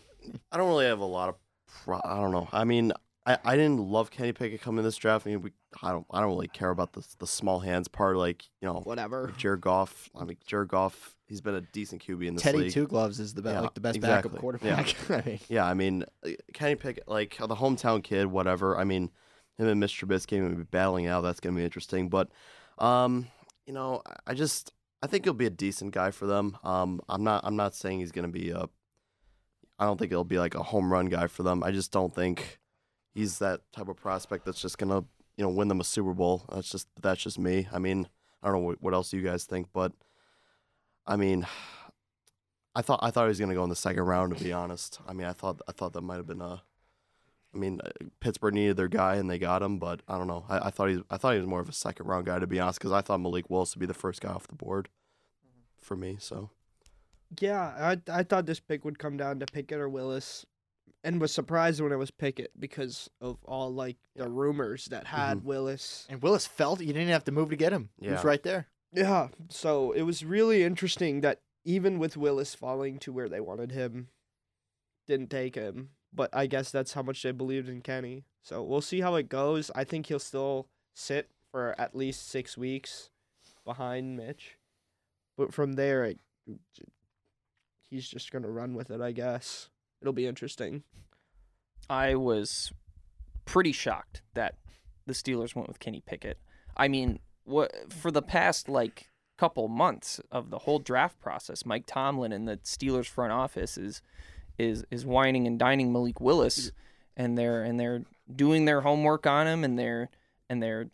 I 0.50 0.56
don't 0.56 0.68
really 0.68 0.86
have 0.86 1.00
a 1.00 1.04
lot 1.04 1.28
of. 1.28 1.36
Pro- 1.84 2.00
I 2.04 2.16
don't 2.20 2.32
know. 2.32 2.48
I 2.52 2.64
mean, 2.64 2.92
I, 3.26 3.38
I 3.44 3.56
didn't 3.56 3.78
love 3.78 4.10
Kenny 4.10 4.32
Pickett 4.32 4.60
coming 4.60 4.78
in 4.78 4.84
this 4.84 4.96
draft. 4.96 5.26
I 5.26 5.30
mean, 5.30 5.42
we, 5.42 5.50
I 5.82 5.90
don't 5.92 6.06
I 6.10 6.20
don't 6.20 6.30
really 6.30 6.48
care 6.48 6.70
about 6.70 6.92
the 6.92 7.06
the 7.18 7.26
small 7.26 7.60
hands 7.60 7.88
part. 7.88 8.16
Like 8.16 8.44
you 8.60 8.66
know, 8.68 8.80
Whatever. 8.80 9.32
Jared 9.36 9.60
Goff. 9.60 10.10
I 10.14 10.24
mean, 10.24 10.36
Jared 10.46 10.68
Goff. 10.68 11.14
He's 11.28 11.40
been 11.40 11.56
a 11.56 11.60
decent 11.60 12.06
QB 12.06 12.24
in 12.26 12.34
this 12.34 12.42
Teddy 12.44 12.58
league. 12.58 12.72
Two 12.72 12.86
Gloves 12.86 13.18
is 13.18 13.34
the 13.34 13.42
best, 13.42 13.54
Yeah, 13.54 13.60
like 13.62 13.74
the 13.74 13.80
best 13.80 13.96
exactly. 13.96 14.28
backup 14.28 14.40
quarterback. 14.40 14.94
I 15.10 15.28
mean, 15.28 15.40
Yeah, 15.48 15.66
I 15.66 15.74
mean, 15.74 16.04
uh, 16.24 16.30
Kenny 16.54 16.76
Pickett, 16.76 17.08
like 17.08 17.36
the 17.38 17.56
hometown 17.56 18.00
kid, 18.04 18.26
whatever. 18.26 18.78
I 18.78 18.84
mean, 18.84 19.10
him 19.58 19.66
and 19.66 19.82
Mr. 19.82 20.06
Trubisky 20.06 20.40
will 20.40 20.54
be 20.54 20.62
battling 20.62 21.08
out. 21.08 21.22
That's 21.22 21.40
gonna 21.40 21.56
be 21.56 21.64
interesting. 21.64 22.08
But, 22.08 22.30
um, 22.78 23.26
you 23.66 23.72
know, 23.72 24.02
I 24.24 24.34
just 24.34 24.72
I 25.02 25.06
think 25.06 25.24
he'll 25.24 25.34
be 25.34 25.46
a 25.46 25.50
decent 25.50 25.92
guy 25.92 26.10
for 26.10 26.26
them. 26.26 26.56
Um, 26.64 27.00
I'm 27.08 27.22
not 27.22 27.42
I'm 27.44 27.56
not 27.56 27.74
saying 27.74 28.00
he's 28.00 28.12
gonna 28.12 28.28
be 28.28 28.50
a. 28.50 28.68
I 29.78 29.84
don't 29.84 29.98
think 29.98 30.10
he'll 30.10 30.24
be 30.24 30.38
like 30.38 30.54
a 30.54 30.62
home 30.62 30.90
run 30.92 31.06
guy 31.06 31.26
for 31.26 31.42
them. 31.42 31.62
I 31.62 31.70
just 31.70 31.92
don't 31.92 32.14
think 32.14 32.58
he's 33.14 33.38
that 33.40 33.60
type 33.72 33.88
of 33.88 33.96
prospect 33.96 34.44
that's 34.44 34.60
just 34.60 34.78
gonna 34.78 35.04
you 35.36 35.44
know 35.44 35.50
win 35.50 35.68
them 35.68 35.80
a 35.80 35.84
Super 35.84 36.14
Bowl. 36.14 36.44
That's 36.52 36.70
just 36.70 36.88
that's 37.00 37.22
just 37.22 37.38
me. 37.38 37.68
I 37.72 37.78
mean, 37.78 38.08
I 38.42 38.48
don't 38.48 38.56
know 38.56 38.66
what, 38.66 38.82
what 38.82 38.94
else 38.94 39.12
you 39.12 39.22
guys 39.22 39.44
think, 39.44 39.68
but 39.72 39.92
I 41.06 41.16
mean. 41.16 41.46
I 42.74 42.82
thought 42.82 43.00
I 43.02 43.10
thought 43.10 43.24
he 43.24 43.28
was 43.28 43.40
gonna 43.40 43.54
go 43.54 43.64
in 43.64 43.70
the 43.70 43.74
second 43.74 44.02
round. 44.02 44.36
To 44.36 44.44
be 44.44 44.52
honest, 44.52 45.00
I 45.08 45.14
mean, 45.14 45.26
I 45.26 45.32
thought 45.32 45.62
I 45.66 45.72
thought 45.72 45.94
that 45.94 46.02
might 46.02 46.16
have 46.16 46.26
been 46.26 46.42
a. 46.42 46.62
I 47.56 47.58
mean, 47.58 47.80
uh, 47.82 47.88
Pittsburgh 48.20 48.54
needed 48.54 48.76
their 48.76 48.88
guy 48.88 49.16
and 49.16 49.30
they 49.30 49.38
got 49.38 49.62
him, 49.62 49.78
but 49.78 50.02
I 50.06 50.18
don't 50.18 50.26
know. 50.26 50.44
I, 50.48 50.66
I 50.66 50.70
thought 50.70 50.90
he 50.90 51.02
I 51.10 51.16
thought 51.16 51.32
he 51.32 51.38
was 51.40 51.48
more 51.48 51.60
of 51.60 51.68
a 51.68 51.72
second 51.72 52.06
round 52.06 52.26
guy 52.26 52.38
to 52.38 52.46
be 52.46 52.60
honest, 52.60 52.78
because 52.78 52.92
I 52.92 53.00
thought 53.00 53.20
Malik 53.20 53.48
Willis 53.48 53.74
would 53.74 53.80
be 53.80 53.86
the 53.86 53.94
first 53.94 54.20
guy 54.20 54.28
off 54.30 54.46
the 54.46 54.54
board 54.54 54.88
for 55.80 55.96
me. 55.96 56.16
So 56.20 56.50
Yeah, 57.40 57.60
I 57.60 58.00
I 58.12 58.22
thought 58.22 58.46
this 58.46 58.60
pick 58.60 58.84
would 58.84 58.98
come 58.98 59.16
down 59.16 59.40
to 59.40 59.46
Pickett 59.46 59.78
or 59.78 59.88
Willis, 59.88 60.44
and 61.02 61.20
was 61.20 61.32
surprised 61.32 61.80
when 61.80 61.92
it 61.92 61.96
was 61.96 62.10
Pickett 62.10 62.50
because 62.58 63.08
of 63.20 63.38
all 63.44 63.72
like 63.72 63.96
the 64.14 64.28
rumors 64.28 64.86
that 64.86 65.06
had 65.06 65.44
Willis. 65.44 66.06
and 66.10 66.22
Willis 66.22 66.46
felt 66.46 66.80
you 66.80 66.92
didn't 66.92 67.08
have 67.08 67.24
to 67.24 67.32
move 67.32 67.50
to 67.50 67.56
get 67.56 67.72
him. 67.72 67.88
He 68.00 68.10
was 68.10 68.24
right 68.24 68.42
there. 68.42 68.68
Yeah, 68.92 69.28
so 69.48 69.92
it 69.92 70.02
was 70.02 70.24
really 70.24 70.62
interesting 70.62 71.20
that 71.22 71.40
even 71.64 71.98
with 71.98 72.16
Willis 72.16 72.54
falling 72.54 72.98
to 73.00 73.12
where 73.12 73.28
they 73.28 73.40
wanted 73.40 73.72
him, 73.72 74.08
didn't 75.06 75.30
take 75.30 75.54
him. 75.54 75.90
But 76.12 76.30
I 76.32 76.46
guess 76.46 76.70
that's 76.70 76.94
how 76.94 77.02
much 77.02 77.22
they 77.22 77.32
believed 77.32 77.68
in 77.68 77.82
Kenny. 77.82 78.24
So 78.42 78.62
we'll 78.62 78.80
see 78.80 79.00
how 79.00 79.16
it 79.16 79.28
goes. 79.28 79.70
I 79.74 79.84
think 79.84 80.06
he'll 80.06 80.18
still 80.18 80.68
sit 80.94 81.30
for 81.50 81.74
at 81.78 81.94
least 81.94 82.28
six 82.28 82.56
weeks 82.56 83.10
behind 83.64 84.16
Mitch, 84.16 84.56
but 85.36 85.52
from 85.52 85.74
there, 85.74 86.04
it, 86.04 86.18
he's 87.90 88.08
just 88.08 88.30
gonna 88.30 88.50
run 88.50 88.74
with 88.74 88.90
it. 88.90 89.00
I 89.00 89.12
guess 89.12 89.68
it'll 90.00 90.12
be 90.12 90.26
interesting. 90.26 90.84
I 91.90 92.14
was 92.14 92.72
pretty 93.44 93.72
shocked 93.72 94.22
that 94.34 94.54
the 95.06 95.12
Steelers 95.12 95.54
went 95.54 95.68
with 95.68 95.80
Kenny 95.80 96.02
Pickett. 96.04 96.38
I 96.76 96.88
mean, 96.88 97.20
what 97.44 97.92
for 97.92 98.10
the 98.10 98.22
past 98.22 98.68
like 98.68 99.08
couple 99.38 99.68
months 99.68 100.20
of 100.32 100.50
the 100.50 100.60
whole 100.60 100.78
draft 100.78 101.20
process, 101.20 101.66
Mike 101.66 101.84
Tomlin 101.86 102.32
and 102.32 102.48
the 102.48 102.56
Steelers 102.58 103.06
front 103.06 103.32
office 103.32 103.76
is 103.76 104.00
is 104.58 104.84
is 104.90 105.04
wining 105.04 105.46
and 105.46 105.58
dining 105.58 105.92
Malik 105.92 106.20
Willis, 106.20 106.72
and 107.16 107.36
they're 107.36 107.62
and 107.62 107.78
they're 107.78 108.04
doing 108.34 108.64
their 108.64 108.80
homework 108.80 109.26
on 109.26 109.46
him, 109.46 109.64
and 109.64 109.78
they're 109.78 110.10
and 110.48 110.62
they're. 110.62 110.86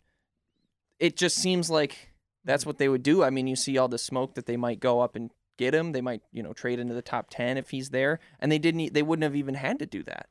It 0.99 1.17
just 1.17 1.37
seems 1.37 1.69
like 1.69 2.13
that's 2.45 2.65
what 2.65 2.77
they 2.77 2.89
would 2.89 3.03
do. 3.03 3.23
I 3.23 3.29
mean, 3.29 3.47
you 3.47 3.55
see 3.55 3.77
all 3.77 3.87
the 3.87 3.97
smoke 3.97 4.35
that 4.35 4.45
they 4.45 4.57
might 4.57 4.79
go 4.79 5.01
up 5.01 5.15
and 5.15 5.31
get 5.57 5.73
him. 5.73 5.91
They 5.91 6.01
might, 6.01 6.21
you 6.31 6.43
know, 6.43 6.53
trade 6.53 6.79
into 6.79 6.93
the 6.93 7.01
top 7.01 7.27
ten 7.29 7.57
if 7.57 7.71
he's 7.71 7.89
there, 7.89 8.19
and 8.39 8.51
they 8.51 8.59
didn't. 8.59 8.93
They 8.93 9.03
wouldn't 9.03 9.23
have 9.23 9.35
even 9.35 9.55
had 9.55 9.79
to 9.79 9.85
do 9.85 10.03
that. 10.03 10.27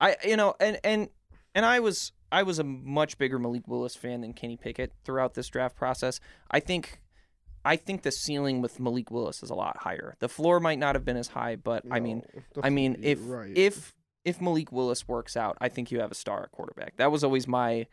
I, 0.00 0.16
you 0.24 0.36
know, 0.36 0.54
and 0.60 0.78
and 0.84 1.08
and 1.54 1.64
I 1.66 1.80
was 1.80 2.12
I 2.30 2.42
was 2.42 2.58
a 2.58 2.64
much 2.64 3.18
bigger 3.18 3.38
Malik 3.38 3.66
Willis 3.66 3.96
fan 3.96 4.20
than 4.20 4.32
Kenny 4.32 4.56
Pickett 4.56 4.92
throughout 5.04 5.34
this 5.34 5.48
draft 5.48 5.76
process. 5.76 6.20
I 6.50 6.60
think. 6.60 7.00
I 7.66 7.74
think 7.76 8.02
the 8.02 8.12
ceiling 8.12 8.62
with 8.62 8.78
Malik 8.78 9.10
Willis 9.10 9.42
is 9.42 9.50
a 9.50 9.54
lot 9.54 9.78
higher. 9.78 10.14
The 10.20 10.28
floor 10.28 10.60
might 10.60 10.78
not 10.78 10.94
have 10.94 11.04
been 11.04 11.16
as 11.16 11.26
high, 11.26 11.56
but 11.56 11.84
I 11.90 11.98
mean, 11.98 12.22
I 12.62 12.70
mean, 12.70 13.00
if 13.02 13.18
right. 13.22 13.50
if 13.56 13.92
if 14.24 14.40
Malik 14.40 14.70
Willis 14.70 15.08
works 15.08 15.36
out, 15.36 15.58
I 15.60 15.68
think 15.68 15.90
you 15.90 15.98
have 15.98 16.12
a 16.12 16.14
star 16.14 16.48
quarterback. 16.52 16.96
That 16.96 17.10
was 17.10 17.24
always 17.24 17.48
my 17.48 17.86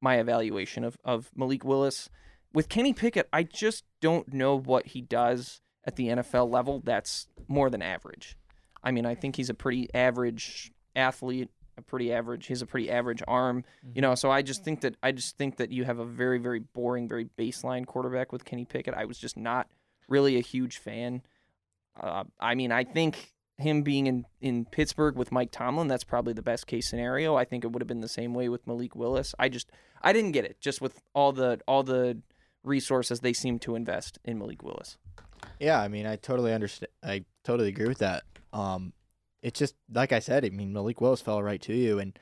my 0.00 0.18
evaluation 0.18 0.82
of 0.82 0.96
of 1.04 1.30
Malik 1.36 1.62
Willis. 1.62 2.08
With 2.54 2.70
Kenny 2.70 2.94
Pickett, 2.94 3.28
I 3.30 3.42
just 3.42 3.84
don't 4.00 4.32
know 4.32 4.58
what 4.58 4.86
he 4.86 5.02
does 5.02 5.60
at 5.84 5.96
the 5.96 6.08
NFL 6.08 6.50
level 6.50 6.80
that's 6.82 7.28
more 7.48 7.68
than 7.68 7.82
average. 7.82 8.34
I 8.82 8.92
mean, 8.92 9.04
I 9.04 9.14
think 9.14 9.36
he's 9.36 9.50
a 9.50 9.54
pretty 9.54 9.92
average 9.92 10.72
athlete, 10.96 11.50
a 11.78 11.82
pretty 11.82 12.12
average. 12.12 12.46
He's 12.46 12.60
a 12.60 12.66
pretty 12.66 12.90
average 12.90 13.22
arm, 13.26 13.64
you 13.94 14.02
know. 14.02 14.14
So 14.14 14.30
I 14.30 14.42
just 14.42 14.64
think 14.64 14.82
that 14.82 14.96
I 15.02 15.12
just 15.12 15.38
think 15.38 15.56
that 15.56 15.70
you 15.70 15.84
have 15.84 15.98
a 15.98 16.04
very 16.04 16.38
very 16.38 16.58
boring, 16.58 17.08
very 17.08 17.28
baseline 17.38 17.86
quarterback 17.86 18.32
with 18.32 18.44
Kenny 18.44 18.64
Pickett. 18.64 18.94
I 18.94 19.04
was 19.04 19.18
just 19.18 19.36
not 19.36 19.68
really 20.08 20.36
a 20.36 20.40
huge 20.40 20.78
fan. 20.78 21.22
Uh, 21.98 22.24
I 22.38 22.54
mean, 22.54 22.72
I 22.72 22.84
think 22.84 23.32
him 23.58 23.82
being 23.82 24.06
in, 24.06 24.24
in 24.40 24.64
Pittsburgh 24.64 25.16
with 25.16 25.32
Mike 25.32 25.50
Tomlin, 25.50 25.88
that's 25.88 26.04
probably 26.04 26.32
the 26.32 26.42
best 26.42 26.66
case 26.66 26.88
scenario. 26.88 27.34
I 27.34 27.44
think 27.44 27.64
it 27.64 27.72
would 27.72 27.82
have 27.82 27.88
been 27.88 28.00
the 28.00 28.08
same 28.08 28.32
way 28.32 28.48
with 28.48 28.66
Malik 28.66 28.94
Willis. 28.94 29.34
I 29.38 29.48
just 29.48 29.70
I 30.02 30.12
didn't 30.12 30.32
get 30.32 30.44
it, 30.44 30.60
just 30.60 30.80
with 30.80 31.00
all 31.14 31.32
the 31.32 31.60
all 31.66 31.82
the 31.82 32.18
resources 32.64 33.20
they 33.20 33.32
seem 33.32 33.58
to 33.60 33.74
invest 33.74 34.18
in 34.24 34.38
Malik 34.38 34.62
Willis. 34.62 34.96
Yeah, 35.60 35.80
I 35.80 35.88
mean, 35.88 36.06
I 36.06 36.16
totally 36.16 36.52
understand. 36.52 36.90
I 37.02 37.24
totally 37.44 37.68
agree 37.68 37.88
with 37.88 37.98
that. 37.98 38.22
Um, 38.52 38.92
it's 39.42 39.58
just 39.58 39.74
like 39.92 40.12
I 40.12 40.18
said. 40.18 40.44
I 40.44 40.50
mean, 40.50 40.72
Malik 40.72 41.00
Willis 41.00 41.20
fell 41.20 41.42
right 41.42 41.60
to 41.62 41.74
you, 41.74 41.98
and 41.98 42.18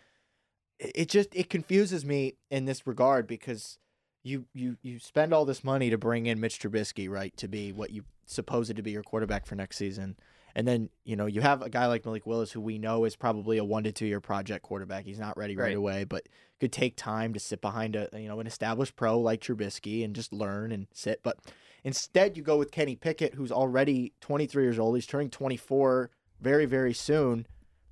it 0.79 1.09
just 1.09 1.35
it 1.35 1.49
confuses 1.51 2.05
me 2.05 2.35
in 2.51 2.65
this 2.67 2.87
regard 2.87 3.27
because 3.27 3.79
you 4.23 4.47
you 4.55 4.77
you 4.83 4.99
spend 4.99 5.33
all 5.33 5.45
this 5.45 5.65
money 5.65 5.91
to 5.91 5.99
bring 5.99 6.27
in 6.27 6.41
Mitch 6.41 6.59
Trubisky, 6.61 7.09
right, 7.09 7.37
to 7.37 7.49
be 7.49 7.73
what 7.73 7.91
you 7.91 8.05
suppose 8.27 8.71
it 8.71 8.75
to 8.75 8.83
be 8.83 8.91
your 8.91 9.03
quarterback 9.03 9.47
for 9.47 9.55
next 9.55 9.77
season, 9.77 10.17
and 10.55 10.67
then 10.69 10.91
you 11.05 11.17
know 11.17 11.27
you 11.27 11.41
have 11.41 11.63
a 11.63 11.71
guy 11.71 11.87
like 11.87 12.05
Malik 12.05 12.27
Willis 12.27 12.53
who 12.53 12.61
we 12.61 12.79
know 12.79 13.05
is 13.05 13.17
probably 13.17 13.57
a 13.59 13.65
one 13.65 13.85
to 13.85 13.93
two 13.93 14.07
year 14.07 14.21
project 14.21 14.63
quarterback. 14.65 15.05
He's 15.05 15.19
not 15.19 15.37
ready 15.39 15.57
right, 15.57 15.67
Right. 15.67 15.77
away, 15.77 16.05
but 16.05 16.29
could 16.61 16.73
take 16.73 16.97
time 16.97 17.33
to 17.35 17.41
sit 17.41 17.61
behind 17.61 17.97
a 17.97 18.09
you 18.15 18.29
know 18.29 18.41
an 18.41 18.47
established 18.47 18.97
pro 18.97 19.19
like 19.19 19.41
Trubisky 19.41 20.05
and 20.05 20.15
just 20.15 20.33
learn 20.33 20.73
and 20.73 20.87
sit, 20.93 21.23
but. 21.23 21.39
Instead, 21.85 22.37
you 22.37 22.43
go 22.43 22.59
with 22.59 22.73
Kenny 22.73 22.97
Pickett, 22.97 23.35
who's 23.35 23.53
already 23.53 24.13
23 24.21 24.65
years 24.65 24.77
old. 24.77 24.97
He's 24.97 25.07
turning 25.07 25.31
24 25.31 26.11
very, 26.41 26.67
very 26.67 26.93
soon. 26.95 27.47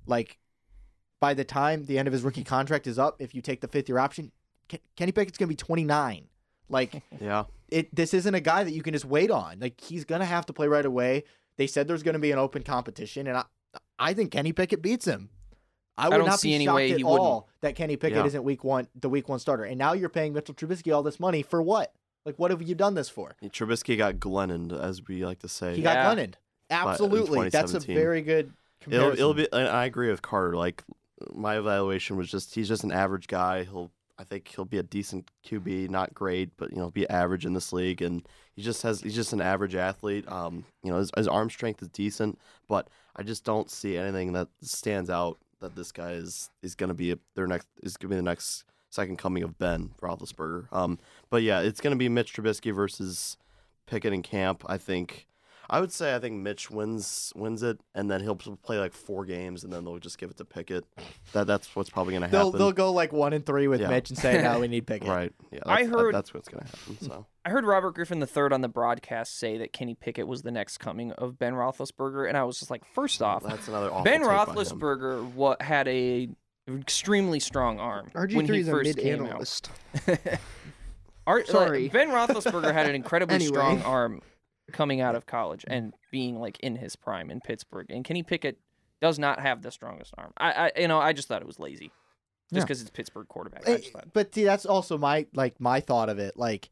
Like, 0.05 0.37
by 1.19 1.33
the 1.33 1.43
time 1.43 1.85
the 1.85 1.97
end 1.97 2.07
of 2.07 2.11
his 2.13 2.23
rookie 2.23 2.43
contract 2.43 2.87
is 2.87 2.99
up, 2.99 3.15
if 3.19 3.33
you 3.33 3.41
take 3.41 3.61
the 3.61 3.67
fifth 3.67 3.89
year 3.89 3.97
option, 3.97 4.31
Ken- 4.67 4.79
Kenny 4.95 5.11
Pickett's 5.11 5.37
going 5.37 5.47
to 5.47 5.51
be 5.51 5.55
29. 5.55 6.27
Like, 6.69 7.03
yeah, 7.19 7.45
it 7.69 7.93
this 7.95 8.13
isn't 8.13 8.33
a 8.35 8.39
guy 8.41 8.63
that 8.63 8.71
you 8.71 8.81
can 8.81 8.93
just 8.93 9.05
wait 9.05 9.31
on. 9.31 9.59
Like, 9.59 9.79
he's 9.81 10.05
going 10.05 10.19
to 10.21 10.25
have 10.25 10.45
to 10.47 10.53
play 10.53 10.67
right 10.67 10.85
away. 10.85 11.23
They 11.57 11.67
said 11.67 11.87
there's 11.87 12.03
going 12.03 12.13
to 12.13 12.19
be 12.19 12.31
an 12.31 12.39
open 12.39 12.63
competition, 12.63 13.27
and 13.27 13.37
I, 13.37 13.43
I 13.97 14.13
think 14.13 14.31
Kenny 14.31 14.51
Pickett 14.51 14.81
beats 14.81 15.05
him. 15.05 15.29
I 15.97 16.09
would 16.09 16.17
don't 16.17 16.25
not 16.27 16.39
see 16.41 16.49
be 16.49 16.55
any 16.55 16.65
shocked 16.65 16.75
way 16.75 16.91
at 16.91 16.97
he 16.97 17.03
wouldn't. 17.05 17.21
all 17.21 17.49
that 17.61 17.75
Kenny 17.75 17.95
Pickett 17.95 18.17
Yeah. 18.17 18.25
isn't 18.25 18.43
week 18.43 18.65
one, 18.65 18.89
the 18.99 19.07
week 19.07 19.29
one 19.29 19.39
starter. 19.39 19.63
And 19.63 19.77
now 19.77 19.93
you're 19.93 20.09
paying 20.09 20.33
Mitchell 20.33 20.53
Trubisky 20.53 20.93
all 20.93 21.01
this 21.03 21.21
money 21.21 21.41
for 21.41 21.61
what? 21.61 21.93
Like, 22.25 22.37
what 22.37 22.51
have 22.51 22.61
you 22.61 22.75
done 22.75 22.95
this 22.95 23.07
for? 23.07 23.37
Trubisky 23.41 23.97
got 23.97 24.15
Glennon, 24.15 24.77
as 24.77 25.01
we 25.07 25.23
like 25.23 25.39
to 25.39 25.47
say. 25.47 25.75
He 25.77 25.81
got 25.81 25.95
Yeah. 25.95 26.25
Glennon. 26.69 26.91
Absolutely. 26.91 27.49
That's 27.49 27.73
a 27.73 27.79
very 27.79 28.21
good 28.21 28.51
It'll, 28.87 29.11
it'll 29.11 29.33
be. 29.33 29.47
and 29.51 29.67
I 29.67 29.85
agree 29.85 30.09
with 30.09 30.21
Carter. 30.21 30.55
Like 30.55 30.83
my 31.33 31.57
evaluation 31.57 32.17
was 32.17 32.29
just 32.29 32.53
he's 32.55 32.67
just 32.67 32.83
an 32.83 32.91
average 32.91 33.27
guy. 33.27 33.63
He'll 33.63 33.91
I 34.17 34.23
think 34.23 34.47
he'll 34.47 34.65
be 34.65 34.77
a 34.77 34.83
decent 34.83 35.29
QB, 35.45 35.89
not 35.89 36.13
great, 36.13 36.55
but 36.57 36.71
you 36.71 36.77
know 36.77 36.89
be 36.89 37.09
average 37.09 37.45
in 37.45 37.53
this 37.53 37.73
league. 37.73 38.01
And 38.01 38.27
he 38.55 38.61
just 38.61 38.81
has 38.83 39.01
he's 39.01 39.15
just 39.15 39.33
an 39.33 39.41
average 39.41 39.75
athlete. 39.75 40.29
Um, 40.31 40.65
you 40.83 40.91
know 40.91 40.97
his, 40.97 41.11
his 41.15 41.27
arm 41.27 41.49
strength 41.49 41.81
is 41.81 41.89
decent, 41.89 42.39
but 42.67 42.89
I 43.15 43.23
just 43.23 43.43
don't 43.43 43.69
see 43.69 43.97
anything 43.97 44.33
that 44.33 44.47
stands 44.61 45.09
out 45.09 45.37
that 45.61 45.75
this 45.75 45.91
guy 45.91 46.11
is 46.11 46.49
is 46.61 46.75
going 46.75 46.89
to 46.89 46.93
be 46.93 47.11
a, 47.11 47.17
their 47.35 47.47
next 47.47 47.67
is 47.81 47.97
going 47.97 48.09
to 48.09 48.15
be 48.15 48.17
the 48.17 48.21
next 48.21 48.65
second 48.89 49.17
coming 49.17 49.43
of 49.43 49.57
Ben 49.57 49.91
Roethlisberger. 50.01 50.71
Um, 50.71 50.99
but 51.29 51.43
yeah, 51.43 51.61
it's 51.61 51.81
going 51.81 51.91
to 51.91 51.97
be 51.97 52.07
Mitch 52.09 52.33
Trubisky 52.33 52.73
versus 52.73 53.37
Pickett 53.87 54.13
and 54.13 54.23
Camp. 54.23 54.63
I 54.67 54.77
think. 54.77 55.27
I 55.69 55.79
would 55.79 55.91
say 55.91 56.15
I 56.15 56.19
think 56.19 56.35
Mitch 56.41 56.69
wins 56.69 57.31
wins 57.35 57.63
it, 57.63 57.79
and 57.93 58.09
then 58.09 58.21
he'll 58.21 58.35
play 58.35 58.77
like 58.77 58.93
four 58.93 59.25
games, 59.25 59.63
and 59.63 59.71
then 59.73 59.83
they'll 59.85 59.99
just 59.99 60.17
give 60.17 60.29
it 60.29 60.37
to 60.37 60.45
Pickett. 60.45 60.85
That 61.33 61.47
that's 61.47 61.75
what's 61.75 61.89
probably 61.89 62.11
going 62.13 62.21
to 62.21 62.27
happen. 62.27 62.37
They'll 62.39 62.47
happen. 62.51 62.59
they'll 62.59 62.71
go 62.71 62.91
like 62.91 63.11
one 63.13 63.33
and 63.33 63.45
three 63.45 63.67
with 63.67 63.81
Yeah. 63.81 63.89
Mitch 63.89 64.09
and 64.09 64.19
say, 64.19 64.41
"No, 64.41 64.59
we 64.59 64.67
need 64.67 64.85
Pickett." 64.87 65.07
right? 65.07 65.33
Yeah, 65.51 65.59
I 65.65 65.83
that's, 65.83 65.89
that- 65.91 65.99
heard- 65.99 66.15
that's 66.15 66.33
what's 66.33 66.47
going 66.49 66.63
to 66.65 66.69
happen. 66.69 66.97
So 67.01 67.25
I 67.45 67.49
heard 67.49 67.65
Robert 67.65 67.95
Griffin 67.95 68.21
III 68.21 68.51
on 68.51 68.61
the 68.61 68.67
broadcast 68.69 69.37
say 69.37 69.57
that 69.59 69.71
Kenny 69.73 69.95
Pickett 69.95 70.27
was 70.27 70.41
the 70.41 70.51
next 70.51 70.77
coming 70.77 71.11
of 71.13 71.37
Ben 71.39 71.53
Roethlisberger, 71.53 72.27
and 72.27 72.35
I 72.37 72.43
was 72.43 72.59
just 72.59 72.71
like, 72.71 72.83
first 72.85 73.21
off, 73.21 73.43
that's 73.43 73.67
another 73.67 73.91
awful 73.91 74.03
Ben 74.03 74.21
take. 74.21 74.29
Roethlisberger 74.29 75.33
what 75.33 75.61
had 75.61 75.87
a 75.87 76.29
extremely 76.67 77.39
strong 77.39 77.79
arm 77.79 78.09
when 78.13 78.29
he 78.29 78.45
three 78.47 78.59
is 78.61 78.67
a 78.67 78.71
first 78.71 78.87
mid 78.87 78.97
came 78.97 79.21
out. 79.23 79.29
analyst. 79.29 79.69
Ar- 81.27 81.37
like, 81.37 81.47
Sorry. 81.47 81.87
Ben 81.89 82.09
Roethlisberger 82.09 82.71
had 82.73 82.87
an 82.87 82.95
incredibly 82.95 83.35
Anyway. 83.35 83.51
strong 83.51 83.81
arm 83.81 84.21
coming 84.71 85.01
out 85.01 85.15
of 85.15 85.25
college 85.25 85.63
and 85.67 85.93
being 86.11 86.39
like 86.39 86.59
in 86.59 86.75
his 86.77 86.95
prime 86.95 87.29
in 87.31 87.39
Pittsburgh, 87.41 87.87
and 87.89 88.03
Kenny 88.03 88.23
Pickett 88.23 88.57
does 89.01 89.19
not 89.19 89.39
have 89.39 89.61
the 89.61 89.71
strongest 89.71 90.13
arm. 90.17 90.31
I, 90.37 90.51
I 90.75 90.79
you 90.81 90.87
know, 90.87 90.99
I 90.99 91.13
just 91.13 91.27
thought 91.27 91.41
it 91.41 91.47
was 91.47 91.59
lazy, 91.59 91.91
just 92.53 92.65
because 92.65 92.81
it's 92.81 92.89
Pittsburgh 92.89 93.27
quarterback. 93.27 93.67
I 93.67 93.73
Eh, 93.73 93.77
just 93.77 93.91
thought. 93.91 94.13
But 94.13 94.33
see, 94.33 94.43
that's 94.43 94.65
also 94.65 94.97
my 94.97 95.27
like 95.33 95.59
my 95.59 95.79
thought 95.81 96.09
of 96.09 96.17
it. 96.19 96.35
Like, 96.37 96.69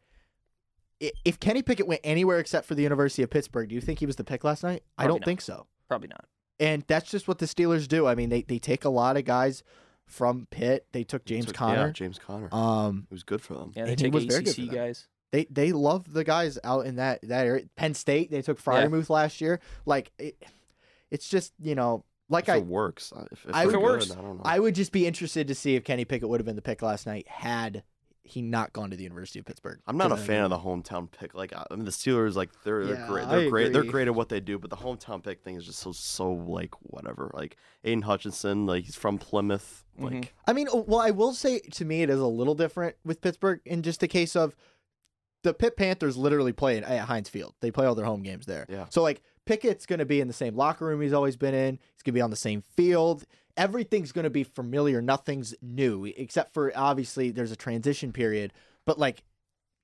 if 1.26 1.40
Kenny 1.40 1.62
Pickett 1.62 1.88
went 1.88 2.02
anywhere 2.04 2.40
except 2.40 2.66
for 2.66 2.76
the 2.76 2.84
University 2.84 3.24
of 3.24 3.30
Pittsburgh, 3.30 3.70
do 3.70 3.76
you 3.76 3.82
think 3.82 4.00
he 4.00 4.06
was 4.06 4.16
the 4.16 4.24
pick 4.24 4.44
last 4.44 4.64
night? 4.64 4.84
I 4.98 5.06
don't 5.08 5.20
not. 5.20 5.26
think 5.26 5.42
so. 5.42 5.68
Probably 5.88 6.08
not. 6.08 6.26
And 6.60 6.84
that's 6.88 7.10
just 7.12 7.28
what 7.28 7.40
the 7.40 7.46
Steelers 7.46 7.88
do. 7.88 8.08
I 8.08 8.16
mean, 8.16 8.30
they 8.30 8.44
they 8.44 8.60
take 8.60 8.86
a 8.86 8.90
lot 8.90 9.18
of 9.18 9.26
guys 9.26 9.64
from 10.06 10.48
Pitt. 10.52 10.86
They 10.92 11.04
took 11.04 11.26
James 11.26 11.48
Took- 11.48 11.56
Conner. 11.56 11.88
Yeah, 11.88 11.92
James 11.92 12.20
Conner. 12.20 12.48
Um, 12.54 13.08
it 13.10 13.14
was 13.14 13.24
good 13.24 13.42
for 13.42 13.56
them. 13.56 13.72
Yeah, 13.76 13.86
they 13.86 13.92
And 13.92 14.00
he 14.00 14.06
take 14.06 14.14
was 14.14 14.26
very 14.26 14.44
good 14.44 14.50
ACC 14.52 14.56
for 14.56 14.62
them. 14.68 14.76
guys. 14.76 15.08
They 15.34 15.46
they 15.50 15.72
love 15.72 16.13
the 16.13 16.24
guys 16.24 16.60
out 16.63 16.86
in 16.86 16.98
that 16.98 17.19
that 17.28 17.48
area. 17.48 17.65
Penn 17.76 17.96
State, 17.96 18.30
they 18.30 18.43
took 18.43 18.62
Freiermuth 18.62 19.10
last 19.10 19.41
year. 19.41 19.60
Like, 19.86 20.12
it, 20.19 20.38
it's 21.10 21.28
just 21.28 21.54
you 21.60 21.74
know, 21.74 22.06
like 22.30 22.43
if 22.43 22.54
I 22.54 22.58
it 22.58 22.67
works, 22.67 23.12
uh, 23.12 23.26
if, 23.32 23.43
if 23.48 23.56
I 23.56 23.65
they're 23.65 23.80
would- 23.80 24.00
good, 24.00 24.10
works, 24.10 24.12
I 24.12 24.15
don't 24.22 24.38
know. 24.38 24.41
I 24.46 24.60
would 24.60 24.76
just 24.76 24.91
be 24.91 25.08
interested 25.08 25.48
to 25.48 25.56
see 25.56 25.76
if 25.76 25.84
Kenny 25.84 26.06
Pickett 26.06 26.30
would 26.30 26.39
have 26.39 26.46
been 26.46 26.56
the 26.56 26.62
pick 26.62 26.84
last 26.84 27.08
night 27.08 27.28
had 27.28 27.82
he 28.26 28.41
not 28.43 28.72
gone 28.74 28.89
to 28.91 28.96
the 28.96 29.04
University 29.04 29.39
of 29.39 29.46
Pittsburgh. 29.46 29.80
I'm 29.86 29.98
not 29.98 30.12
a 30.13 30.15
fan 30.17 30.36
mean- 30.38 30.43
of 30.43 30.50
the 30.52 30.60
hometown 30.60 31.10
pick. 31.12 31.34
Like 31.34 31.52
I 31.52 31.65
mean, 31.76 31.84
the 31.86 31.89
Steelers, 31.91 32.36
like 32.36 32.52
they're 32.63 32.86
they're 32.86 32.96
Yeah, 33.00 33.08
great. 33.08 33.28
They're 33.28 33.50
great. 33.50 33.74
They're 33.74 33.84
great 33.84 34.08
at 34.08 34.13
what 34.13 34.30
they 34.30 34.39
do. 34.39 34.60
But 34.60 34.69
the 34.69 34.78
hometown 34.78 35.24
pick 35.24 35.43
thing 35.43 35.56
is 35.56 35.65
just 35.65 35.80
so 35.80 35.91
so 35.93 36.32
like 36.32 36.76
whatever. 36.84 37.32
Like 37.34 37.58
Aidan 37.84 38.04
Hutchinson, 38.04 38.67
like 38.67 38.84
he's 38.86 38.96
from 38.96 39.17
Plymouth. 39.17 39.84
Like 39.98 40.13
Mhm. 40.13 40.28
I 40.48 40.54
mean, 40.54 40.67
oh, 40.72 40.86
well, 40.88 41.00
I 41.02 41.10
will 41.12 41.34
say 41.34 41.60
to 41.60 41.86
me 41.86 42.04
it 42.04 42.10
is 42.12 42.19
a 42.19 42.26
little 42.28 42.56
different 42.56 42.96
with 43.04 43.19
Pittsburgh 43.19 43.60
in 43.65 43.82
just 43.82 44.00
the 44.00 44.08
case 44.08 44.36
of 44.36 44.56
the 45.44 45.54
Pitt 45.54 45.78
Panthers 45.78 46.18
literally 46.18 46.54
play 46.54 46.78
at 46.78 47.06
Heinz 47.06 47.30
Field. 47.30 47.54
They 47.60 47.72
play 47.72 47.86
all 47.86 47.96
their 47.96 48.06
home 48.06 48.24
games 48.24 48.46
there. 48.46 48.66
Yeah. 48.70 48.86
So 48.90 49.02
like 49.04 49.22
Pickett's 49.46 49.86
going 49.86 50.00
to 50.00 50.06
be 50.06 50.22
in 50.22 50.28
the 50.28 50.34
same 50.34 50.56
locker 50.56 50.86
room 50.86 51.02
he's 51.02 51.14
always 51.14 51.36
been 51.36 51.54
in. 51.54 51.76
He's 51.94 52.02
going 52.02 52.14
to 52.14 52.18
be 52.18 52.22
on 52.22 52.30
the 52.30 52.36
same 52.36 52.62
field. 52.62 53.26
Everything's 53.56 54.12
going 54.12 54.24
to 54.24 54.30
be 54.30 54.44
familiar. 54.44 55.02
Nothing's 55.02 55.54
new 55.62 56.06
except 56.06 56.54
for 56.54 56.72
obviously 56.76 57.30
there's 57.30 57.52
a 57.52 57.58
transition 57.58 58.12
period, 58.12 58.52
but 58.86 58.98
like 58.98 59.24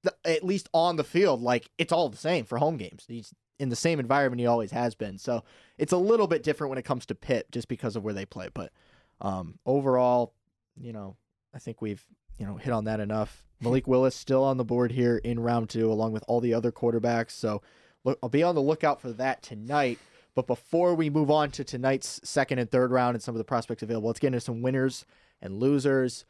the, 0.04 0.16
at 0.26 0.44
least 0.44 0.70
on 0.74 0.96
the 0.96 1.04
field, 1.04 1.42
like 1.42 1.70
it's 1.78 1.92
all 1.92 2.10
the 2.10 2.18
same 2.18 2.46
for 2.46 2.58
home 2.58 2.78
games. 2.78 3.04
He's 3.08 3.34
in 3.60 3.70
the 3.70 3.76
same 3.76 4.00
environment 4.00 4.40
he 4.40 4.48
always 4.48 4.72
has 4.72 4.96
been. 4.96 5.18
So 5.18 5.44
it's 5.78 5.92
a 5.92 5.98
little 5.98 6.28
bit 6.28 6.42
different 6.42 6.70
when 6.70 6.80
it 6.80 6.86
comes 6.86 7.06
to 7.08 7.16
Pitt 7.16 7.52
just 7.52 7.68
because 7.68 7.96
of 7.98 8.04
where 8.04 8.14
they 8.14 8.26
play. 8.26 8.48
But 8.54 8.72
um, 9.20 9.60
overall, 9.66 10.34
you 10.80 10.94
know, 10.94 11.18
I 11.54 11.60
think 11.60 11.82
we've 11.82 12.04
you 12.40 12.46
know 12.46 12.56
hit 12.56 12.74
on 12.74 12.86
that 12.86 13.00
enough. 13.00 13.44
Malik 13.62 13.88
Willis 13.88 14.16
still 14.16 14.44
on 14.44 14.58
the 14.58 14.64
board 14.64 14.92
here 14.92 15.18
in 15.18 15.40
round 15.40 15.70
two, 15.70 15.92
along 15.92 16.14
with 16.14 16.24
all 16.28 16.40
the 16.40 16.54
other 16.54 16.72
quarterbacks. 16.72 17.32
So 17.32 17.62
look, 18.06 18.18
I'll 18.24 18.30
be 18.30 18.42
on 18.42 18.56
the 18.56 18.62
lookout 18.62 19.02
for 19.02 19.12
that 19.14 19.44
tonight. 19.44 20.00
But 20.36 20.48
before 20.48 20.96
we 20.96 21.10
move 21.10 21.30
on 21.30 21.52
to 21.52 21.64
tonight's 21.64 22.22
second 22.24 22.60
and 22.60 22.72
third 22.72 22.92
round 22.92 23.16
and 23.16 23.22
some 23.22 23.36
of 23.36 23.40
the 23.40 23.44
prospects 23.44 23.84
available, 23.84 24.08
let's 24.08 24.20
get 24.20 24.28
into 24.28 24.40
some 24.40 24.62
winners 24.62 25.06
and 25.42 25.60
losers. 25.60 26.24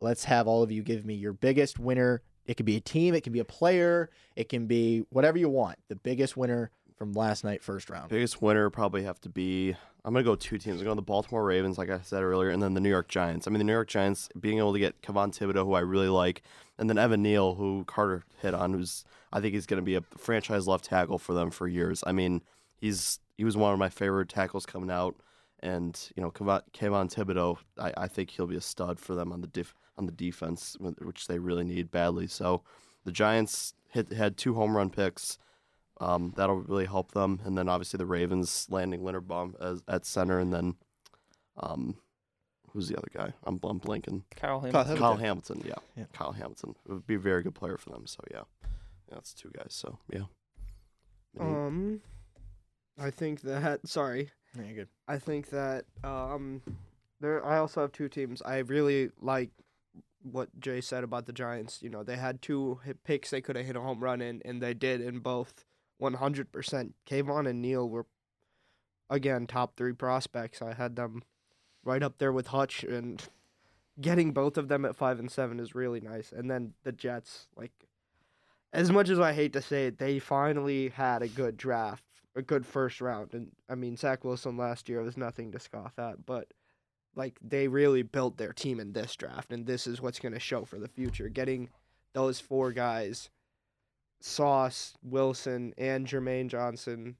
Let's 0.00 0.24
have 0.24 0.46
all 0.46 0.62
of 0.62 0.70
you 0.70 0.82
give 0.82 1.06
me 1.06 1.14
your 1.14 1.32
biggest 1.32 1.78
winner. 1.78 2.22
It 2.44 2.58
could 2.58 2.66
be 2.66 2.76
a 2.76 2.80
team, 2.80 3.14
it 3.14 3.22
can 3.22 3.32
be 3.32 3.38
a 3.38 3.44
player, 3.44 4.10
it 4.36 4.50
can 4.50 4.66
be 4.66 5.06
whatever 5.08 5.38
you 5.38 5.48
want. 5.48 5.78
The 5.88 5.96
biggest 5.96 6.36
winner 6.36 6.70
from 6.96 7.14
last 7.14 7.42
night, 7.42 7.62
first 7.62 7.88
round. 7.88 8.10
biggest 8.10 8.42
winner 8.42 8.68
probably 8.68 9.04
have 9.04 9.20
to 9.22 9.30
be. 9.30 9.76
I'm 10.04 10.12
gonna 10.12 10.24
go 10.24 10.34
two 10.34 10.58
teams. 10.58 10.80
I'm 10.80 10.84
going 10.84 10.96
to 10.96 11.00
the 11.00 11.02
Baltimore 11.02 11.44
Ravens, 11.44 11.78
like 11.78 11.88
I 11.88 12.00
said 12.02 12.22
earlier, 12.22 12.50
and 12.50 12.62
then 12.62 12.74
the 12.74 12.80
New 12.80 12.90
York 12.90 13.08
Giants. 13.08 13.46
I 13.46 13.50
mean, 13.50 13.58
the 13.58 13.64
New 13.64 13.72
York 13.72 13.88
Giants 13.88 14.28
being 14.38 14.58
able 14.58 14.74
to 14.74 14.78
get 14.78 15.00
Kayvon 15.00 15.36
Thibodeaux, 15.36 15.64
who 15.64 15.72
I 15.72 15.80
really 15.80 16.08
like, 16.08 16.42
and 16.78 16.90
then 16.90 16.98
Evan 16.98 17.22
Neal, 17.22 17.54
who 17.54 17.84
Carter 17.86 18.24
hit 18.42 18.52
on, 18.52 18.74
who's 18.74 19.04
I 19.32 19.40
think 19.40 19.54
he's 19.54 19.66
to 19.66 19.80
be 19.80 19.94
a 19.94 20.02
franchise 20.18 20.68
left 20.68 20.84
tackle 20.84 21.18
for 21.18 21.32
them 21.32 21.50
for 21.50 21.66
years. 21.66 22.04
I 22.06 22.12
mean, 22.12 22.42
he's 22.76 23.18
he 23.38 23.44
was 23.44 23.56
one 23.56 23.72
of 23.72 23.78
my 23.78 23.88
favorite 23.88 24.28
tackles 24.28 24.66
coming 24.66 24.90
out, 24.90 25.16
and 25.60 25.98
you 26.14 26.22
know, 26.22 26.30
Kayvon, 26.30 26.60
Kayvon 26.74 27.12
Thibodeaux, 27.12 27.58
I, 27.78 28.04
I 28.04 28.08
think 28.08 28.30
he'll 28.30 28.46
be 28.46 28.56
a 28.56 28.60
stud 28.60 29.00
for 29.00 29.14
them 29.14 29.32
on 29.32 29.40
the 29.40 29.46
def, 29.46 29.74
on 29.96 30.04
the 30.04 30.12
defense, 30.12 30.76
which 30.80 31.28
they 31.28 31.38
really 31.38 31.64
need 31.64 31.90
badly. 31.90 32.26
So, 32.26 32.62
the 33.06 33.12
Giants 33.12 33.72
hit 33.88 34.12
had 34.12 34.36
two 34.36 34.52
home 34.52 34.76
run 34.76 34.90
picks. 34.90 35.38
Um, 36.00 36.32
that'll 36.36 36.56
really 36.56 36.86
help 36.86 37.12
them, 37.12 37.40
and 37.44 37.56
then 37.56 37.68
obviously 37.68 37.98
the 37.98 38.06
Ravens 38.06 38.66
landing 38.68 39.02
Linderbaum 39.02 39.54
as 39.60 39.82
at 39.86 40.04
center, 40.04 40.40
and 40.40 40.52
then, 40.52 40.74
um, 41.56 41.96
who's 42.72 42.88
the 42.88 42.96
other 42.96 43.08
guy? 43.14 43.32
I'm, 43.44 43.60
I'm 43.62 43.78
blanking. 43.78 44.22
Kyle 44.34 44.60
Hamilton. 44.60 44.72
Hamilton. 44.72 44.96
Kyle 44.98 45.16
Hamilton, 45.16 45.62
yeah. 45.64 45.74
Yeah. 45.96 46.04
Kyle 46.12 46.32
Hamilton 46.32 46.74
it 46.88 46.92
would 46.92 47.06
be 47.06 47.14
a 47.14 47.18
very 47.20 47.42
good 47.42 47.54
player 47.54 47.76
for 47.78 47.90
them. 47.90 48.06
So 48.06 48.20
yeah, 48.32 48.42
yeah, 48.62 49.14
that's 49.14 49.32
two 49.32 49.50
guys. 49.56 49.68
So 49.70 49.98
yeah. 50.12 50.24
Manit? 51.38 51.66
Um, 51.66 52.00
I 52.98 53.10
think 53.10 53.42
that. 53.42 53.86
Sorry, 53.88 54.30
Yeah, 54.56 54.72
good. 54.72 54.88
I 55.06 55.18
think 55.18 55.50
that 55.50 55.84
um, 56.02 56.62
there. 57.20 57.44
I 57.44 57.58
also 57.58 57.82
have 57.82 57.92
two 57.92 58.08
teams. 58.08 58.42
I 58.42 58.58
really 58.58 59.10
like 59.20 59.50
what 60.22 60.48
Jay 60.58 60.80
said 60.80 61.04
about 61.04 61.26
the 61.26 61.32
Giants. 61.32 61.82
You 61.82 61.90
know, 61.90 62.02
they 62.02 62.16
had 62.16 62.42
two 62.42 62.80
picks 63.04 63.30
they 63.30 63.40
could 63.40 63.56
have 63.56 63.66
hit 63.66 63.76
a 63.76 63.80
home 63.80 64.02
run 64.02 64.20
in, 64.20 64.42
and 64.44 64.60
they 64.60 64.74
did 64.74 65.00
in 65.00 65.20
both. 65.20 65.64
One 66.04 66.14
hundred 66.14 66.52
percent. 66.52 66.94
Kayvon 67.08 67.48
and 67.48 67.62
Neal 67.62 67.88
were 67.88 68.04
again 69.08 69.46
top 69.46 69.74
three 69.74 69.94
prospects. 69.94 70.60
I 70.60 70.74
had 70.74 70.96
them 70.96 71.22
right 71.82 72.02
up 72.02 72.18
there 72.18 72.30
with 72.30 72.48
Hutch, 72.48 72.84
and 72.84 73.26
getting 73.98 74.32
both 74.32 74.58
of 74.58 74.68
them 74.68 74.84
at 74.84 74.96
five 74.96 75.18
and 75.18 75.30
seven 75.30 75.58
is 75.58 75.74
really 75.74 76.02
nice. 76.02 76.30
And 76.30 76.50
then 76.50 76.74
the 76.82 76.92
Jets, 76.92 77.48
like, 77.56 77.72
as 78.74 78.92
much 78.92 79.08
as 79.08 79.18
I 79.18 79.32
hate 79.32 79.54
to 79.54 79.62
say 79.62 79.86
it, 79.86 79.96
they 79.96 80.18
finally 80.18 80.90
had 80.90 81.22
a 81.22 81.28
good 81.28 81.56
draft, 81.56 82.04
a 82.36 82.42
good 82.42 82.66
first 82.66 83.00
round. 83.00 83.32
And 83.32 83.52
I 83.70 83.74
mean, 83.74 83.96
Zach 83.96 84.24
Wilson 84.24 84.58
last 84.58 84.90
year 84.90 85.00
was 85.00 85.16
nothing 85.16 85.52
to 85.52 85.58
scoff 85.58 85.98
at, 85.98 86.26
but 86.26 86.52
like 87.16 87.38
they 87.40 87.66
really 87.66 88.02
built 88.02 88.36
their 88.36 88.52
team 88.52 88.78
in 88.78 88.92
this 88.92 89.16
draft, 89.16 89.52
and 89.52 89.64
this 89.64 89.86
is 89.86 90.02
what's 90.02 90.20
going 90.20 90.34
to 90.34 90.38
show 90.38 90.66
for 90.66 90.78
the 90.78 90.88
future. 90.88 91.30
Getting 91.30 91.70
those 92.12 92.40
four 92.40 92.72
guys, 92.72 93.30
Sauce, 94.20 94.94
Wilson, 95.02 95.74
and 95.78 96.06
Jermaine 96.06 96.48
Johnson, 96.48 97.16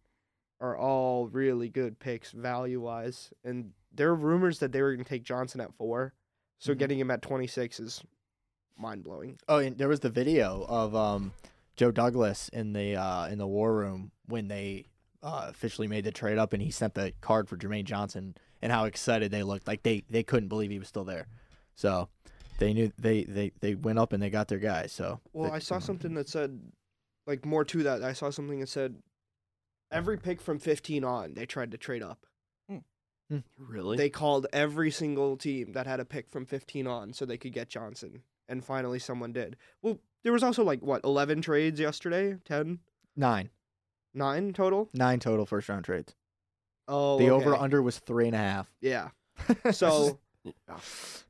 are 0.61 0.77
all 0.77 1.27
really 1.29 1.69
good 1.69 1.99
picks 1.99 2.31
value 2.33 2.81
wise. 2.81 3.31
And 3.45 3.73
there 3.93 4.09
are 4.09 4.15
rumors 4.15 4.59
that 4.61 4.73
they 4.73 4.81
were 4.83 4.95
going 4.95 5.05
to 5.05 5.09
take 5.09 5.25
Johnson 5.25 5.61
at 5.61 5.75
four, 5.75 6.15
so 6.59 6.73
Mhm. 6.75 6.79
getting 6.79 6.99
him 6.99 7.11
at 7.11 7.23
twenty 7.23 7.47
six 7.47 7.79
is 7.81 8.03
mind 8.77 9.05
blowing. 9.05 9.39
Oh, 9.49 9.59
and 9.59 9.77
there 9.77 9.89
was 9.89 10.01
the 10.01 10.11
video 10.11 10.65
of 10.69 10.95
um, 10.97 11.33
Joe 11.77 11.91
Douglas 11.91 12.49
in 12.51 12.73
the 12.73 12.97
uh, 12.97 13.29
in 13.29 13.39
the 13.39 13.47
war 13.47 13.75
room 13.75 14.11
when 14.27 14.49
they 14.49 14.87
uh, 15.23 15.47
officially 15.49 15.89
made 15.89 16.05
the 16.05 16.13
trade 16.13 16.39
up, 16.39 16.53
and 16.53 16.63
he 16.63 16.71
sent 16.71 16.95
the 16.95 17.13
card 17.21 17.49
for 17.49 17.57
Jermaine 17.57 17.85
Johnson, 17.85 18.35
and 18.63 18.71
how 18.73 18.85
excited 18.85 19.31
they 19.31 19.43
looked. 19.43 19.67
Like 19.67 19.83
they 19.83 20.05
they 20.09 20.23
couldn't 20.23 20.49
believe 20.49 20.71
he 20.71 20.79
was 20.79 20.89
still 20.89 21.05
there. 21.05 21.27
So 21.77 22.09
they 22.59 22.73
knew 22.73 22.91
they 22.99 23.25
they 23.25 23.53
they 23.61 23.75
went 23.75 23.99
up 23.99 24.13
and 24.13 24.23
they 24.23 24.31
got 24.31 24.49
their 24.49 24.59
guy. 24.59 24.87
So 24.87 25.21
Well, 25.33 25.51
they- 25.51 25.57
I 25.57 25.59
saw 25.61 25.79
something 25.79 26.15
that 26.15 26.29
said, 26.29 26.61
like 27.27 27.45
more 27.45 27.65
to 27.65 27.83
that. 27.85 28.03
I 28.03 28.13
saw 28.13 28.31
something 28.31 28.61
that 28.61 28.69
said, 28.69 28.97
every 29.91 30.19
pick 30.19 30.41
from 30.41 30.59
15 30.59 31.05
on, 31.05 31.35
they 31.35 31.47
tried 31.47 31.71
to 31.73 31.79
trade 31.79 32.03
up. 32.03 32.27
Hmm. 32.69 32.79
Hmm. 33.31 33.39
really? 33.59 33.97
They 33.97 34.11
called 34.11 34.47
every 34.53 34.91
single 34.91 35.37
team 35.37 35.73
that 35.73 35.87
had 35.87 36.01
a 36.01 36.05
pick 36.05 36.31
from 36.31 36.47
15 36.47 36.87
on 36.87 37.13
so 37.13 37.25
they 37.25 37.39
could 37.39 37.53
get 37.53 37.69
Johnson, 37.69 38.23
and 38.49 38.65
finally 38.65 38.99
someone 38.99 39.33
did. 39.33 39.57
Well, 39.83 39.99
there 40.23 40.33
was 40.33 40.43
also 40.43 40.65
like 40.65 40.81
what 40.81 41.05
11 41.05 41.43
trades 41.43 41.81
yesterday, 41.81 42.37
10, 42.45 42.81
nine 43.17 43.51
nine 44.15 44.53
total. 44.53 44.89
nine 44.95 45.19
total 45.19 45.45
first 45.45 45.69
round 45.69 45.85
trades. 45.85 46.15
Oh, 46.87 47.19
the 47.19 47.31
okay. 47.31 47.47
over 47.47 47.57
under 47.57 47.83
was 47.83 47.99
three 47.99 48.27
and 48.27 48.35
a 48.35 48.39
half. 48.39 48.71
Yeah. 48.81 49.09
So 49.73 50.19
Yeah. 50.45 50.53
I 50.69 50.77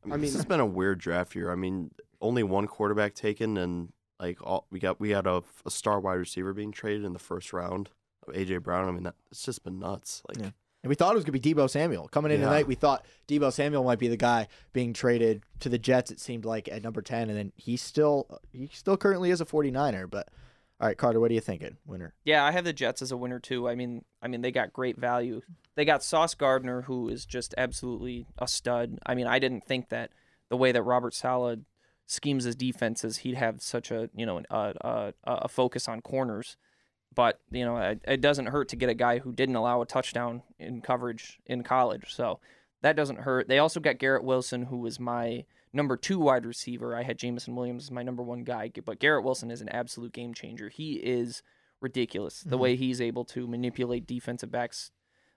I 0.04 0.08
mean, 0.10 0.20
this 0.20 0.34
has 0.34 0.44
been 0.44 0.60
a 0.60 0.66
weird 0.66 0.98
draft 0.98 1.34
year. 1.34 1.50
I 1.50 1.54
mean, 1.54 1.90
only 2.20 2.42
one 2.42 2.66
quarterback 2.66 3.14
taken, 3.14 3.56
and 3.56 3.92
like 4.20 4.42
all 4.42 4.66
we 4.70 4.78
got, 4.78 5.00
we 5.00 5.10
had 5.10 5.26
a, 5.26 5.42
a 5.66 5.70
star 5.70 6.00
wide 6.00 6.14
receiver 6.14 6.52
being 6.52 6.72
traded 6.72 7.04
in 7.04 7.12
the 7.12 7.18
first 7.18 7.52
round 7.52 7.90
of 8.26 8.34
AJ 8.34 8.62
Brown. 8.62 8.88
I 8.88 8.92
mean, 8.92 9.02
that 9.04 9.14
it's 9.30 9.44
just 9.44 9.64
been 9.64 9.78
nuts. 9.78 10.22
Like, 10.28 10.38
Yeah. 10.38 10.50
And 10.82 10.90
we 10.90 10.96
thought 10.96 11.12
it 11.12 11.14
was 11.14 11.24
going 11.24 11.38
to 11.38 11.40
be 11.48 11.54
Deebo 11.54 11.70
Samuel. 11.70 12.08
Coming 12.08 12.30
in 12.30 12.40
Yeah. 12.40 12.46
tonight, 12.48 12.66
we 12.66 12.74
thought 12.74 13.06
Deebo 13.26 13.50
Samuel 13.50 13.84
might 13.84 13.98
be 13.98 14.08
the 14.08 14.18
guy 14.18 14.48
being 14.74 14.92
traded 14.92 15.42
to 15.60 15.70
the 15.70 15.78
Jets, 15.78 16.10
it 16.10 16.20
seemed 16.20 16.44
like, 16.44 16.68
at 16.68 16.82
number 16.82 17.00
10. 17.00 17.30
And 17.30 17.38
then 17.38 17.52
he 17.56 17.78
still 17.78 18.40
he 18.52 18.68
still 18.72 18.98
currently 18.98 19.30
is 19.30 19.40
a 19.40 19.46
49er. 19.46 20.10
But 20.10 20.28
all 20.78 20.88
right, 20.88 20.98
Carter, 20.98 21.20
what 21.20 21.30
are 21.30 21.34
you 21.34 21.40
thinking? 21.40 21.78
Winner. 21.86 22.12
Yeah, 22.24 22.44
I 22.44 22.50
have 22.50 22.64
the 22.64 22.74
Jets 22.74 23.00
as 23.00 23.10
a 23.12 23.16
winner 23.16 23.38
too. 23.40 23.66
I 23.66 23.74
mean, 23.74 24.04
I 24.20 24.28
mean 24.28 24.42
they 24.42 24.50
got 24.52 24.74
great 24.74 24.98
value. 24.98 25.40
They 25.74 25.86
got 25.86 26.02
Sauce 26.02 26.34
Gardner, 26.34 26.82
who 26.82 27.08
is 27.08 27.24
just 27.24 27.54
absolutely 27.56 28.26
a 28.36 28.46
stud. 28.46 28.98
I 29.06 29.14
mean, 29.14 29.26
I 29.26 29.38
didn't 29.38 29.64
think 29.66 29.88
that 29.88 30.10
the 30.50 30.56
way 30.58 30.70
that 30.70 30.82
Robert 30.82 31.14
Saleh 31.14 31.60
schemes 32.06 32.44
his 32.44 32.56
defenses, 32.56 33.18
he'd 33.18 33.34
have 33.36 33.62
such 33.62 33.90
a 33.90 34.10
you 34.14 34.26
know 34.26 34.42
a 34.50 34.74
a, 34.80 35.12
a 35.24 35.48
focus 35.48 35.88
on 35.88 36.00
corners. 36.00 36.56
But 37.14 37.40
you 37.50 37.64
know, 37.64 37.76
it, 37.76 38.00
it 38.06 38.20
doesn't 38.20 38.46
hurt 38.46 38.68
to 38.70 38.76
get 38.76 38.88
a 38.88 38.94
guy 38.94 39.18
who 39.20 39.32
didn't 39.32 39.54
allow 39.56 39.80
a 39.82 39.86
touchdown 39.86 40.42
in 40.58 40.80
coverage 40.80 41.38
in 41.46 41.62
college. 41.62 42.12
So 42.12 42.40
that 42.82 42.96
doesn't 42.96 43.20
hurt. 43.20 43.46
They 43.48 43.58
also 43.58 43.78
got 43.80 43.98
Garrett 43.98 44.24
Wilson, 44.24 44.64
who 44.64 44.78
was 44.78 44.98
my 44.98 45.44
number 45.72 45.96
two 45.96 46.18
wide 46.18 46.44
receiver. 46.44 46.94
I 46.96 47.02
had 47.04 47.18
Jameson 47.18 47.54
Williams 47.54 47.84
as 47.84 47.90
my 47.92 48.02
number 48.02 48.22
one 48.22 48.42
guy, 48.44 48.70
but 48.84 48.98
Garrett 48.98 49.24
Wilson 49.24 49.50
is 49.50 49.60
an 49.60 49.68
absolute 49.68 50.12
game 50.12 50.34
changer. 50.34 50.68
He 50.68 50.94
is 50.94 51.42
ridiculous 51.80 52.40
the 52.42 52.56
Mhm. 52.56 52.60
way 52.60 52.76
he's 52.76 53.00
able 53.00 53.24
to 53.26 53.46
manipulate 53.46 54.06
defensive 54.06 54.50
backs, 54.50 54.90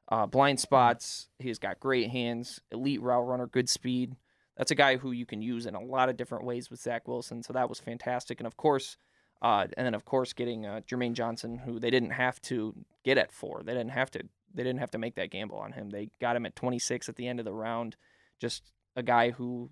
uh, 0.09 0.25
blind 0.25 0.59
spots. 0.59 1.29
He's 1.39 1.59
got 1.59 1.79
great 1.79 2.09
hands, 2.09 2.59
elite 2.71 3.01
route 3.01 3.27
runner, 3.27 3.47
good 3.47 3.69
speed. 3.69 4.15
That's 4.57 4.71
a 4.71 4.75
guy 4.75 4.97
who 4.97 5.11
you 5.11 5.25
can 5.25 5.41
use 5.41 5.65
in 5.65 5.75
a 5.75 5.79
lot 5.79 6.09
of 6.09 6.17
different 6.17 6.45
ways 6.45 6.69
with 6.69 6.81
Zach 6.81 7.07
Wilson. 7.07 7.43
So 7.43 7.53
that 7.53 7.69
was 7.69 7.79
fantastic. 7.79 8.39
And 8.39 8.47
of 8.47 8.57
course, 8.57 8.97
uh, 9.41 9.67
and 9.77 9.85
then 9.85 9.93
of 9.93 10.05
course 10.05 10.33
getting 10.33 10.65
uh, 10.65 10.81
Jermaine 10.89 11.13
Johnson, 11.13 11.59
who 11.59 11.79
they 11.79 11.91
didn't 11.91 12.11
have 12.11 12.41
to 12.43 12.73
get 13.05 13.17
at 13.17 13.31
four. 13.31 13.61
They 13.63 13.73
didn't 13.73 13.91
have 13.91 14.11
to. 14.11 14.21
They 14.53 14.63
didn't 14.63 14.79
have 14.79 14.91
to 14.91 14.97
make 14.97 15.15
that 15.15 15.29
gamble 15.29 15.59
on 15.59 15.73
him. 15.73 15.91
They 15.91 16.09
got 16.19 16.35
him 16.35 16.45
at 16.45 16.55
26 16.55 17.09
at 17.09 17.15
the 17.15 17.27
end 17.27 17.39
of 17.39 17.45
the 17.45 17.53
round. 17.53 17.95
Just 18.39 18.71
a 18.95 19.03
guy 19.03 19.29
who, 19.31 19.69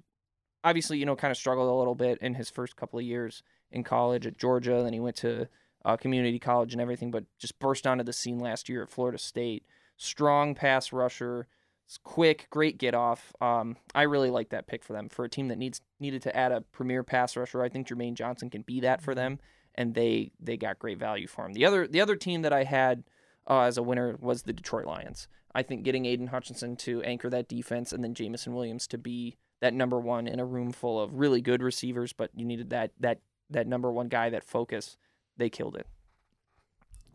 obviously, 0.64 1.00
you 1.00 1.06
know, 1.06 1.16
kind 1.16 1.32
of 1.32 1.38
struggled 1.38 1.70
a 1.70 1.74
little 1.74 1.96
bit 1.96 2.20
in 2.20 2.36
his 2.36 2.50
first 2.50 2.76
couple 2.76 3.00
of 3.00 3.06
years 3.06 3.42
in 3.72 3.84
college 3.84 4.28
at 4.28 4.38
Georgia. 4.38 4.84
Then 4.84 4.94
he 4.94 5.00
went 5.00 5.16
to 5.18 5.48
uh, 5.86 5.98
community 5.98 6.40
college 6.40 6.74
and 6.74 6.82
everything, 6.82 7.10
but 7.10 7.24
just 7.40 7.58
burst 7.58 7.88
onto 7.88 8.04
the 8.04 8.14
scene 8.14 8.40
last 8.40 8.70
year 8.70 8.84
at 8.84 8.90
Florida 8.90 9.18
State. 9.18 9.66
Strong 9.98 10.56
pass 10.56 10.92
rusher, 10.92 11.48
s- 11.90 11.98
quick, 12.04 12.48
great 12.50 12.78
get 12.78 12.94
off. 12.94 13.34
Um, 13.42 13.78
I 13.94 14.04
really 14.04 14.30
like 14.30 14.50
that 14.50 14.68
pick 14.68 14.84
for 14.84 14.94
them 14.94 15.10
for 15.10 15.26
a 15.26 15.30
team 15.30 15.48
that 15.50 15.58
needs 15.58 15.82
needed 16.00 16.22
to 16.24 16.36
add 16.36 16.52
a 16.52 16.62
premier 16.62 17.04
pass 17.04 17.36
rusher. 17.36 17.62
I 17.62 17.70
think 17.70 17.88
Jermaine 17.88 18.16
Johnson 18.16 18.50
can 18.50 18.62
be 18.62 18.80
that 18.82 19.02
for 19.02 19.16
them, 19.16 19.40
and 19.76 19.94
they 19.94 20.32
they 20.40 20.58
got 20.58 20.80
great 20.80 21.00
value 21.00 21.28
for 21.28 21.46
him. 21.46 21.54
The 21.54 21.66
other 21.66 21.88
the 21.88 22.02
other 22.02 22.16
team 22.16 22.42
that 22.44 22.54
I 22.54 22.64
had 22.64 23.04
uh, 23.50 23.62
as 23.62 23.78
a 23.78 23.84
winner 23.84 24.18
was 24.20 24.44
the 24.44 24.54
Detroit 24.54 24.86
Lions. 24.86 25.28
I 25.54 25.64
think 25.64 25.84
getting 25.84 26.06
Aidan 26.06 26.28
Hutchinson 26.28 26.76
to 26.78 27.02
anchor 27.04 27.30
that 27.30 27.48
defense 27.48 27.94
and 27.94 28.04
then 28.04 28.14
Jameson 28.14 28.54
Williams 28.54 28.88
to 28.88 28.98
be 28.98 29.38
that 29.62 29.74
number 29.74 30.00
one 30.00 30.28
in 30.28 30.40
a 30.40 30.46
room 30.46 30.74
full 30.74 31.00
of 31.00 31.14
really 31.14 31.40
good 31.40 31.64
receivers, 31.64 32.12
but 32.12 32.30
you 32.36 32.46
needed 32.46 32.72
that 32.72 32.92
that 33.00 33.20
that 33.50 33.68
number 33.68 33.92
one 33.92 34.08
guy, 34.08 34.30
that 34.30 34.44
focus. 34.44 34.98
They 35.38 35.50
killed 35.50 35.76
it. 35.76 35.88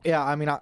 Yeah, 0.05 0.23
I 0.25 0.35
mean, 0.37 0.49
I, 0.49 0.59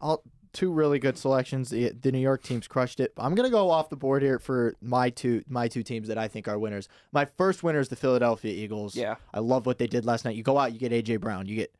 I'll, 0.00 0.22
two 0.52 0.72
really 0.72 0.98
good 0.98 1.16
selections. 1.16 1.70
The, 1.70 1.90
the 1.90 2.10
New 2.12 2.18
York 2.18 2.42
teams 2.42 2.66
crushed 2.66 3.00
it. 3.00 3.12
I'm 3.16 3.34
gonna 3.34 3.50
go 3.50 3.70
off 3.70 3.88
the 3.88 3.96
board 3.96 4.22
here 4.22 4.38
for 4.38 4.74
my 4.80 5.10
two 5.10 5.42
my 5.48 5.68
two 5.68 5.82
teams 5.82 6.08
that 6.08 6.18
I 6.18 6.28
think 6.28 6.48
are 6.48 6.58
winners. 6.58 6.88
My 7.12 7.24
first 7.24 7.62
winner 7.62 7.80
is 7.80 7.88
the 7.88 7.96
Philadelphia 7.96 8.52
Eagles. 8.52 8.96
Yeah. 8.96 9.16
I 9.32 9.40
love 9.40 9.66
what 9.66 9.78
they 9.78 9.86
did 9.86 10.04
last 10.04 10.24
night. 10.24 10.36
You 10.36 10.42
go 10.42 10.58
out, 10.58 10.72
you 10.72 10.78
get 10.78 10.92
AJ 10.92 11.20
Brown, 11.20 11.46
you 11.46 11.56
get 11.56 11.74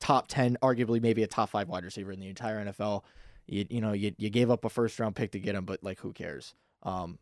top 0.00 0.28
ten, 0.28 0.56
arguably 0.62 1.00
maybe 1.00 1.22
a 1.22 1.26
top 1.26 1.50
five 1.50 1.68
wide 1.68 1.84
receiver 1.84 2.12
in 2.12 2.20
the 2.20 2.28
entire 2.28 2.64
NFL. 2.64 3.02
You 3.46 3.66
you 3.68 3.80
know 3.80 3.92
you 3.92 4.14
you 4.16 4.30
gave 4.30 4.50
up 4.50 4.64
a 4.64 4.70
first 4.70 4.98
round 4.98 5.16
pick 5.16 5.32
to 5.32 5.38
get 5.38 5.54
him, 5.54 5.64
but 5.64 5.82
like 5.82 6.00
who 6.00 6.12
cares? 6.12 6.54
Um, 6.82 7.18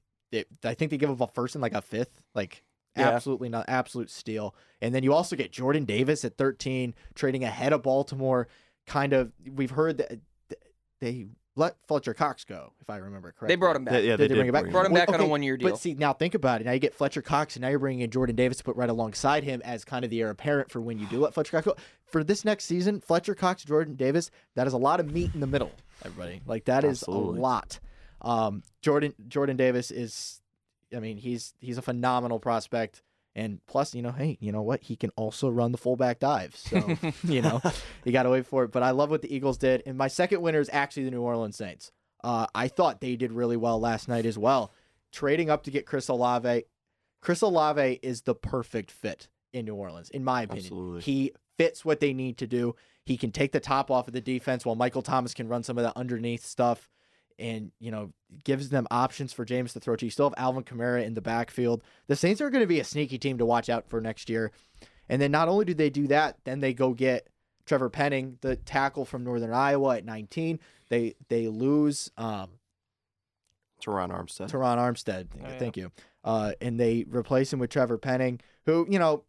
I 0.64 0.74
think 0.74 0.90
they 0.90 0.96
give 0.96 1.10
up 1.10 1.20
a 1.20 1.32
first 1.32 1.54
and 1.54 1.62
like 1.62 1.74
a 1.74 1.82
fifth, 1.82 2.20
like. 2.34 2.62
Yeah. 2.94 3.08
Absolutely 3.08 3.48
not 3.48 3.64
absolute 3.68 4.10
steal. 4.10 4.54
And 4.82 4.94
then 4.94 5.02
you 5.02 5.14
also 5.14 5.34
get 5.34 5.50
Jordan 5.50 5.86
Davis 5.86 6.26
at 6.26 6.36
13, 6.36 6.94
trading 7.14 7.42
ahead 7.42 7.72
of 7.72 7.82
Baltimore. 7.82 8.48
Kind 8.86 9.14
of, 9.14 9.32
we've 9.50 9.70
heard 9.70 9.96
that 9.96 10.08
th- 10.10 10.20
they 11.02 11.26
let 11.54 11.76
Fletcher 11.86 12.14
Cox 12.14 12.44
go, 12.44 12.72
if 12.80 12.88
I 12.88 12.96
remember 12.96 13.30
correctly. 13.32 13.48
They 13.48 13.56
brought 13.56 13.76
him 13.76 13.84
back. 13.84 13.92
They- 13.92 14.06
yeah, 14.06 14.16
Did 14.16 14.20
they 14.20 14.28
they 14.28 14.34
bring 14.34 14.46
did 14.46 14.48
it 14.48 14.52
back? 14.64 14.70
Brought 14.72 14.86
him 14.86 14.92
Well, 14.92 15.04
back 15.04 15.14
on 15.14 15.20
a 15.20 15.26
one-year 15.26 15.58
deal. 15.58 15.68
But 15.70 15.78
see, 15.78 15.92
now 15.92 16.14
think 16.14 16.34
about 16.34 16.62
it. 16.62 16.64
Now 16.64 16.72
you 16.72 16.78
get 16.78 16.94
Fletcher 16.94 17.20
Cox, 17.20 17.56
and 17.56 17.60
now 17.62 17.68
you're 17.68 17.78
bringing 17.78 18.00
in 18.00 18.10
Jordan 18.10 18.34
Davis 18.36 18.56
to 18.58 18.64
put 18.64 18.74
right 18.76 18.88
alongside 18.88 19.44
him 19.44 19.60
as 19.64 19.84
kind 19.84 20.02
of 20.04 20.10
the 20.10 20.22
heir 20.22 20.30
apparent 20.30 20.70
for 20.70 20.80
when 20.80 20.98
you 20.98 21.06
do 21.08 21.20
let 21.20 21.34
Fletcher 21.34 21.50
Cox 21.52 21.66
go. 21.66 21.76
For 22.06 22.24
this 22.24 22.44
next 22.46 22.64
season, 22.64 23.00
Fletcher 23.00 23.34
Cox, 23.34 23.64
Jordan 23.64 23.96
Davis, 23.96 24.30
that 24.54 24.66
is 24.66 24.72
a 24.72 24.78
lot 24.78 24.98
of 25.00 25.12
meat 25.12 25.32
in 25.34 25.40
the 25.40 25.46
middle, 25.46 25.72
everybody. 26.04 26.40
Like, 26.46 26.64
that 26.66 26.84
is 26.84 27.02
Absolutely. 27.02 27.38
a 27.38 27.42
lot. 27.42 27.80
Um, 28.22 28.62
Jordan 28.80 29.12
Jordan 29.28 29.56
Davis 29.56 29.90
is, 29.90 30.40
I 30.96 31.00
mean, 31.00 31.16
he's 31.18 31.52
he's 31.60 31.76
a 31.76 31.82
phenomenal 31.82 32.38
prospect. 32.38 33.02
And 33.34 33.64
plus, 33.66 33.94
you 33.94 34.02
know, 34.02 34.12
hey, 34.12 34.36
you 34.40 34.52
know 34.52 34.62
what? 34.62 34.82
He 34.82 34.96
can 34.96 35.10
also 35.16 35.48
run 35.48 35.72
the 35.72 35.78
fullback 35.78 36.18
dive. 36.18 36.54
So, 36.54 36.96
you 37.24 37.40
know, 37.40 37.62
you 38.04 38.12
got 38.12 38.24
to 38.24 38.30
wait 38.30 38.46
for 38.46 38.64
it. 38.64 38.72
But 38.72 38.82
I 38.82 38.90
love 38.90 39.10
what 39.10 39.22
the 39.22 39.34
Eagles 39.34 39.58
did. 39.58 39.82
And 39.86 39.96
my 39.96 40.08
second 40.08 40.42
winner 40.42 40.60
is 40.60 40.70
actually 40.72 41.04
the 41.04 41.10
New 41.12 41.22
Orleans 41.22 41.56
Saints. 41.56 41.92
Uh, 42.22 42.46
I 42.54 42.68
thought 42.68 43.00
they 43.00 43.16
did 43.16 43.32
really 43.32 43.56
well 43.56 43.80
last 43.80 44.08
night 44.08 44.26
as 44.26 44.38
well. 44.38 44.72
Trading 45.12 45.50
up 45.50 45.64
to 45.64 45.70
get 45.70 45.86
Chris 45.86 46.08
Olave. 46.08 46.64
Chris 47.20 47.40
Olave 47.40 48.00
is 48.02 48.22
the 48.22 48.34
perfect 48.34 48.90
fit 48.90 49.28
in 49.52 49.64
New 49.64 49.74
Orleans, 49.74 50.10
in 50.10 50.24
my 50.24 50.42
opinion. 50.42 50.66
Absolutely. 50.66 51.00
He 51.02 51.32
fits 51.56 51.84
what 51.84 52.00
they 52.00 52.12
need 52.12 52.38
to 52.38 52.46
do. 52.46 52.74
He 53.04 53.16
can 53.16 53.32
take 53.32 53.52
the 53.52 53.60
top 53.60 53.90
off 53.90 54.08
of 54.08 54.14
the 54.14 54.20
defense 54.20 54.64
while 54.64 54.76
Michael 54.76 55.02
Thomas 55.02 55.34
can 55.34 55.48
run 55.48 55.62
some 55.62 55.78
of 55.78 55.84
the 55.84 55.96
underneath 55.98 56.44
stuff 56.44 56.88
and, 57.42 57.72
you 57.80 57.90
know, 57.90 58.12
gives 58.44 58.68
them 58.70 58.86
options 58.90 59.32
for 59.32 59.44
Jameis 59.44 59.72
to 59.72 59.80
throw 59.80 59.96
to. 59.96 60.06
You 60.06 60.10
still 60.10 60.30
have 60.30 60.38
Alvin 60.38 60.62
Kamara 60.62 61.04
in 61.04 61.14
the 61.14 61.20
backfield. 61.20 61.82
The 62.06 62.16
Saints 62.16 62.40
are 62.40 62.50
going 62.50 62.62
to 62.62 62.68
be 62.68 62.80
a 62.80 62.84
sneaky 62.84 63.18
team 63.18 63.36
to 63.38 63.44
watch 63.44 63.68
out 63.68 63.88
for 63.88 64.00
next 64.00 64.30
year. 64.30 64.52
And 65.08 65.20
then 65.20 65.32
not 65.32 65.48
only 65.48 65.64
do 65.64 65.74
they 65.74 65.90
do 65.90 66.06
that, 66.06 66.38
then 66.44 66.60
they 66.60 66.72
go 66.72 66.94
get 66.94 67.28
Trevor 67.66 67.90
Penning, 67.90 68.38
the 68.40 68.56
tackle 68.56 69.04
from 69.04 69.24
Northern 69.24 69.52
Iowa 69.52 69.96
at 69.96 70.04
19. 70.04 70.58
They 70.88 71.14
they 71.28 71.48
lose 71.48 72.10
um, 72.16 72.50
Terron 73.82 74.10
Armstead. 74.10 74.50
Terron 74.50 74.78
Armstead. 74.78 75.28
Oh, 75.34 75.48
yeah. 75.48 75.58
Thank 75.58 75.76
you. 75.76 75.90
Uh, 76.24 76.52
and 76.60 76.78
they 76.78 77.04
replace 77.08 77.52
him 77.52 77.58
with 77.58 77.70
Trevor 77.70 77.98
Penning, 77.98 78.40
who, 78.66 78.86
you 78.88 78.98
know, 78.98 79.24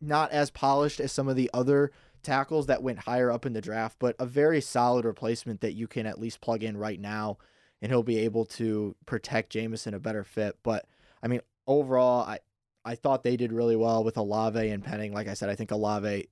not 0.00 0.30
as 0.30 0.50
polished 0.50 1.00
as 1.00 1.10
some 1.10 1.28
of 1.28 1.36
the 1.36 1.50
other 1.52 1.90
tackles 2.22 2.66
that 2.66 2.82
went 2.82 3.00
higher 3.00 3.30
up 3.30 3.46
in 3.46 3.52
the 3.52 3.60
draft, 3.60 3.96
but 3.98 4.16
a 4.18 4.26
very 4.26 4.60
solid 4.60 5.04
replacement 5.04 5.60
that 5.60 5.74
you 5.74 5.86
can 5.86 6.06
at 6.06 6.20
least 6.20 6.40
plug 6.40 6.62
in 6.62 6.76
right 6.76 7.00
now, 7.00 7.38
and 7.80 7.90
he'll 7.90 8.02
be 8.02 8.18
able 8.18 8.44
to 8.44 8.94
protect 9.06 9.50
Jameson 9.50 9.94
a 9.94 9.98
better 9.98 10.24
fit. 10.24 10.56
But 10.62 10.86
I 11.22 11.28
mean, 11.28 11.40
overall, 11.66 12.24
I 12.24 12.40
I 12.84 12.94
thought 12.94 13.22
they 13.22 13.36
did 13.36 13.52
really 13.52 13.76
well 13.76 14.04
with 14.04 14.16
Olave 14.16 14.68
and 14.68 14.84
Penning. 14.84 15.12
Like 15.12 15.28
I 15.28 15.34
said, 15.34 15.48
I 15.48 15.54
think 15.54 15.70
Olave, 15.70 16.28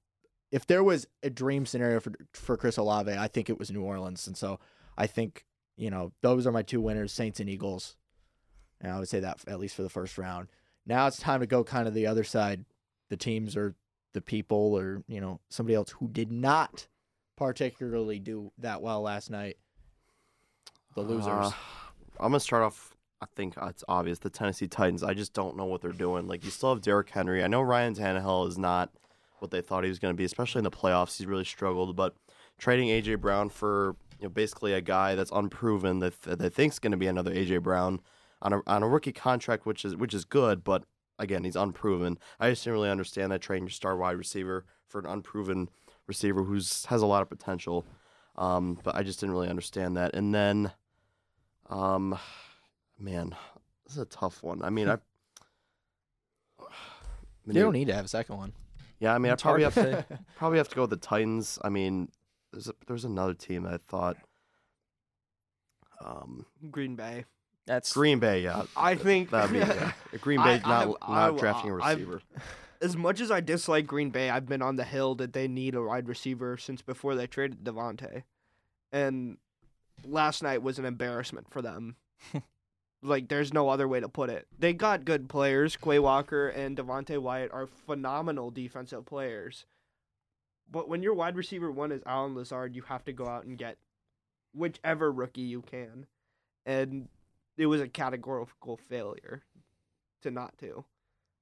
if 0.53 0.66
there 0.66 0.84
was 0.84 1.07
a 1.22 1.30
dream 1.30 1.66
scenario 1.66 2.01
for 2.01 2.12
for 2.32 2.57
Chris 2.57 2.76
Olave, 2.76 3.12
I 3.12 3.28
think 3.28 3.49
it 3.49 3.59
was 3.59 3.70
New 3.70 3.82
Orleans, 3.82 4.26
and 4.26 4.36
so 4.36 4.61
I 4.97 5.07
think 5.07 5.45
you 5.76 5.90
know 5.90 6.12
those 6.22 6.47
are 6.47 6.53
my 6.53 6.62
two 6.62 6.80
winners, 6.80 7.12
Saints 7.12 7.40
and 7.40 7.49
Eagles. 7.49 7.97
And 8.80 8.92
I 8.92 8.99
would 8.99 9.09
say 9.09 9.20
that 9.20 9.38
at 9.47 9.61
least 9.61 9.74
for 9.74 9.82
the 9.82 9.88
first 9.88 10.18
round. 10.18 10.49
Now 10.86 11.07
it's 11.07 11.18
time 11.18 11.40
to 11.40 11.47
go 11.47 11.64
kind 11.64 11.88
of 11.88 11.95
the 11.95 12.07
other 12.07 12.24
side. 12.24 12.64
The 13.09 13.16
teams 13.16 13.57
or 13.57 13.74
the 14.14 14.20
people 14.20 14.74
or, 14.74 15.03
you 15.07 15.20
know, 15.20 15.40
somebody 15.51 15.74
else 15.74 15.90
who 15.90 16.09
did 16.09 16.32
not 16.32 16.86
particularly 17.36 18.18
do 18.18 18.53
that 18.59 18.80
well 18.80 19.03
last 19.03 19.30
night. 19.30 19.59
The 20.95 21.03
losers. 21.03 21.26
Uh, 21.28 21.51
I'm 22.20 22.30
gonna 22.30 22.40
start 22.40 22.62
off. 22.62 22.95
I 23.20 23.26
think 23.34 23.55
it's 23.61 23.84
obvious. 23.88 24.18
The 24.18 24.30
Tennessee 24.30 24.68
Titans. 24.68 25.03
I 25.03 25.14
just 25.14 25.32
don't 25.32 25.57
know 25.57 25.64
what 25.64 25.80
they're 25.80 25.92
doing. 25.92 26.26
Like 26.26 26.45
you 26.45 26.51
still 26.51 26.74
have 26.74 26.82
Derrick 26.82 27.11
Henry. 27.11 27.42
I 27.42 27.47
know 27.47 27.62
Ryan 27.62 27.95
Tannehill 27.95 28.49
is 28.49 28.59
not 28.59 28.90
what 29.38 29.51
they 29.51 29.61
thought 29.61 29.84
he 29.84 29.90
was 29.90 29.99
going 29.99 30.14
to 30.14 30.16
be, 30.16 30.24
especially 30.24 30.61
in 30.61 30.64
the 30.64 30.70
playoffs. 30.70 31.18
He's 31.18 31.26
really 31.26 31.45
struggled. 31.45 31.97
But 31.97 32.14
trading 32.59 32.88
AJ 32.88 33.20
Brown 33.20 33.49
for 33.49 33.97
you 34.18 34.24
know 34.24 34.30
basically 34.30 34.72
a 34.72 34.80
guy 34.80 35.14
that's 35.14 35.32
unproven 35.32 35.99
that 36.01 36.20
that 36.22 36.38
they 36.38 36.49
think's 36.49 36.78
going 36.78 36.92
to 36.92 36.97
be 36.97 37.07
another 37.07 37.32
AJ 37.32 37.62
Brown 37.62 38.01
on 38.42 38.53
a 38.53 38.61
on 38.66 38.82
a 38.82 38.88
rookie 38.88 39.12
contract, 39.12 39.66
which 39.66 39.84
is 39.84 39.97
which 39.97 40.14
is 40.14 40.24
good, 40.24 40.62
but 40.62 40.84
again 41.18 41.45
he's 41.45 41.57
unproven. 41.57 42.18
I 42.38 42.51
just 42.51 42.64
didn't 42.64 42.74
really 42.74 42.90
understand 42.90 43.32
that 43.32 43.40
trading 43.40 43.64
your 43.64 43.70
star 43.70 43.97
wide 43.97 44.16
receiver 44.16 44.64
for 44.86 45.01
an 45.01 45.07
unproven 45.07 45.68
receiver 46.07 46.45
who's 46.45 46.84
has 46.86 47.03
a 47.03 47.07
lot 47.07 47.22
of 47.22 47.28
potential. 47.28 47.84
Um, 48.36 48.78
but 48.82 48.95
I 48.95 49.03
just 49.03 49.20
didn't 49.20 49.34
really 49.34 49.49
understand 49.49 49.97
that. 49.97 50.14
And 50.14 50.34
then, 50.34 50.72
um, 51.70 52.18
man, 52.98 53.34
this 53.86 53.94
is 53.96 54.02
a 54.02 54.06
tough 54.06 54.42
one. 54.42 54.62
I 54.62 54.70
mean, 54.70 54.88
I. 54.88 54.98
you 57.46 57.52
don't 57.54 57.72
need 57.72 57.88
to 57.88 57.94
have 57.94 58.04
a 58.04 58.08
second 58.08 58.36
one. 58.36 58.52
Yeah, 59.00 59.14
I 59.14 59.18
mean, 59.18 59.30
I 59.30 59.34
It's 59.34 59.42
hard 59.42 59.60
probably 59.60 59.82
have 59.82 60.06
to 60.06 60.14
to 60.14 60.18
probably 60.36 60.58
have 60.58 60.68
to 60.68 60.74
go 60.76 60.82
with 60.82 60.90
the 60.90 60.96
Titans. 60.96 61.58
I 61.62 61.68
mean, 61.68 62.08
there's 62.52 62.68
a, 62.68 62.74
there's 62.86 63.04
another 63.04 63.34
team 63.34 63.64
that 63.64 63.74
I 63.74 63.78
thought. 63.78 64.16
Um, 66.04 66.46
Green 66.70 66.96
Bay. 66.96 67.24
That's 67.66 67.92
Green 67.94 68.18
Bay, 68.18 68.42
yeah, 68.42 68.64
I 68.76 68.94
think 68.94 69.30
that'd 69.30 69.50
be 69.50 69.58
yeah. 69.60 69.92
Green 70.20 70.42
Bay 70.42 70.60
I- 70.62 70.68
not 70.68 70.96
I- 71.00 71.14
not 71.30 71.34
I- 71.34 71.38
drafting 71.38 71.70
a 71.70 71.76
I've- 71.82 72.04
receiver. 72.04 72.20
as 72.82 72.94
much 72.96 73.20
as 73.20 73.30
I 73.30 73.40
dislike 73.40 73.86
Green 73.86 74.10
Bay, 74.10 74.28
I've 74.28 74.46
been 74.46 74.60
on 74.60 74.76
the 74.76 74.84
hill 74.84 75.14
that 75.14 75.32
they 75.32 75.48
need 75.48 75.74
a 75.74 75.82
wide 75.82 76.06
receiver 76.06 76.58
since 76.58 76.82
before 76.82 77.14
they 77.14 77.26
traded 77.26 77.64
Davante. 77.64 78.24
And 78.92 79.38
last 80.07 80.42
night 80.42 80.62
was 80.62 80.78
an 80.78 80.84
embarrassment 80.84 81.51
for 81.51 81.62
them. 81.62 81.97
like, 83.03 83.28
there's 83.28 83.53
no 83.53 83.68
other 83.68 83.86
way 83.86 84.01
to 84.01 84.09
put 84.09 84.30
it. 84.30 84.47
They 84.59 84.72
got 84.72 85.05
good 85.05 85.28
players. 85.28 85.76
Quay 85.76 85.99
Walker 85.99 86.49
and 86.49 86.76
Devonte 86.76 87.18
Wyatt 87.18 87.53
are 87.53 87.66
phenomenal 87.66 88.51
defensive 88.51 89.07
players. 89.07 89.66
But 90.70 90.88
when 90.88 91.03
your 91.03 91.14
wide 91.14 91.36
receiver 91.36 91.70
one 91.70 91.92
is 91.92 92.03
Allen 92.07 92.34
Lazard, 92.34 92.74
you 92.74 92.82
have 92.82 93.05
to 93.05 93.12
go 93.12 93.26
out 93.26 93.45
and 93.45 93.59
get 93.59 93.76
whichever 94.55 95.12
rookie 95.12 95.42
you 95.42 95.62
can. 95.62 96.07
And 96.64 97.09
it 97.57 97.66
was 97.66 97.80
a 97.80 97.88
categorical 97.88 98.78
failure 98.88 99.42
to 100.22 100.30
not 100.30 100.57
to. 100.59 100.84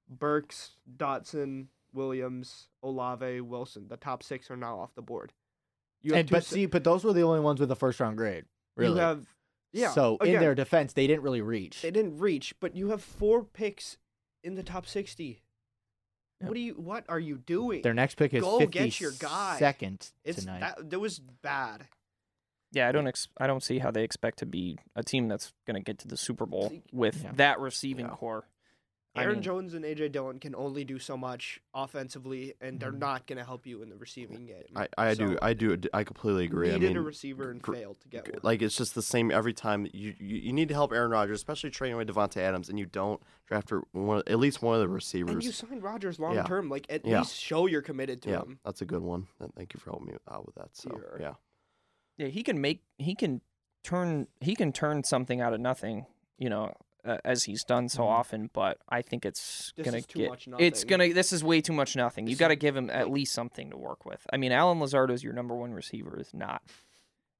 Burks, 0.09 0.72
Dotson, 0.96 1.66
Williams, 1.92 2.68
Olave, 2.82 3.40
Wilson. 3.40 3.86
The 3.88 3.96
top 3.96 4.22
six 4.22 4.50
are 4.50 4.57
now 4.57 4.78
off 4.78 4.94
the 4.94 5.03
board. 5.03 5.32
You 6.03 6.14
And 6.14 6.26
two 6.28 6.32
but 6.32 6.38
s- 6.42 6.48
see, 6.48 6.66
but 6.66 6.84
those 6.84 7.05
were 7.05 7.12
the 7.12 7.22
only 7.22 7.40
ones 7.40 7.61
with 7.61 7.70
a 7.70 7.76
first 7.76 8.00
round 8.00 8.16
grade. 8.16 8.44
Really. 8.76 8.94
you 8.94 9.00
have 9.00 9.26
yeah. 9.72 9.90
So 9.92 10.18
oh, 10.20 10.24
in 10.24 10.40
their 10.40 10.55
defense, 10.55 10.92
they 10.92 11.07
didn't 11.07 11.22
really 11.22 11.40
reach. 11.42 11.82
they 11.82 11.90
didn't 11.90 12.18
reach, 12.18 12.55
but 12.61 12.74
you 12.76 12.90
have 12.90 13.03
four 13.03 13.44
picks 13.44 13.98
in 14.44 14.55
the 14.55 14.62
top 14.62 14.86
sixty. 14.86 15.42
Yep. 16.40 16.48
What 16.48 16.55
do 16.55 16.61
you? 16.61 16.74
What 16.74 17.05
are 17.09 17.20
you 17.20 17.36
doing? 17.38 17.82
Their 17.82 17.94
next 17.94 18.16
pick 18.16 18.34
is 18.34 18.42
Go 18.42 18.59
fifty 18.59 18.78
get 18.78 19.00
your 19.00 19.12
guy. 19.18 19.57
second 19.59 20.11
it's 20.24 20.40
tonight. 20.40 20.61
that 20.61 20.90
that 20.90 20.98
was 20.98 21.18
bad. 21.20 21.86
Yeah, 22.72 22.88
I 22.88 22.92
don't 22.92 23.07
ex- 23.07 23.28
I 23.38 23.46
don't 23.46 23.62
see 23.62 23.78
how 23.78 23.90
they 23.90 24.03
expect 24.03 24.38
to 24.38 24.46
be 24.46 24.78
a 24.96 25.03
team 25.03 25.28
that's 25.28 25.53
going 25.66 25.74
to 25.76 25.82
get 25.82 25.98
to 26.00 26.09
the 26.09 26.16
Super 26.16 26.46
Bowl 26.46 26.72
with 26.90 27.22
Yeah. 27.22 27.32
that 27.34 27.61
receiving 27.61 28.07
Yeah. 28.07 28.12
core. 28.12 28.48
I 29.14 29.24
Aaron 29.24 29.34
mean- 29.36 29.42
Jones 29.42 29.74
and 29.74 29.84
AJ 29.84 30.10
Dillon 30.12 30.38
can 30.38 30.54
only 30.54 30.84
do 30.84 30.98
so 30.98 31.18
much 31.18 31.60
offensively, 31.74 32.54
and 32.62 32.80
they're 32.80 32.92
Mhm. 32.92 32.98
not 32.98 33.26
going 33.26 33.36
to 33.36 33.44
help 33.44 33.66
you 33.66 33.82
in 33.82 33.90
the 33.90 33.96
receiving 33.96 34.46
game. 34.46 34.64
I, 34.74 34.88
I 34.96 35.12
do 35.14 35.36
I 35.42 35.52
do 35.52 35.76
I 35.92 36.02
completely 36.02 36.44
agree. 36.46 36.70
I 36.70 36.72
Needed 36.74 36.88
mean, 36.88 36.96
a 36.96 37.02
receiver 37.02 37.50
and 37.50 37.60
gr- 37.60 37.74
failed 37.74 38.00
to 38.00 38.08
get 38.08 38.26
one. 38.32 38.40
like 38.42 38.62
it's 38.62 38.76
just 38.76 38.94
the 38.94 39.02
same 39.02 39.30
every 39.30 39.52
time. 39.52 39.86
You 39.92 40.14
you, 40.18 40.36
you 40.36 40.52
need 40.54 40.68
to 40.68 40.74
help 40.74 40.92
Aaron 40.92 41.10
Rodgers, 41.10 41.36
especially 41.40 41.68
trading 41.70 41.94
away 41.94 42.04
Davante 42.06 42.38
Adams, 42.38 42.70
and 42.70 42.78
you 42.78 42.86
don't 42.86 43.22
draft 43.46 43.70
one 43.92 44.22
at 44.26 44.38
least 44.38 44.62
one 44.62 44.74
of 44.76 44.80
the 44.80 44.88
receivers. 44.88 45.34
and 45.34 45.44
you 45.44 45.52
signed 45.52 45.82
Rodgers 45.82 46.18
long 46.18 46.34
Yeah. 46.34 46.44
term. 46.44 46.70
Like 46.70 46.86
at 46.88 47.04
Yeah. 47.04 47.18
least 47.18 47.36
show 47.36 47.66
you're 47.66 47.82
committed 47.82 48.22
to 48.22 48.30
yeah, 48.30 48.38
him. 48.42 48.60
that's 48.64 48.80
a 48.80 48.86
good 48.86 49.02
one. 49.02 49.28
And 49.40 49.54
Thank 49.54 49.74
you 49.74 49.80
for 49.80 49.90
helping 49.90 50.08
me 50.08 50.14
out 50.30 50.46
with 50.46 50.54
that. 50.54 50.74
So 50.74 50.88
Sure. 50.88 51.18
yeah, 51.20 51.34
Yeah, 52.16 52.28
he 52.28 52.42
can 52.42 52.60
make 52.62 52.82
he 52.96 53.14
can 53.14 53.42
turn 53.84 54.28
he 54.40 54.54
can 54.54 54.72
turn 54.72 55.04
something 55.04 55.40
out 55.42 55.52
of 55.52 55.60
nothing, 55.60 56.06
you 56.38 56.48
know, 56.48 56.74
uh, 57.05 57.18
as 57.24 57.44
he's 57.44 57.64
done 57.64 57.88
so 57.88 58.03
Mhm. 58.03 58.09
often, 58.09 58.50
but 58.53 58.78
I 58.88 59.03
think 59.03 59.26
it's 59.26 59.72
This 59.76 59.84
going 59.84 59.96
is 59.96 60.07
to 60.07 60.12
too 60.12 60.18
get 60.20 60.61
it's 60.61 60.84
going 60.84 61.00
to 61.09 61.14
this 61.14 61.32
is 61.32 61.42
way 61.42 61.61
too 61.61 61.72
much 61.72 61.96
nothing. 61.96 62.26
You 62.26 62.36
got 62.36 62.48
to 62.48 62.57
give 62.57 62.76
him 62.76 62.90
at 62.90 63.11
least 63.11 63.32
something 63.32 63.70
to 63.70 63.76
work 63.76 64.05
with. 64.05 64.26
I 64.32 64.36
mean, 64.36 64.53
Allen 64.53 64.78
Lazard 64.80 65.11
is 65.11 65.24
your 65.24 65.32
number 65.32 65.55
1 65.55 65.72
receiver 65.72 66.18
is 66.20 66.32
not 66.32 66.62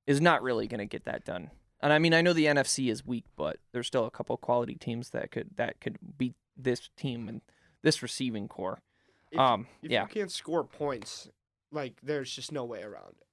is 0.07 0.21
not 0.21 0.43
really 0.43 0.67
going 0.67 0.81
to 0.81 0.87
get 0.87 1.05
that 1.05 1.25
done. 1.25 1.51
And 1.81 1.93
I 1.93 1.99
mean, 1.99 2.15
I 2.15 2.23
know 2.23 2.33
the 2.33 2.47
NFC 2.47 2.91
is 2.91 3.05
weak, 3.07 3.25
but 3.37 3.59
there's 3.73 3.87
still 3.87 4.05
a 4.05 4.11
couple 4.11 4.37
quality 4.37 4.75
teams 4.75 5.11
that 5.11 5.31
could 5.31 5.57
that 5.57 5.81
could 5.81 5.99
beat 6.19 6.35
this 6.57 6.89
team 6.97 7.29
and 7.29 7.41
this 7.83 8.03
receiving 8.03 8.49
core. 8.49 8.83
If, 9.31 9.39
um, 9.39 9.67
if 9.83 9.91
yeah. 9.91 10.03
you 10.03 10.09
can't 10.09 10.31
score 10.31 10.65
points, 10.65 11.29
like 11.71 11.95
there's 12.03 12.31
just 12.35 12.53
no 12.53 12.65
way 12.65 12.83
around 12.83 13.15
it. 13.21 13.27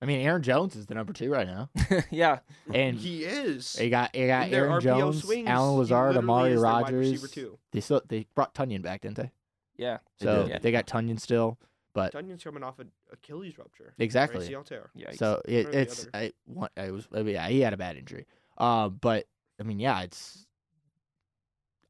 I 0.00 0.06
mean, 0.06 0.20
Aaron 0.20 0.42
Jones 0.42 0.76
is 0.76 0.86
the 0.86 0.94
number 0.94 1.12
two 1.12 1.30
right 1.30 1.46
now, 1.46 1.70
yeah. 2.10 2.38
and 2.72 2.96
he 2.96 3.24
is. 3.24 3.76
you 3.80 3.90
got 3.90 4.14
you 4.14 4.28
got 4.28 4.52
Aaron 4.52 4.80
RPO 4.80 4.82
Jones, 4.82 5.24
swings, 5.24 5.48
Allen 5.48 5.76
Lazard, 5.78 6.14
literally 6.14 6.24
Amari 6.24 6.52
is 6.52 6.62
their 6.62 6.70
wide 6.70 6.82
Rogers. 6.92 7.36
They 7.72 7.80
still 7.80 8.02
they 8.08 8.26
brought 8.34 8.54
Tonyan 8.54 8.82
back, 8.82 9.00
didn't 9.00 9.16
they? 9.16 9.32
Yeah. 9.76 9.98
They 10.20 10.26
So 10.26 10.42
did. 10.42 10.50
Yeah. 10.50 10.58
they 10.60 10.70
got 10.70 10.86
Tonyan 10.86 11.18
still, 11.18 11.58
but 11.94 12.12
Tonyan's 12.12 12.44
coming 12.44 12.62
off 12.62 12.78
an 12.78 12.92
Achilles 13.12 13.58
rupture. 13.58 13.92
exactly. 13.98 14.46
ACL 14.48 14.64
tear. 14.64 14.90
Yeah. 14.94 15.10
So 15.12 15.42
it, 15.46 15.66
One 15.66 15.66
or 15.66 15.70
the 15.72 15.80
it's. 15.80 16.08
I, 16.14 16.32
one, 16.46 16.68
I 16.76 16.90
was 16.92 17.08
I 17.12 17.22
mean, 17.22 17.34
yeah 17.34 17.48
he 17.48 17.60
had 17.60 17.72
a 17.72 17.76
bad 17.76 17.96
injury, 17.96 18.26
uh, 18.56 18.88
but 18.88 19.24
I 19.58 19.64
mean 19.64 19.80
yeah 19.80 20.02
it's 20.02 20.46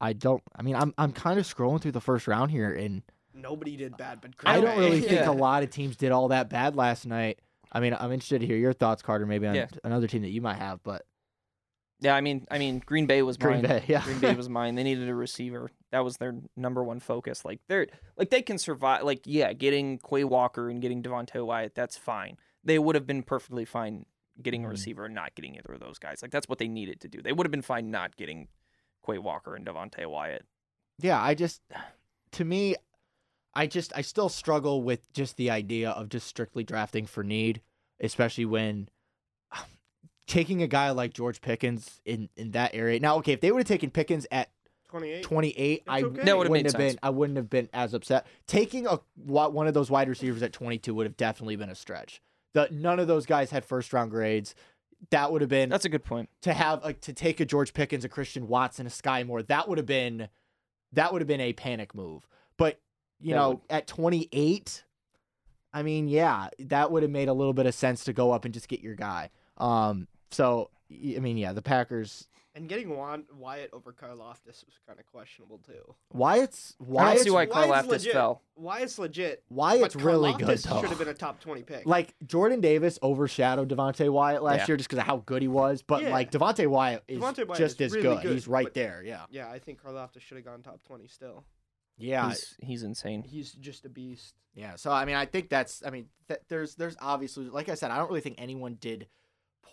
I 0.01 0.15
don't 0.15 0.43
I 0.57 0.63
mean 0.63 0.77
I'm 0.77 0.95
I'm 0.97 1.13
kind 1.13 1.39
of 1.39 1.47
scrolling 1.47 1.83
through 1.83 1.93
the 1.93 2.01
first 2.01 2.27
round 2.27 2.51
here 2.51 2.73
and 2.73 3.03
Nobody 3.35 3.77
did 3.77 3.97
bad, 3.97 4.21
but 4.21 4.33
I 4.47 4.61
don't 4.61 4.79
really 4.79 5.01
Bay- 5.01 5.09
think 5.09 5.27
a 5.27 5.33
lot 5.33 5.63
of 5.63 5.71
teams 5.71 5.97
did 5.97 6.11
all 6.11 6.29
that 6.29 6.49
bad 6.49 6.75
last 6.75 7.07
night. 7.07 7.39
I 7.73 7.81
mean 7.81 7.95
I'm 7.99 8.13
interested 8.13 8.41
to 8.41 8.47
hear 8.47 8.57
your 8.57 8.73
thoughts, 8.73 9.03
Carter, 9.03 9.27
maybe 9.27 9.47
on 9.47 9.55
Yeah. 9.55 9.67
another 9.85 10.07
team 10.07 10.23
that 10.23 10.31
you 10.31 10.41
might 10.41 10.57
have, 10.59 10.83
but 10.83 11.05
Yeah, 12.01 12.15
I 12.15 12.21
mean, 12.21 12.47
I 12.51 12.59
mean, 12.59 12.81
Green 12.85 13.07
Bay 13.07 13.23
was 13.23 13.37
Green 13.37 13.57
mine. 13.63 13.63
Bay, 13.63 13.85
yeah. 13.89 14.05
Green 14.05 14.21
Bay 14.21 14.35
was 14.37 14.49
mine. 14.49 14.77
They 14.77 14.85
needed 14.85 15.09
a 15.09 15.15
receiver. 15.15 15.71
That 15.91 16.05
was 16.05 16.17
their 16.19 16.35
number 16.57 16.83
one 16.85 17.01
focus. 17.01 17.45
Like 17.45 17.61
they're 17.69 17.89
like 18.17 18.31
they 18.31 18.43
can 18.43 18.59
survive. 18.59 19.03
Like 19.03 19.23
yeah, 19.25 19.53
getting 19.53 19.99
Quay 19.99 20.25
Walker 20.25 20.69
and 20.71 20.81
getting 20.81 21.03
Devonte 21.03 21.45
Wyatt, 21.45 21.75
that's 21.75 21.97
fine. 21.97 22.37
They 22.65 22.79
would 22.79 22.95
have 22.95 23.07
been 23.07 23.23
perfectly 23.23 23.65
fine 23.65 24.07
getting 24.41 24.65
a 24.65 24.69
Mhm. 24.69 24.71
receiver 24.71 25.05
and 25.07 25.15
not 25.17 25.35
getting 25.35 25.57
either 25.57 25.73
of 25.73 25.81
those 25.81 25.99
guys. 25.99 26.23
Like 26.23 26.31
that's 26.31 26.49
what 26.49 26.59
they 26.59 26.69
needed 26.69 27.01
to 27.01 27.09
do. 27.09 27.21
They 27.21 27.33
would 27.33 27.45
have 27.47 27.51
been 27.51 27.63
fine 27.63 27.91
not 27.91 28.17
getting 28.17 28.47
Quay 29.05 29.19
Walker 29.19 29.57
and 29.57 29.67
Devonte 29.67 30.07
Wyatt. 30.09 30.47
yeah, 31.01 31.21
I 31.21 31.35
just 31.35 31.61
to 32.33 32.45
me 32.45 32.77
I 33.59 33.67
just 33.67 33.93
I 33.97 34.03
still 34.03 34.29
struggle 34.29 34.85
with 34.85 35.13
just 35.13 35.37
the 35.37 35.51
idea 35.51 35.91
of 35.91 36.09
just 36.09 36.29
strictly 36.29 36.63
drafting 36.63 37.07
for 37.07 37.25
need, 37.25 37.61
especially 37.99 38.45
when 38.45 38.89
um, 39.51 39.65
taking 40.29 40.63
a 40.63 40.69
guy 40.69 40.91
like 40.91 41.13
George 41.13 41.41
Pickens 41.41 42.01
in 42.05 42.29
in 42.37 42.53
that 42.53 42.71
area. 42.73 43.01
Now, 43.01 43.17
okay, 43.17 43.33
if 43.33 43.41
they 43.41 43.51
would 43.51 43.59
have 43.59 43.67
taken 43.67 43.91
Pickens 43.91 44.29
at 44.31 44.51
28. 44.91 45.25
28, 45.25 45.83
I 45.89 46.03
okay. 46.03 46.23
That 46.23 46.39
would've 46.39 46.51
wouldn't 46.51 46.53
made 46.53 46.67
have 46.67 46.79
been 46.79 46.91
sense. 46.91 47.01
I 47.03 47.11
wouldn't 47.11 47.37
have 47.37 47.51
been 47.51 47.69
as 47.73 47.95
upset. 47.95 48.29
Taking 48.47 48.87
a 48.87 49.01
wa- 49.17 49.49
one 49.49 49.67
of 49.67 49.75
those 49.75 49.91
wide 49.91 50.09
receivers 50.09 50.41
at 50.45 50.53
22 50.53 50.95
would 50.95 51.07
have 51.07 51.17
definitely 51.17 51.57
been 51.57 51.69
a 51.69 51.75
stretch. 51.75 52.23
The 52.55 52.69
none 52.71 53.01
of 53.01 53.09
those 53.09 53.27
guys 53.27 53.51
had 53.51 53.65
first 53.65 53.93
round 53.93 54.13
grades. 54.13 54.55
That 55.11 55.33
would 55.33 55.41
have 55.41 55.51
been 55.51 55.69
That's 55.69 55.85
a 55.85 55.89
good 55.89 56.05
point. 56.05 56.29
to 56.43 56.53
have 56.53 56.85
like 56.85 57.01
to 57.01 57.13
take 57.13 57.41
a 57.41 57.45
George 57.45 57.75
Pickens, 57.75 58.05
a 58.05 58.09
Christian 58.09 58.47
Watson, 58.47 58.87
a 58.87 58.91
Sky 58.91 59.25
Moore. 59.25 59.43
That 59.43 59.69
would 59.69 59.79
have 59.79 59.87
been 59.87 60.29
that 60.93 61.13
would 61.13 61.23
have 61.23 61.29
been 61.29 61.41
a 61.41 61.53
panic 61.55 61.93
move. 61.93 62.29
But 62.57 62.81
you 63.21 63.31
That 63.35 63.37
know, 63.41 63.49
would. 63.51 63.61
at 63.71 63.87
28, 63.87 64.85
I 65.73 65.83
mean, 65.83 66.09
yeah, 66.09 66.49
that 66.61 66.91
would 66.91 67.03
have 67.03 67.13
made 67.13 67.29
a 67.29 67.33
little 67.35 67.53
bit 67.53 67.67
of 67.67 67.75
sense 67.75 68.05
to 68.05 68.13
go 68.13 68.33
up 68.33 68.45
and 68.45 68.55
just 68.55 68.69
get 68.69 68.81
your 68.81 68.95
guy. 68.95 69.31
Um, 69.59 70.09
so 70.31 70.71
I 70.91 71.19
mean, 71.21 71.37
yeah, 71.37 71.53
the 71.53 71.63
Packers. 71.63 72.29
And 72.55 72.69
getting 72.69 72.97
Wan- 72.97 73.27
Wyatt 73.37 73.71
over 73.73 73.93
Karlaftis 73.93 74.65
was 74.65 74.79
kind 74.85 74.99
of 74.99 75.07
questionable 75.07 75.59
too. 75.59 75.95
Wyatt's 76.13 76.75
I 76.81 77.15
don't 77.15 77.23
see 77.23 77.31
why 77.31 77.47
Wyatt's 77.47 77.55
Karlaftis 77.87 77.89
legit. 77.91 78.13
fell. 78.15 78.43
Wyatt's 78.57 78.99
legit. 78.99 79.45
Wyatt's 79.49 79.95
but 79.95 80.03
really 80.03 80.33
good 80.33 80.59
though. 80.59 80.81
Should 80.81 80.89
have 80.89 80.99
been 80.99 81.07
a 81.09 81.15
top 81.15 81.39
20 81.41 81.63
pick. 81.63 81.87
Like 81.87 82.15
Jordan 82.27 82.61
Davis 82.61 82.99
overshadowed 83.03 83.69
Devonte 83.69 84.11
Wyatt 84.11 84.43
last 84.43 84.61
Yeah. 84.61 84.67
year 84.69 84.77
just 84.79 84.89
because 84.89 85.01
of 85.03 85.07
how 85.07 85.19
good 85.19 85.43
he 85.43 85.47
was. 85.49 85.83
But 85.83 86.03
Yeah. 86.03 86.09
like 86.11 86.33
Devonte 86.33 86.67
Wyatt 86.67 87.05
is 87.07 87.21
Devonte 87.21 87.47
Wyatt 87.47 87.59
just 87.59 87.81
is 87.81 87.93
as 87.93 88.03
really 88.03 88.17
good. 88.17 88.23
good, 88.23 88.33
He's 88.33 88.49
right 88.49 88.65
but- 88.67 88.75
there. 88.75 89.03
Yeah. 89.05 89.27
yeah, 89.31 89.49
I 89.51 89.61
think 89.61 89.81
Karlaftis 89.81 90.23
should 90.23 90.37
have 90.39 90.45
gone 90.47 90.63
top 90.63 90.83
20 90.83 91.07
still. 91.07 91.45
Yeah. 91.99 92.29
He's 92.29 92.57
he's 92.61 92.83
insane. 92.85 93.23
He's 93.23 93.53
just 93.53 93.85
a 93.85 93.89
beast. 93.89 94.35
Yeah, 94.55 94.77
so 94.77 94.91
I 94.91 95.05
mean, 95.05 95.15
I 95.15 95.25
think 95.27 95.51
that's. 95.51 95.83
I 95.87 95.91
mean, 95.91 96.07
th- 96.27 96.41
there's 96.49 96.75
there's 96.75 96.97
obviously, 97.01 97.49
like 97.49 97.69
I 97.69 97.75
said, 97.75 97.91
I 97.91 97.99
don't 97.99 98.09
really 98.09 98.21
think 98.23 98.37
anyone 98.39 98.77
did 98.81 99.07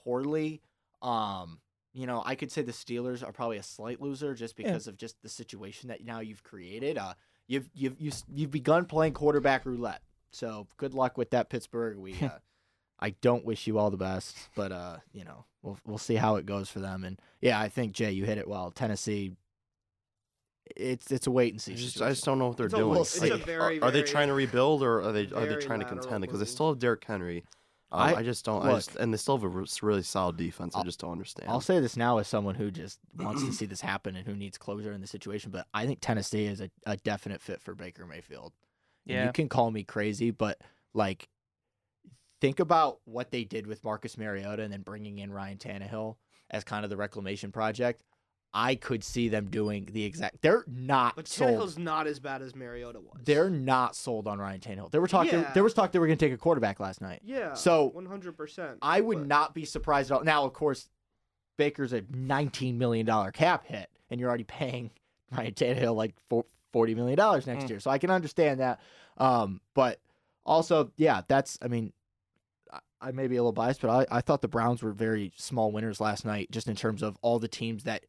poorly. 0.04 0.62
Um, 1.02 1.60
you 1.94 2.06
know, 2.08 2.22
I 2.26 2.36
could 2.36 2.52
say 2.52 2.62
the 2.62 2.72
Steelers 2.72 3.28
are 3.28 3.32
probably 3.32 3.58
a 3.58 3.64
slight 3.64 4.02
loser 4.02 4.34
just 4.36 4.54
Yeah. 4.58 4.68
because 4.68 4.88
of 4.88 4.98
just 4.98 5.22
the 5.22 5.30
situation 5.30 5.90
that 5.90 6.04
now 6.04 6.20
you've 6.20 6.44
created. 6.44 6.98
Uh, 6.98 7.14
you've 7.48 7.70
you've 7.74 8.00
you've, 8.00 8.22
you've 8.34 8.52
begun 8.52 8.86
playing 8.86 9.14
quarterback 9.14 9.66
roulette. 9.66 10.02
So 10.32 10.68
good 10.78 10.94
luck 10.94 11.18
with 11.18 11.30
that, 11.32 11.50
Pittsburgh. 11.50 11.98
We, 11.98 12.14
uh, 12.22 12.30
I 13.00 13.12
don't 13.22 13.46
wish 13.46 13.68
you 13.68 13.78
all 13.80 13.90
the 13.92 13.98
best, 13.98 14.38
but 14.56 14.72
uh, 14.72 14.98
you 15.14 15.24
know, 15.24 15.46
we'll 15.64 15.80
we'll 15.86 15.98
see 15.98 16.16
how 16.16 16.36
it 16.36 16.46
goes 16.46 16.70
for 16.70 16.80
them. 16.80 17.04
And 17.04 17.20
yeah, 17.42 17.60
I 17.60 17.70
think 17.70 17.94
Jay, 17.94 18.12
you 18.12 18.26
hit 18.26 18.38
it 18.38 18.48
well. 18.48 18.72
Tennessee. 18.72 19.36
It's 20.76 21.12
it's 21.12 21.28
a 21.28 21.32
wait 21.32 21.54
and 21.54 21.62
see. 21.62 21.74
I 21.74 21.76
just, 21.76 22.02
I 22.02 22.10
just 22.10 22.26
don't 22.26 22.40
know 22.40 22.48
what 22.48 22.58
they're 22.58 22.66
It's 22.66 22.74
a- 22.74 22.78
doing. 22.78 23.00
it's 23.02 23.22
a 23.22 23.30
Like, 23.36 23.46
very, 23.46 23.80
are, 23.82 23.86
are 23.86 23.92
they 23.92 24.02
trying 24.04 24.30
to 24.30 24.34
rebuild 24.34 24.82
or 24.84 25.02
are 25.04 25.12
they 25.12 25.28
are 25.34 25.46
they 25.46 25.56
trying 25.58 25.80
to 25.80 25.86
contend? 25.86 26.22
Because 26.22 26.40
they 26.40 26.46
still 26.46 26.70
have 26.70 26.80
Derrick 26.80 27.04
Henry. 27.06 27.44
Um, 27.92 28.02
I- 28.02 28.16
I, 28.16 28.24
just 28.24 28.44
don't. 28.44 28.66
I 28.66 28.72
just 28.74 28.96
and 28.96 29.14
they 29.14 29.18
still 29.18 29.38
have 29.38 29.44
a 29.44 29.66
really 29.84 30.02
solid 30.02 30.38
defense. 30.38 30.76
I 30.76 30.80
I'll- 30.80 30.84
just 30.86 31.00
don't 31.00 31.12
understand. 31.12 31.50
I'll 31.50 31.62
say 31.62 31.80
this 31.80 31.96
now 31.96 32.18
as 32.18 32.28
someone 32.28 32.56
who 32.56 32.72
just 32.72 33.00
wants 33.16 33.44
to 33.46 33.54
see 33.54 33.68
this 33.68 33.80
happen 33.82 34.16
and 34.16 34.26
who 34.28 34.36
needs 34.36 34.58
closure 34.58 34.92
in 34.92 35.02
the 35.02 35.08
situation, 35.08 35.52
but 35.52 35.68
I 35.74 35.86
think 35.86 36.00
Tennessee 36.02 36.46
is 36.46 36.62
a, 36.62 36.70
a 36.88 36.98
definite 36.98 37.42
fit 37.42 37.62
for 37.62 37.76
Baker 37.76 38.06
Mayfield. 38.08 38.54
And 39.08 39.16
Yeah. 39.18 39.26
you 39.28 39.32
can 39.34 39.48
call 39.50 39.70
me 39.70 39.84
crazy, 39.84 40.32
but 40.32 40.60
like, 40.96 41.30
think 42.42 42.60
about 42.60 43.00
what 43.06 43.30
they 43.30 43.44
did 43.44 43.68
with 43.68 43.84
Marcus 43.84 44.18
Mariota 44.18 44.64
and 44.64 44.74
then 44.74 44.82
bringing 44.82 45.20
in 45.20 45.32
Ryan 45.32 45.58
Tannehill 45.60 46.16
as 46.50 46.64
kind 46.64 46.84
of 46.84 46.90
the 46.90 46.98
reclamation 46.98 47.52
project. 47.52 48.02
I 48.58 48.76
could 48.76 49.04
see 49.04 49.28
them 49.28 49.50
doing 49.50 49.90
the 49.92 50.06
exact. 50.06 50.42
They're 50.42 50.64
not 50.66 51.18
But 51.18 51.28
sold. 51.28 51.52
Tannehill's 51.52 51.78
not 51.78 52.08
as 52.08 52.20
bad 52.22 52.42
as 52.42 52.56
Mariota 52.56 53.02
was. 53.02 53.22
They're 53.26 53.50
not 53.50 53.96
sold 53.98 54.28
on 54.30 54.40
Ryan 54.40 54.62
Tannehill. 54.62 54.92
There 54.92 55.02
were 55.02 55.08
talk. 55.10 55.30
There, 55.30 55.42
Yeah. 55.42 55.52
there 55.54 55.64
was 55.64 55.74
talk 55.74 55.92
they 55.92 56.00
were 56.00 56.08
going 56.08 56.18
to 56.18 56.26
take 56.26 56.34
a 56.34 56.38
quarterback 56.38 56.80
last 56.80 57.02
night. 57.02 57.20
yeah. 57.26 57.54
So, 57.54 57.90
100%. 57.94 58.78
I 58.82 59.02
would 59.02 59.18
but- 59.20 59.28
not 59.28 59.54
be 59.54 59.66
surprised 59.66 60.10
at 60.10 60.18
all. 60.20 60.24
Now, 60.24 60.46
of 60.46 60.54
course, 60.54 60.90
Baker's 61.58 61.92
a 61.94 62.02
$19 62.04 62.76
million 62.78 63.06
cap 63.34 63.66
hit, 63.66 63.90
and 64.10 64.20
you're 64.22 64.30
already 64.30 64.44
paying 64.46 64.92
Ryan 65.38 65.54
Tannehill 65.54 65.96
like 65.96 66.16
$40 66.30 66.96
million 66.96 67.18
next 67.18 67.66
Mm. 67.66 67.70
year. 67.70 67.80
So 67.82 67.92
I 67.92 67.98
can 67.98 68.10
understand 68.10 68.62
that. 68.62 68.80
Um, 69.18 69.60
but 69.74 70.00
also, 70.46 70.92
yeah, 70.96 71.22
that's, 71.28 71.58
I 71.62 71.68
mean, 71.68 71.92
I- 72.72 72.80
I 73.02 73.12
may 73.12 73.28
be 73.28 73.36
a 73.36 73.42
little 73.42 73.52
biased, 73.52 73.82
but 73.82 73.90
I, 74.12 74.18
I 74.18 74.22
thought 74.22 74.42
the 74.42 74.48
Browns 74.48 74.82
were 74.82 74.92
very 74.94 75.34
small 75.36 75.72
winners 75.74 76.00
last 76.00 76.24
night, 76.26 76.52
just 76.52 76.68
in 76.68 76.76
terms 76.76 77.04
of 77.04 77.18
all 77.22 77.38
the 77.40 77.48
teams 77.50 77.84
that 77.84 78.06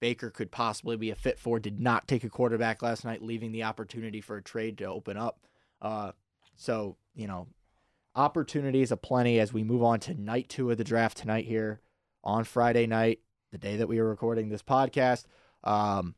Baker 0.00 0.30
could 0.30 0.50
possibly 0.50 0.96
be 0.96 1.10
a 1.10 1.14
fit 1.14 1.38
for. 1.38 1.60
Did 1.60 1.80
not 1.80 2.08
take 2.08 2.24
a 2.24 2.30
quarterback 2.30 2.82
last 2.82 3.04
night, 3.04 3.22
leaving 3.22 3.52
the 3.52 3.64
opportunity 3.64 4.20
for 4.20 4.36
a 4.36 4.42
trade 4.42 4.78
to 4.78 4.86
open 4.86 5.16
up. 5.16 5.46
Uh, 5.80 6.12
so 6.56 6.96
you 7.14 7.26
know, 7.26 7.46
opportunities 8.14 8.90
aplenty 8.90 9.38
as 9.38 9.52
we 9.52 9.62
move 9.62 9.82
on 9.82 10.00
to 10.00 10.14
night 10.14 10.48
two 10.48 10.70
of 10.70 10.78
the 10.78 10.84
draft 10.84 11.18
tonight 11.18 11.44
here 11.44 11.80
on 12.24 12.44
Friday 12.44 12.86
night, 12.86 13.20
the 13.52 13.58
day 13.58 13.76
that 13.76 13.88
we 13.88 13.98
are 13.98 14.08
recording 14.08 14.48
this 14.48 14.62
podcast. 14.62 15.24
Um, 15.64 16.14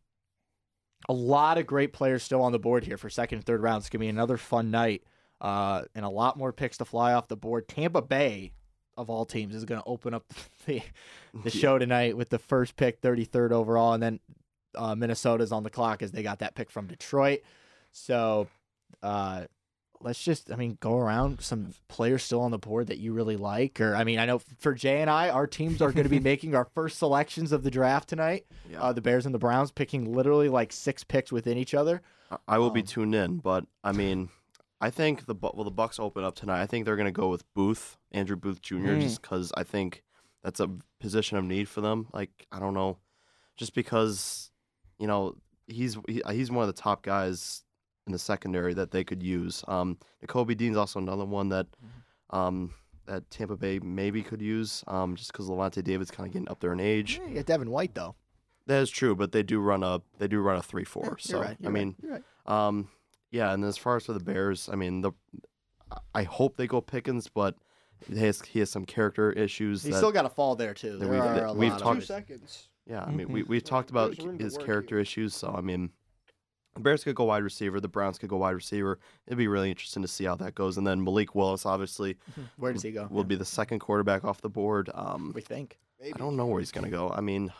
a 1.09 1.12
lot 1.12 1.59
of 1.59 1.66
great 1.66 1.93
players 1.93 2.22
still 2.22 2.43
on 2.43 2.53
the 2.53 2.59
board 2.59 2.85
here 2.85 2.97
for 2.97 3.11
second 3.11 3.39
and 3.39 3.45
third 3.45 3.62
rounds. 3.62 3.85
It's 3.85 3.91
gonna 3.91 4.01
be 4.01 4.09
another 4.09 4.37
fun 4.37 4.70
night, 4.70 5.03
uh, 5.41 5.83
and 5.95 6.05
a 6.05 6.11
lot 6.11 6.39
more 6.39 6.53
picks 6.53 6.78
to 6.78 6.85
fly 6.85 7.12
off 7.12 7.28
the 7.28 7.37
board. 7.37 7.68
Tampa 7.68 8.03
Bay, 8.03 8.53
of 8.97 9.11
all 9.11 9.24
teams, 9.24 9.55
is 9.55 9.64
gonna 9.64 9.82
open 9.86 10.14
up 10.14 10.24
the 10.66 10.82
the 11.45 11.51
show 11.51 11.78
tonight 11.78 12.16
with 12.16 12.30
the 12.30 12.38
first 12.38 12.76
pick, 12.76 13.01
thirty 13.01 13.24
third 13.24 13.53
overall, 13.53 13.93
and 13.93 14.03
then 14.03 14.20
uh, 14.74 14.95
Minnesota's 14.95 15.53
on 15.53 15.62
the 15.62 15.70
clock 15.70 16.03
as 16.03 16.12
they 16.12 16.22
got 16.22 16.40
that 16.40 16.55
pick 16.55 16.70
from 16.70 16.86
Detroit. 16.86 17.40
So, 17.93 18.49
uh, 19.03 19.45
let's 20.01 20.22
just, 20.22 20.51
I 20.51 20.57
mean, 20.57 20.78
go 20.80 20.99
around 20.99 21.40
some 21.40 21.70
players 21.88 22.22
still 22.22 22.40
on 22.40 22.51
the 22.51 22.59
board 22.59 22.88
that 22.88 22.99
you 22.99 23.12
really 23.12 23.36
like. 23.36 23.80
Or, 23.80 23.95
I 23.95 24.05
mean, 24.05 24.18
I 24.18 24.26
know 24.26 24.40
for 24.59 24.74
Jay 24.74 25.01
and 25.01 25.11
I, 25.11 25.28
our 25.28 25.47
teams 25.47 25.80
are 25.82 25.93
going 25.93 26.05
to 26.05 26.11
be 26.11 26.20
making 26.32 26.55
our 26.55 26.64
first 26.74 26.99
selections 26.99 27.53
of 27.53 27.62
the 27.62 27.70
draft 27.70 28.09
tonight. 28.09 28.47
Yeah. 28.70 28.82
Uh, 28.82 28.93
the 28.93 29.01
Bears 29.01 29.26
and 29.26 29.34
the 29.34 29.38
Browns 29.38 29.70
picking 29.70 30.12
literally 30.12 30.49
like 30.49 30.72
six 30.72 31.05
picks 31.05 31.30
within 31.32 31.57
each 31.57 31.74
other. 31.74 32.03
I- 32.49 32.59
will 32.59 32.70
be 32.70 32.80
um, 32.80 32.86
tuned 32.86 33.14
in, 33.14 33.38
but 33.38 33.66
I 33.84 33.93
mean, 33.93 34.30
I 34.83 34.91
think 34.91 35.26
the 35.26 35.35
well 35.41 35.64
the 35.64 35.70
Bucks 35.70 36.01
open 36.01 36.24
up 36.24 36.35
tonight. 36.35 36.61
I 36.61 36.66
think 36.66 36.85
they're 36.85 36.97
going 36.97 37.07
to 37.07 37.12
go 37.12 37.28
with 37.28 37.45
Booth, 37.55 37.97
Andrew 38.11 38.37
Booth 38.37 38.61
Jr. 38.61 38.74
Mm. 38.74 39.01
just 39.01 39.22
because 39.22 39.53
I 39.57 39.62
think 39.62 40.03
that's 40.43 40.59
a 40.59 40.68
position 41.01 41.37
of 41.39 41.45
need 41.45 41.68
for 41.68 41.80
them. 41.80 42.09
Like 42.12 42.47
I 42.51 42.59
don't 42.59 42.74
know, 42.74 42.99
just 43.57 43.74
because 43.74 44.51
you 44.99 45.07
know 45.07 45.37
he's 45.68 45.97
he, 46.09 46.20
he's 46.33 46.51
one 46.51 46.68
of 46.68 46.74
the 46.74 46.83
top 46.83 47.05
guys 47.05 47.62
in 48.07 48.12
the 48.12 48.18
secondary 48.18 48.74
that 48.74 48.91
they 48.91 49.05
could 49.05 49.22
use. 49.22 49.62
Um, 49.68 49.99
Kobe 50.26 50.55
Dean's 50.55 50.76
also 50.76 50.99
another 50.99 51.24
one 51.24 51.49
that 51.51 51.68
um 52.30 52.74
that 53.07 53.30
Tampa 53.30 53.57
Bay 53.57 53.78
maybe 53.78 54.22
could 54.22 54.43
use. 54.43 54.83
Um, 54.89 55.14
just 55.14 55.33
because 55.33 55.49
Lavonte 55.49 55.83
David's 55.85 56.11
kind 56.11 56.26
of 56.26 56.33
getting 56.33 56.49
up 56.49 56.59
there 56.59 56.72
in 56.72 56.80
age. 56.80 57.20
Yeah, 57.22 57.28
you 57.28 57.35
got 57.37 57.47
Devin 57.47 57.70
White 57.70 57.95
though. 57.95 58.16
That 58.66 58.80
is 58.83 58.91
true, 58.91 59.14
but 59.14 59.30
they 59.30 59.45
do 59.45 59.61
run 59.61 59.85
a 59.85 60.03
they 60.18 60.26
do 60.26 60.41
run 60.41 60.57
a 60.57 60.62
three 60.62 60.85
four. 60.85 61.05
You're 61.05 61.18
so 61.18 61.41
right, 61.41 61.57
I 61.62 61.66
right, 61.66 61.72
mean. 61.72 61.95
you're 62.03 62.12
right. 62.12 62.22
Um, 62.47 62.89
yeah, 63.33 63.53
and 63.53 63.64
as 63.64 63.76
far 63.76 63.97
as 63.97 64.07
for 64.07 64.12
the 64.12 64.20
Bears, 64.20 64.68
I 64.72 64.76
mean, 64.76 65.01
the 65.01 65.11
I 66.14 66.22
hope 66.22 66.57
they 66.57 66.66
go 66.68 66.80
Pickens, 66.80 67.28
but 67.28 67.57
he 68.09 68.16
has 68.20 68.41
he 68.43 68.61
has 68.61 68.70
some 68.70 68.85
character 68.85 69.33
issues. 69.33 69.83
He's 69.83 69.93
that, 69.93 69.99
still 69.99 70.12
got 70.12 70.22
to 70.22 70.28
fall 70.30 70.55
there 70.55 70.74
too. 70.74 70.97
There 70.99 71.09
we've- 71.09 71.20
are 71.20 71.47
a 71.47 71.53
we've 71.53 71.70
lot 71.72 71.80
talked- 71.80 72.01
Two 72.01 72.07
seconds. 72.07 72.68
yeah, 72.87 73.03
I 73.03 73.11
mean, 73.11 73.26
Mm-hmm. 73.26 73.33
we 73.35 73.43
we've 73.43 73.64
talked 73.64 73.91
about 73.91 74.14
to 74.16 74.30
his 74.39 74.57
character 74.57 74.95
here. 74.97 75.01
issues. 75.03 75.35
So 75.35 75.53
I 75.57 75.61
mean, 75.61 75.91
the 76.74 76.80
Bears 76.80 77.05
could 77.05 77.14
go 77.14 77.24
wide 77.24 77.43
receiver, 77.43 77.80
the 77.80 77.89
Browns 77.89 78.18
could 78.18 78.28
go 78.30 78.39
wide 78.39 78.55
receiver. 78.55 78.99
It'd 79.26 79.37
be 79.39 79.49
really 79.49 79.68
interesting 79.70 80.01
to 80.03 80.09
see 80.09 80.24
how 80.24 80.37
that 80.37 80.55
goes. 80.55 80.78
And 80.78 80.87
then 80.87 81.03
Malik 81.05 81.35
Willis, 81.35 81.66
obviously, 81.66 82.16
Where 82.57 82.72
does 82.72 82.83
he 82.83 82.93
go? 82.93 83.07
will 83.11 83.24
be 83.24 83.37
the 83.37 83.45
second 83.45 83.80
quarterback 83.80 84.24
off 84.24 84.41
the 84.41 84.49
board. 84.51 84.89
Um, 84.95 85.33
we 85.35 85.43
think. 85.43 85.78
I 86.05 86.11
don't 86.18 86.37
know 86.37 86.47
where 86.47 86.59
he's 86.61 86.72
gonna 86.72 86.89
go. 86.91 87.11
I 87.11 87.20
mean, 87.20 87.53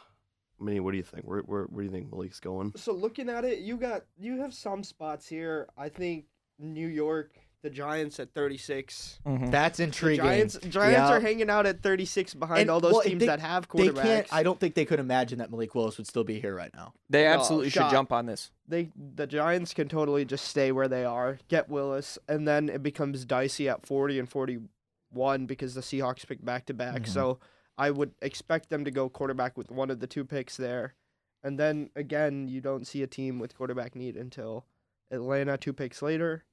I 0.63 0.65
mean, 0.65 0.85
what 0.85 0.93
do 0.93 0.97
you 0.97 1.03
think? 1.03 1.25
Where 1.25 1.41
where, 1.41 1.65
where 1.65 1.83
do 1.85 1.87
you 1.91 1.93
think 1.93 2.11
Malik's 2.13 2.41
going? 2.41 2.73
So 2.77 2.93
looking 2.93 3.29
at 3.29 3.45
it, 3.45 3.59
you 3.61 3.77
got 3.77 4.03
you 4.19 4.41
have 4.41 4.55
some 4.55 4.85
spots 4.85 5.27
here. 5.27 5.69
I 5.77 5.89
think 5.89 6.27
New 6.59 6.87
York, 6.87 7.33
the 7.63 7.71
Giants 7.71 8.21
at 8.21 8.33
36. 8.33 9.19
Mhm. 9.27 9.51
That's 9.51 9.79
The 9.79 9.85
intriguing. 9.85 10.25
Giants 10.25 10.59
Giants 10.69 10.99
Yeah. 10.99 11.11
are 11.11 11.21
hanging 11.21 11.51
out 11.51 11.67
at 11.67 11.83
36 11.83 12.35
behind 12.35 12.61
And, 12.63 12.71
all 12.71 12.79
those 12.81 12.93
well, 12.93 13.03
teams 13.03 13.19
they- 13.21 13.27
that 13.27 13.41
have 13.41 13.67
They 13.75 13.89
quarterbacks. 13.89 14.03
can't. 14.03 14.33
I 14.33 14.43
don't 14.45 14.61
think 14.61 14.75
they 14.77 14.85
could 14.85 15.01
imagine 15.01 15.39
that 15.41 15.51
Malik 15.51 15.75
Willis 15.75 15.99
would 15.99 16.07
still 16.07 16.23
be 16.25 16.41
here 16.41 16.55
right 16.55 16.73
now. 16.75 16.95
They 17.11 17.25
No, 17.25 17.31
absolutely 17.31 17.71
should 17.71 17.91
jump 17.91 18.13
on 18.13 18.27
this. 18.27 18.53
they 18.69 18.91
the 18.97 19.27
Giants 19.27 19.75
can 19.75 19.89
totally 19.89 20.25
just 20.25 20.45
stay 20.47 20.71
where 20.71 20.87
they 20.89 21.05
are, 21.05 21.39
get 21.49 21.69
Willis, 21.69 22.19
and 22.29 22.47
then 22.47 22.69
it 22.69 22.83
becomes 22.85 23.25
dicey 23.25 23.69
at 23.69 23.85
40 23.85 24.19
and 24.21 24.29
41 24.29 25.47
because 25.47 25.75
the 25.75 25.81
Seahawks 25.81 26.27
pick 26.27 26.45
back 26.45 26.67
to 26.67 26.75
back. 26.75 27.07
So 27.09 27.39
I 27.79 27.91
would 27.91 28.13
expect 28.21 28.69
them 28.71 28.85
to 28.85 28.91
go 28.91 29.09
quarterback 29.09 29.57
with 29.57 29.71
one 29.71 29.91
of 29.91 30.01
the 30.01 30.07
two 30.07 30.25
picks 30.25 30.57
there. 30.57 30.95
And 31.43 31.59
then 31.59 31.91
again, 31.97 32.47
you 32.49 32.61
don't 32.61 32.87
see 32.87 33.03
a 33.03 33.07
team 33.07 33.39
with 33.39 33.57
quarterback 33.57 33.95
need 33.97 34.17
until 34.17 34.67
Atlanta 35.11 35.57
two 35.59 35.73
picks 35.73 36.01
later, 36.03 36.45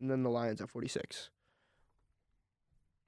and 0.00 0.10
then 0.10 0.22
the 0.22 0.30
Lions 0.30 0.60
at 0.60 0.70
46. 0.70 1.30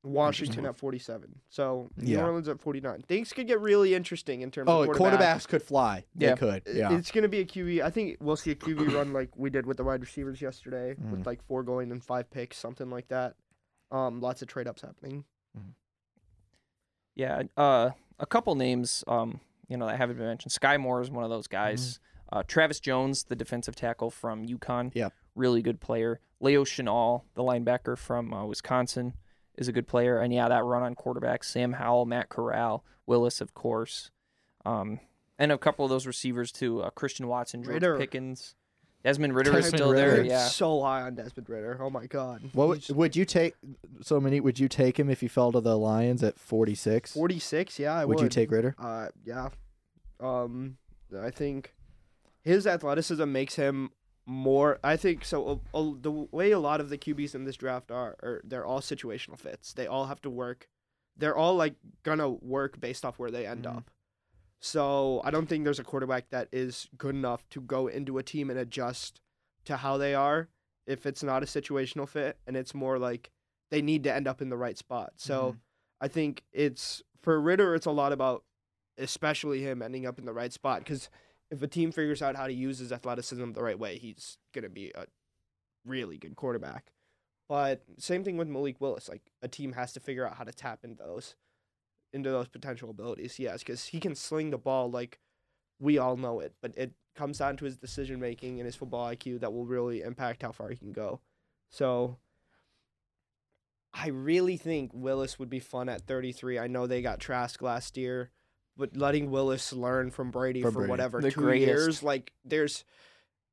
Washington 0.03 0.65
at 0.65 0.77
47. 0.77 1.41
So 1.51 1.91
New 1.97 2.15
Yeah. 2.15 2.25
Orleans 2.25 2.49
at 2.49 2.59
49. 2.59 3.03
Things 3.03 3.33
could 3.35 3.47
get 3.47 3.61
really 3.61 3.95
interesting 3.95 4.41
in 4.41 4.51
terms 4.51 4.69
Oh, 4.71 4.83
of 4.83 4.97
quarterback. 4.97 5.21
quarterbacks 5.41 5.49
could 5.49 5.63
fly. 5.63 6.05
Yeah. 6.17 6.31
They 6.31 6.37
could. 6.39 6.63
Yeah. 6.75 6.97
It's 6.97 7.11
going 7.11 7.23
to 7.23 7.29
be 7.29 7.41
a 7.41 7.45
QB. 7.45 7.83
I 7.83 7.91
think 7.91 8.17
we'll 8.19 8.37
see 8.37 8.51
a 8.51 8.55
QB 8.55 8.87
run 8.95 9.13
like 9.13 9.29
we 9.37 9.51
did 9.51 9.67
with 9.67 9.77
the 9.77 9.85
wide 9.85 10.01
receivers 10.01 10.41
yesterday, 10.41 10.95
Mm. 10.95 11.11
with 11.11 11.27
like 11.27 11.43
four 11.43 11.63
going 11.63 11.93
and 11.93 12.03
five 12.03 12.31
picks, 12.31 12.57
something 12.57 12.89
like 12.89 13.09
that. 13.09 13.37
Um, 13.91 14.21
lots 14.21 14.41
of 14.41 14.49
trade 14.49 14.67
ups 14.67 14.81
happening. 14.81 15.25
Yeah, 17.15 17.43
uh, 17.57 17.91
a 18.19 18.27
couple 18.27 18.55
names, 18.55 19.05
um, 19.07 19.41
you 19.69 19.77
know, 19.77 19.87
that 19.87 19.97
haven't 19.97 20.17
been 20.17 20.27
mentioned. 20.27 20.53
Sky 20.53 20.77
Moore 20.77 21.01
is 21.01 21.11
one 21.11 21.25
of 21.25 21.31
those 21.31 21.47
guys. 21.47 21.99
Uh, 22.33 22.43
Travis 22.47 22.79
Jones, 22.81 23.25
the 23.25 23.37
defensive 23.37 23.75
tackle 23.75 24.11
from 24.11 24.47
UConn, 24.47 24.93
yeah, 24.95 25.09
really 25.35 25.63
good 25.63 25.81
player. 25.81 26.21
Leo 26.41 26.65
Chenal, 26.65 27.23
the 27.35 27.43
linebacker 27.43 27.99
from 27.99 28.33
uh, 28.33 28.45
Wisconsin, 28.47 29.15
is 29.57 29.69
a 29.69 29.73
good 29.73 29.87
player. 29.89 30.19
And 30.19 30.33
yeah, 30.33 30.49
that 30.49 30.65
run 30.65 30.83
on 30.83 30.95
quarterback, 30.95 31.45
Sam 31.45 31.73
Howell, 31.73 32.07
Matt 32.07 32.29
Corral, 32.29 32.85
Willis, 33.07 33.41
of 33.41 33.53
course, 33.53 34.11
um, 34.65 35.01
and 35.39 35.51
a 35.51 35.59
couple 35.59 35.85
of 35.85 35.91
those 35.91 36.07
receivers 36.07 36.53
too. 36.53 36.83
Uh, 36.83 36.91
Christian 36.91 37.27
Watson, 37.27 37.63
George 37.63 37.75
Ritter. 37.75 37.99
Pickens, 37.99 38.55
Desmond 39.03 39.35
Ritter 39.35 39.51
is 39.57 39.65
Desmond 39.67 39.79
still 39.79 39.93
there. 39.93 40.11
Ritter. 40.11 40.23
Yeah, 40.25 40.47
So 40.47 40.83
high 40.83 41.03
on 41.03 41.15
Desmond 41.15 41.49
Ritter. 41.49 41.79
Oh 41.81 41.89
my 41.91 42.07
God. 42.07 42.43
What 42.53 42.69
would, 42.69 42.79
He's 42.79 42.95
would 42.95 43.17
you 43.17 43.25
take? 43.25 43.55
So 44.03 44.21
many? 44.21 44.41
Would 44.41 44.59
you 44.59 44.69
take 44.69 44.99
him 44.99 45.09
if 45.09 45.21
he 45.21 45.29
fell 45.29 45.53
to 45.53 45.61
the 45.61 45.77
Lions 45.79 46.23
at 46.23 46.39
forty 46.39 46.75
six? 46.75 47.13
46. 47.15 47.79
Yeah, 47.79 47.95
I 47.95 48.05
Would 48.05 48.17
would. 48.17 48.23
you 48.25 48.29
take 48.29 48.51
Ritter? 48.51 48.75
Uh, 48.79 49.09
yeah. 49.25 49.49
Um, 50.21 50.77
I 51.19 51.31
think 51.31 51.75
his 52.43 52.67
athleticism 52.67 53.31
makes 53.31 53.55
him 53.55 53.91
more. 54.27 54.79
I 54.85 54.97
think 54.97 55.25
so. 55.25 55.63
Uh, 55.75 55.79
uh, 55.79 55.93
the 56.01 56.11
way 56.11 56.51
a 56.51 56.59
lot 56.59 56.81
of 56.81 56.91
the 56.91 56.99
QBs 56.99 57.35
in 57.35 57.45
this 57.45 57.57
draft 57.57 57.91
are, 57.91 58.17
are 58.23 58.41
they're 58.45 58.67
all 58.67 58.81
situational 58.81 59.39
fits. 59.39 59.73
They 59.73 59.87
all 59.87 60.07
have 60.07 60.21
to 60.23 60.31
work. 60.31 60.69
They're 61.17 61.37
all 61.37 61.57
like 61.57 61.75
gonna 62.03 62.29
work 62.29 62.81
based 62.81 63.05
off 63.05 63.19
where 63.19 63.31
they 63.31 63.47
end 63.47 63.65
Mhm. 63.65 63.79
up. 63.79 63.91
So 64.61 65.23
I 65.25 65.31
don't 65.31 65.49
think 65.49 65.65
there's 65.65 65.79
a 65.79 65.85
quarterback 65.85 66.31
that 66.31 66.49
is 66.53 66.89
good 66.99 67.15
enough 67.15 67.49
to 67.51 67.61
go 67.61 67.87
into 67.87 68.19
a 68.19 68.23
team 68.23 68.51
and 68.51 68.59
adjust 68.59 69.21
to 69.65 69.79
how 69.79 69.97
they 69.97 70.15
are 70.15 70.49
if 70.87 71.07
it's 71.07 71.23
not 71.23 71.43
a 71.43 71.47
situational 71.47 72.09
fit 72.09 72.39
and 72.47 72.57
it's 72.57 72.75
more 72.75 72.99
like 72.99 73.31
they 73.71 73.81
need 73.81 74.05
to 74.05 74.15
end 74.15 74.29
up 74.29 74.43
in 74.43 74.51
the 74.51 74.57
right 74.57 74.77
spot. 74.77 75.13
So 75.17 75.41
mm-hmm. 75.43 75.59
I 76.01 76.09
think 76.09 76.43
it's 76.53 77.03
for 77.23 77.41
Ritter, 77.41 77.75
it's 77.75 77.87
a 77.87 77.91
lot 77.91 78.13
about 78.13 78.45
especially 78.99 79.63
him 79.63 79.81
ending 79.81 80.07
up 80.07 80.19
in 80.19 80.27
the 80.27 80.33
right 80.33 80.53
spot 80.53 80.81
because 80.81 81.09
if 81.51 81.63
a 81.63 81.67
team 81.67 81.91
figures 81.91 82.21
out 82.21 82.37
how 82.37 82.47
to 82.47 82.53
use 82.53 82.79
his 82.79 82.93
athleticism 82.93 83.53
the 83.53 83.63
right 83.63 83.79
way, 83.79 83.97
he's 83.97 84.37
gonna 84.53 84.69
be 84.69 84.93
a 84.95 85.07
really 85.87 86.19
good 86.19 86.37
quarterback. 86.37 86.93
But 87.49 87.83
same 87.99 88.25
thing 88.25 88.37
with 88.37 88.47
Malik 88.47 88.81
Willis. 88.81 89.09
Like 89.09 89.23
a 89.43 89.49
team 89.49 89.73
has 89.73 89.93
to 89.95 90.01
figure 90.01 90.27
out 90.27 90.37
how 90.37 90.45
to 90.45 90.53
tap 90.53 90.81
into 90.85 91.03
those 91.03 91.35
into 92.13 92.31
those 92.31 92.49
potential 92.49 92.91
abilities. 92.91 93.39
Yes, 93.39 93.61
because 93.61 93.87
he 93.87 94.01
can 94.01 94.15
sling 94.15 94.51
the 94.51 94.59
ball 94.59 94.91
like 94.91 95.19
we 95.79 95.99
all 95.99 96.17
know 96.17 96.41
it, 96.41 96.55
but 96.61 96.77
it 96.77 96.93
comes 97.17 97.39
down 97.39 97.57
to 97.59 97.65
his 97.65 97.77
decision 97.77 98.21
making 98.21 98.59
and 98.61 98.67
his 98.67 98.77
football 98.77 99.07
IQ 99.09 99.41
that 99.41 99.53
will 99.53 99.67
really 99.67 100.03
impact 100.03 100.43
how 100.43 100.53
far 100.53 100.69
he 100.69 100.77
can 100.77 100.93
go. 100.93 101.21
So 101.71 102.19
I 103.93 104.09
really 104.09 104.57
think 104.57 104.93
Willis 104.95 105.39
would 105.39 105.51
be 105.51 105.59
fun 105.61 105.89
at 105.89 106.03
33. 106.03 106.59
I 106.59 106.67
know 106.67 106.87
they 106.87 107.03
got 107.03 107.19
Trask 107.19 107.61
last 107.61 107.97
year, 107.97 108.31
but 108.77 108.97
letting 108.97 109.31
Willis 109.31 109.73
learn 109.73 110.11
from 110.11 110.31
Brady 110.31 110.63
From 110.63 110.73
for 110.73 110.79
Brady. 110.81 110.91
whatever 110.91 111.21
The 111.21 111.31
two 111.31 111.41
greatest. 111.41 111.67
years, 111.67 112.03
like 112.03 112.33
there's 112.45 112.85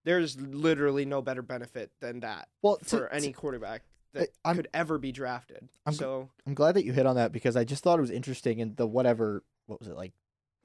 there's 0.06 0.40
literally 0.40 1.06
no 1.06 1.22
better 1.22 1.42
benefit 1.42 1.92
than 2.00 2.22
that 2.22 2.48
Well, 2.62 2.78
for 2.84 3.12
any 3.12 3.34
quarterback 3.34 3.82
that 4.20 4.30
I'm- 4.46 4.56
could 4.56 4.68
ever 4.74 4.98
be 4.98 5.12
drafted. 5.12 5.68
I'm 5.86 5.94
so 5.94 6.30
I'm 6.46 6.54
glad 6.54 6.76
that 6.76 6.86
you 6.86 6.94
hit 6.94 7.06
on 7.06 7.16
that 7.16 7.32
because 7.32 7.56
I 7.56 7.64
just 7.64 7.84
thought 7.84 7.98
it 8.00 8.02
was 8.02 8.12
interesting 8.12 8.60
in 8.60 8.76
the 8.76 8.88
whatever 8.88 9.44
what 9.68 9.80
was 9.80 9.88
it 9.88 9.96
like 9.96 10.14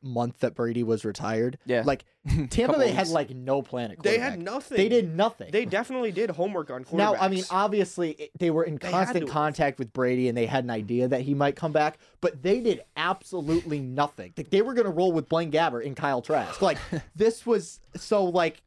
month 0.04 0.40
that 0.40 0.56
Brady 0.56 0.82
was 0.82 1.04
retired. 1.04 1.58
yeah. 1.64 1.82
Like 1.86 2.04
Tampa 2.50 2.76
Bay 2.76 2.90
had 2.90 3.06
like 3.08 3.30
no 3.30 3.62
plan 3.62 3.92
at 3.92 4.02
they 4.02 4.18
had 4.18 4.42
nothing. 4.42 4.76
They 4.76 4.88
did 4.88 5.14
nothing. 5.14 5.52
They 5.52 5.64
definitely 5.64 6.10
did 6.10 6.30
homework 6.30 6.70
on 6.70 6.84
quarterbacks. 6.84 6.96
Now, 6.96 7.14
I 7.14 7.28
mean, 7.28 7.44
obviously, 7.50 8.10
it- 8.12 8.30
they 8.36 8.50
were 8.50 8.64
in 8.64 8.78
They 8.78 8.90
constant 8.90 9.28
contact 9.28 9.78
with 9.78 9.92
Brady, 9.92 10.28
and 10.28 10.36
they 10.36 10.46
had 10.46 10.64
an 10.64 10.70
idea 10.70 11.06
that 11.06 11.20
he 11.20 11.34
might 11.34 11.54
come 11.54 11.70
back, 11.70 11.98
but 12.20 12.42
they 12.42 12.60
did 12.60 12.82
absolutely 12.96 13.78
nothing. 13.80 14.32
Like, 14.36 14.50
they 14.50 14.62
were 14.62 14.74
going 14.74 14.86
to 14.86 14.92
roll 14.92 15.12
with 15.12 15.28
Blaine 15.28 15.52
Gabbert 15.52 15.86
and 15.86 15.94
Kyle 15.96 16.20
Trask. 16.22 16.60
Like, 16.60 16.78
this 17.14 17.46
was 17.46 17.78
so 17.94 18.24
like 18.24 18.60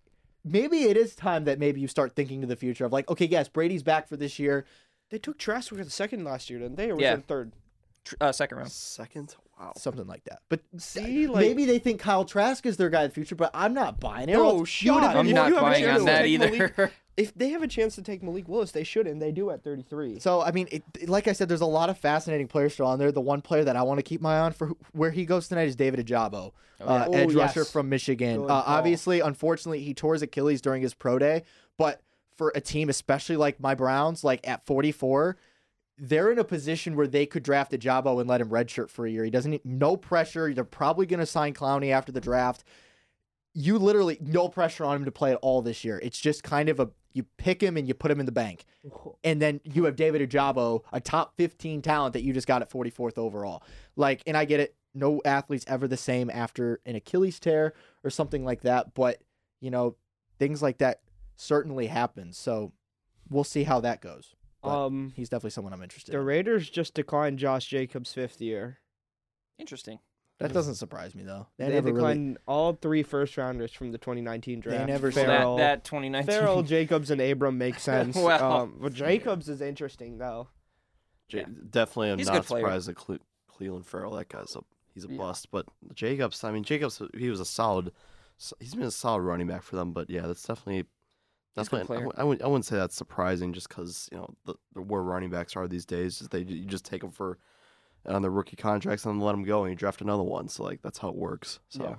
maybe 0.45 0.83
it 0.83 0.95
is 0.95 1.15
time 1.15 1.43
that 1.45 1.59
maybe 1.59 1.81
you 1.81 1.87
start 1.87 2.15
thinking 2.15 2.39
to 2.41 2.47
the 2.47 2.55
future 2.55 2.85
of 2.85 2.93
like, 2.93 3.09
okay, 3.09 3.25
yes, 3.25 3.49
Brady's 3.49 3.83
back 3.83 4.07
for 4.07 4.15
this 4.15 4.39
year. 4.39 4.65
they 5.11 5.17
took 5.19 5.37
Trask 5.37 5.69
for 5.69 5.75
the 5.75 5.89
second 5.89 6.23
last 6.23 6.49
year, 6.49 6.59
didn't 6.59 6.77
they? 6.77 6.89
Or 6.89 6.95
was 6.95 7.01
Yeah. 7.03 7.13
it 7.15 7.25
third? 7.27 7.51
Tr- 8.05 8.15
Uh, 8.21 8.31
second 8.31 8.57
round. 8.57 8.71
Second? 8.71 9.35
Wow. 9.59 9.71
something 9.77 10.05
like 10.07 10.23
that. 10.25 10.39
But 10.49 10.59
See, 10.77 11.27
like- 11.27 11.39
maybe 11.45 11.63
they 11.65 11.79
think 11.79 11.99
Kyle 12.01 12.25
Trask 12.25 12.65
is 12.65 12.75
their 12.75 12.89
guy 12.89 13.03
of 13.03 13.11
the 13.11 13.15
future, 13.15 13.35
but 13.35 13.51
I'm 13.53 13.73
not 13.73 13.99
buying 14.01 14.27
it. 14.29 14.33
No 14.33 14.41
Or 14.41 14.59
else 14.59 14.81
you 14.81 14.93
would've 14.93 15.07
shot. 15.11 15.13
been 15.13 15.27
I'm 15.27 15.33
not 15.33 15.47
you 15.47 15.53
have 15.55 15.63
a 15.63 15.65
buying 15.67 15.83
chance 15.83 15.99
on 16.01 16.05
that 16.07 16.25
either. 16.25 16.49
Malik- 16.77 16.91
If 17.17 17.33
they 17.33 17.49
have 17.49 17.63
a 17.63 17.67
chance 17.67 17.95
to 17.95 18.01
take 18.01 18.21
Malik 18.21 18.49
Willis, 18.49 18.71
they 18.71 18.83
should, 18.83 19.07
and 19.07 19.21
they 19.21 19.31
do 19.31 19.49
at 19.49 19.63
33. 19.63 20.19
So 20.19 20.41
I 20.41 20.51
mean, 20.51 20.67
it, 20.71 20.83
like 21.07 21.27
I 21.29 21.31
said, 21.31 21.47
there's 21.47 21.61
a 21.61 21.65
lot 21.65 21.89
of 21.89 21.97
fascinating 21.97 22.47
players 22.47 22.73
still 22.73 22.87
on 22.87 22.99
there. 22.99 23.11
The 23.11 23.21
one 23.21 23.41
player 23.41 23.63
that 23.63 23.75
I 23.77 23.83
want 23.83 23.99
to 23.99 24.03
keep 24.03 24.19
my 24.21 24.35
eye 24.37 24.39
on 24.41 24.51
for 24.51 24.67
who- 24.67 24.77
where 24.91 25.11
he 25.11 25.25
goes 25.25 25.47
tonight 25.47 25.67
is 25.69 25.75
David 25.77 26.05
Ojabo, 26.05 26.51
uh, 26.81 27.05
Oh, 27.07 27.13
edge 27.13 27.29
yes. 27.33 27.55
rusher 27.55 27.63
from 27.65 27.87
Michigan. 27.87 28.41
Uh, 28.41 28.63
obviously, 28.65 29.21
unfortunately, 29.21 29.79
he 29.81 29.93
tore 29.93 30.13
his 30.13 30.21
Achilles 30.23 30.59
during 30.61 30.81
his 30.81 30.93
pro 30.93 31.17
day, 31.17 31.43
but 31.77 32.01
for 32.35 32.51
a 32.53 32.59
team, 32.59 32.89
especially 32.89 33.37
like 33.37 33.61
my 33.61 33.75
Browns, 33.75 34.25
like 34.25 34.45
at 34.45 34.65
44, 34.65 35.37
they're 35.97 36.29
in 36.33 36.37
a 36.39 36.43
position 36.43 36.97
where 36.97 37.07
they 37.07 37.25
could 37.25 37.43
draft 37.43 37.71
Ojabo 37.71 38.19
and 38.19 38.29
let 38.29 38.41
him 38.41 38.49
redshirt 38.49 38.89
for 38.89 39.05
a 39.05 39.09
year. 39.09 39.23
He 39.23 39.29
doesn't 39.31 39.51
need 39.51 39.63
no 39.63 39.95
pressure. 39.95 40.53
They're 40.53 40.65
probably 40.65 41.05
going 41.05 41.21
to 41.21 41.25
sign 41.25 41.53
Clowney 41.53 41.91
after 41.91 42.11
the 42.11 42.19
draft. 42.19 42.65
You 43.53 43.77
literally 43.79 44.17
no 44.19 44.49
pressure 44.49 44.83
on 44.83 44.97
him 44.97 45.05
to 45.05 45.11
play 45.13 45.31
at 45.31 45.37
all 45.41 45.61
this 45.61 45.85
year. 45.85 45.97
It's 46.03 46.19
just 46.19 46.43
kind 46.43 46.67
of 46.67 46.81
a 46.81 46.89
you 47.15 47.23
pick 47.37 47.63
him 47.63 47.77
and 47.77 47.87
you 47.87 47.93
put 47.95 48.11
him 48.11 48.19
in 48.19 48.25
the 48.27 48.31
bank 48.31 48.65
and 49.23 49.41
then 49.41 49.61
you 49.63 49.85
have 49.85 49.95
David 49.95 50.29
Ojabo, 50.29 50.81
a 50.93 50.99
top 50.99 51.33
15 51.37 51.81
talent 51.81 52.13
that 52.13 52.21
you 52.21 52.33
just 52.33 52.45
got 52.45 52.61
at 52.61 52.69
44th 52.69 53.17
overall. 53.17 53.63
Like, 53.95 54.21
and 54.27 54.37
I 54.37 54.45
get 54.45 54.59
it. 54.59 54.75
No 54.93 55.21
athlete's 55.25 55.65
ever 55.67 55.87
the 55.87 55.97
same 55.97 56.29
after 56.29 56.79
an 56.85 56.95
Achilles 56.95 57.39
tear 57.39 57.73
or 58.03 58.09
something 58.09 58.45
like 58.45 58.61
that, 58.61 58.93
but 58.93 59.21
you 59.61 59.71
know, 59.71 59.95
things 60.37 60.61
like 60.61 60.77
that 60.77 61.01
certainly 61.35 61.87
happen. 61.87 62.31
So 62.33 62.71
we'll 63.29 63.43
see 63.43 63.63
how 63.63 63.79
that 63.81 64.01
goes. 64.01 64.35
But 64.61 64.85
Um, 64.85 65.13
he's 65.15 65.29
definitely 65.29 65.51
someone 65.51 65.73
I'm 65.73 65.83
interested 65.83 66.13
the 66.13 66.19
in. 66.19 66.25
Raiders 66.25 66.69
just 66.69 66.93
declined 66.93 67.39
Josh 67.39 67.67
Jacobs' 67.67 68.13
fifth 68.13 68.41
year. 68.41 68.79
Interesting. 69.57 69.99
That 70.39 70.51
doesn't 70.51 70.75
surprise 70.75 71.15
me 71.15 71.23
though. 71.23 71.47
They, 71.57 71.67
They, 71.67 71.73
never 71.75 71.93
really. 71.93 72.35
all 72.45 72.73
three 72.73 73.03
first 73.03 73.37
rounders 73.37 73.71
from 73.71 73.91
the 73.93 73.97
2019 73.97 74.59
draft. 74.59 74.79
They 74.79 74.85
never 74.91 75.09
Ferrell, 75.11 75.55
that 75.57 75.83
that 75.83 75.83
2019. 75.85 76.33
Ferrell, 76.35 76.61
Jacobs, 76.75 77.09
and 77.09 77.21
Abram 77.21 77.57
make 77.57 77.79
sense. 77.79 78.15
Well. 78.17 78.51
um, 78.53 78.77
but 78.81 78.93
Jacobs 78.93 79.47
is 79.47 79.61
interesting 79.61 80.17
though. 80.17 80.49
J- 81.29 81.39
Yeah. 81.39 81.45
Definitely, 81.69 82.11
I'm 82.11 82.17
He's 82.17 82.27
not 82.27 82.33
good 82.37 82.43
player. 82.45 82.63
surprised 82.63 82.87
that 82.89 82.95
Cle- 82.97 83.19
Clelin 83.49 83.85
Ferrell, 83.85 84.13
that 84.15 84.27
guy's 84.29 84.55
a 84.57 84.59
he's 84.93 85.05
a 85.05 85.09
Yeah. 85.09 85.17
bust. 85.17 85.49
But 85.51 85.67
Jacobs, 85.93 86.43
I 86.43 86.51
mean, 86.51 86.63
Jacobs, 86.63 87.01
he 87.17 87.29
was 87.29 87.39
a 87.39 87.45
solid. 87.45 87.91
He's 88.59 88.75
been 88.75 88.83
a 88.83 88.91
solid 88.91 89.21
running 89.21 89.47
back 89.47 89.63
for 89.63 89.77
them. 89.77 89.93
But 89.93 90.09
yeah, 90.09 90.27
that's 90.27 90.43
definitely 90.43 90.85
He's 91.55 91.67
a 91.67 91.69
definitely. 91.71 91.81
I, 91.95 92.01
player. 92.01 92.25
wou- 92.25 92.37
I 92.43 92.47
wouldn't 92.47 92.65
say 92.65 92.75
that's 92.75 92.95
surprising, 92.97 93.53
just 93.53 93.69
because 93.69 94.09
you 94.11 94.17
know 94.17 94.35
the, 94.45 94.55
the 94.73 94.81
where 94.81 95.01
running 95.01 95.29
backs 95.29 95.55
are 95.55 95.65
these 95.69 95.85
days. 95.85 96.19
They 96.29 96.39
you 96.41 96.65
just 96.65 96.83
take 96.83 96.99
them 96.99 97.11
for 97.11 97.37
on 98.07 98.21
their 98.21 98.31
rookie 98.31 98.55
contracts 98.55 99.05
and 99.05 99.15
then 99.15 99.25
let 99.25 99.31
them 99.33 99.43
go, 99.43 99.63
and 99.63 99.71
you 99.71 99.75
draft 99.75 100.01
another 100.01 100.23
one. 100.23 100.47
So 100.47 100.63
like 100.63 100.81
that's 100.81 100.97
how 100.97 101.09
it 101.09 101.15
works. 101.15 101.59
So 101.69 101.83
yeah, 101.83 101.95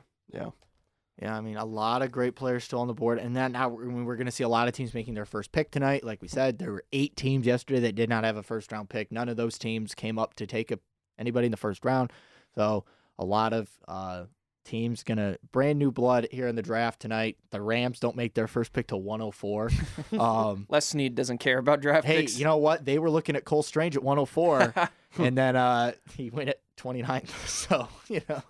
Yeah, 1.20 1.34
I 1.34 1.40
mean, 1.40 1.56
a 1.56 1.64
lot 1.64 2.02
of 2.02 2.12
great 2.12 2.36
players 2.36 2.64
still 2.64 2.80
on 2.80 2.88
the 2.88 2.94
board, 2.94 3.18
and 3.18 3.34
then 3.34 3.52
now 3.52 3.70
we're, 3.70 3.88
we're 3.88 4.16
going 4.16 4.26
to 4.26 4.32
see 4.32 4.44
a 4.44 4.48
lot 4.48 4.68
of 4.68 4.74
teams 4.74 4.92
making 4.92 5.14
their 5.14 5.24
first 5.24 5.50
pick 5.50 5.70
tonight. 5.70 6.04
Like 6.04 6.20
we 6.20 6.28
said, 6.28 6.58
there 6.58 6.72
were 6.72 6.84
eight 6.92 7.16
teams 7.16 7.46
yesterday 7.46 7.80
that 7.80 7.94
did 7.94 8.10
not 8.10 8.24
have 8.24 8.36
a 8.36 8.42
first 8.42 8.70
round 8.70 8.90
pick. 8.90 9.10
None 9.10 9.30
of 9.30 9.36
those 9.38 9.56
teams 9.56 9.94
came 9.94 10.18
up 10.18 10.34
to 10.34 10.46
take 10.46 10.70
a, 10.70 10.78
anybody 11.18 11.46
in 11.46 11.52
the 11.52 11.56
first 11.56 11.86
round. 11.86 12.12
So 12.54 12.84
a 13.18 13.24
lot 13.24 13.54
of 13.54 13.70
uh, 13.88 14.24
teams 14.66 15.02
gonna 15.02 15.38
brand 15.52 15.78
new 15.78 15.90
blood 15.90 16.28
here 16.30 16.48
in 16.48 16.56
the 16.56 16.62
draft 16.62 17.00
tonight. 17.00 17.36
The 17.50 17.62
Rams 17.62 18.00
don't 18.00 18.16
make 18.16 18.34
their 18.34 18.46
first 18.46 18.72
pick 18.72 18.88
till 18.88 19.00
104. 19.00 19.70
um, 20.18 20.66
Les 20.68 20.84
Snead 20.84 21.14
doesn't 21.14 21.38
care 21.38 21.58
about 21.58 21.80
draft 21.80 22.04
picks. 22.04 22.14
hey, 22.14 22.20
picks. 22.22 22.38
you 22.38 22.44
know 22.44 22.58
what? 22.58 22.84
They 22.84 22.98
were 22.98 23.10
looking 23.10 23.36
at 23.36 23.44
Cole 23.44 23.62
Strange 23.62 23.96
at 23.96 24.02
104. 24.02 24.74
and 25.18 25.38
then 25.38 25.56
uh, 25.56 25.92
he 26.16 26.30
went 26.30 26.50
at 26.50 26.60
29. 26.76 27.22
So, 27.46 27.88
you 28.08 28.20
know, 28.28 28.42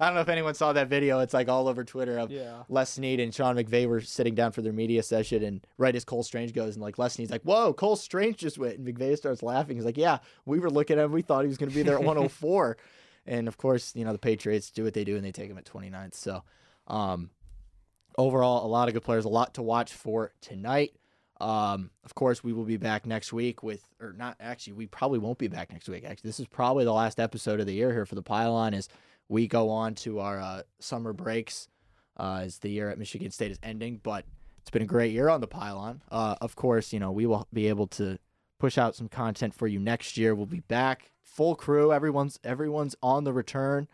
I 0.00 0.06
don't 0.06 0.14
know 0.14 0.20
if 0.20 0.28
anyone 0.28 0.54
saw 0.54 0.72
that 0.72 0.88
video. 0.88 1.20
It's 1.20 1.34
like 1.34 1.48
all 1.48 1.68
over 1.68 1.84
Twitter 1.84 2.18
of 2.18 2.30
Yeah. 2.30 2.62
Les 2.68 2.90
Snead 2.90 3.20
and 3.20 3.32
Sean 3.32 3.54
McVay 3.56 3.86
were 3.86 4.00
sitting 4.00 4.34
down 4.34 4.50
for 4.52 4.62
their 4.62 4.72
media 4.72 5.02
session. 5.02 5.44
And 5.44 5.64
right 5.78 5.94
as 5.94 6.04
Cole 6.04 6.22
Strange 6.24 6.52
goes, 6.54 6.74
and 6.74 6.82
like 6.82 6.98
Les 6.98 7.12
Snead's 7.14 7.30
like, 7.30 7.42
Whoa, 7.42 7.72
Cole 7.72 7.96
Strange 7.96 8.38
just 8.38 8.58
went. 8.58 8.78
And 8.78 8.86
McVay 8.88 9.16
starts 9.16 9.42
laughing. 9.42 9.76
He's 9.76 9.84
like, 9.84 9.98
Yeah, 9.98 10.18
we 10.46 10.58
were 10.58 10.70
looking 10.70 10.98
at 10.98 11.04
him. 11.04 11.12
We 11.12 11.22
thought 11.22 11.42
he 11.42 11.48
was 11.48 11.58
going 11.58 11.68
to 11.68 11.74
be 11.74 11.82
there 11.82 11.94
at 11.94 12.02
104. 12.04 12.76
And 13.26 13.48
of 13.48 13.56
course, 13.56 13.94
you 13.94 14.04
know, 14.04 14.12
the 14.12 14.18
Patriots 14.18 14.70
do 14.70 14.84
what 14.84 14.94
they 14.94 15.04
do 15.04 15.16
and 15.16 15.24
they 15.24 15.32
take 15.32 15.50
him 15.50 15.58
at 15.58 15.64
29th. 15.64 16.14
So, 16.14 16.42
um, 16.86 17.30
overall, 18.18 18.64
a 18.64 18.68
lot 18.68 18.88
of 18.88 18.94
good 18.94 19.02
players, 19.02 19.24
a 19.24 19.28
lot 19.28 19.54
to 19.54 19.62
watch 19.62 19.92
for 19.92 20.32
tonight. 20.40 20.94
Um, 21.40 21.90
of 22.04 22.14
course, 22.14 22.44
we 22.44 22.52
will 22.52 22.64
be 22.64 22.76
back 22.76 23.06
next 23.06 23.32
week 23.32 23.62
with, 23.62 23.86
or 24.00 24.12
not 24.12 24.36
actually, 24.38 24.74
we 24.74 24.86
probably 24.86 25.18
won't 25.18 25.38
be 25.38 25.48
back 25.48 25.72
next 25.72 25.88
week. 25.88 26.04
Actually, 26.04 26.28
this 26.28 26.40
is 26.40 26.46
probably 26.46 26.84
the 26.84 26.92
last 26.92 27.18
episode 27.18 27.60
of 27.60 27.66
the 27.66 27.74
year 27.74 27.92
here 27.92 28.06
for 28.06 28.14
the 28.14 28.22
pylon 28.22 28.72
as 28.72 28.88
we 29.28 29.46
go 29.46 29.70
on 29.70 29.94
to 29.96 30.20
our 30.20 30.40
uh, 30.40 30.62
summer 30.78 31.12
breaks 31.12 31.68
uh, 32.16 32.42
as 32.42 32.58
the 32.58 32.70
year 32.70 32.88
at 32.88 32.98
Michigan 32.98 33.30
State 33.30 33.50
is 33.50 33.58
ending. 33.62 34.00
But 34.02 34.24
it's 34.60 34.70
been 34.70 34.82
a 34.82 34.86
great 34.86 35.12
year 35.12 35.28
on 35.28 35.40
the 35.40 35.46
pylon. 35.48 36.02
Uh, 36.10 36.36
of 36.40 36.56
course, 36.56 36.92
you 36.92 37.00
know, 37.00 37.10
we 37.10 37.26
will 37.26 37.48
be 37.52 37.68
able 37.68 37.88
to 37.88 38.18
push 38.58 38.78
out 38.78 38.94
some 38.94 39.08
content 39.08 39.54
for 39.54 39.66
you 39.66 39.78
next 39.78 40.16
year. 40.16 40.34
We'll 40.34 40.46
be 40.46 40.60
back 40.60 41.10
full 41.22 41.56
crew. 41.56 41.92
Everyone's 41.92 42.38
everyone's 42.44 42.96
on 43.02 43.24
the 43.24 43.32
return. 43.32 43.88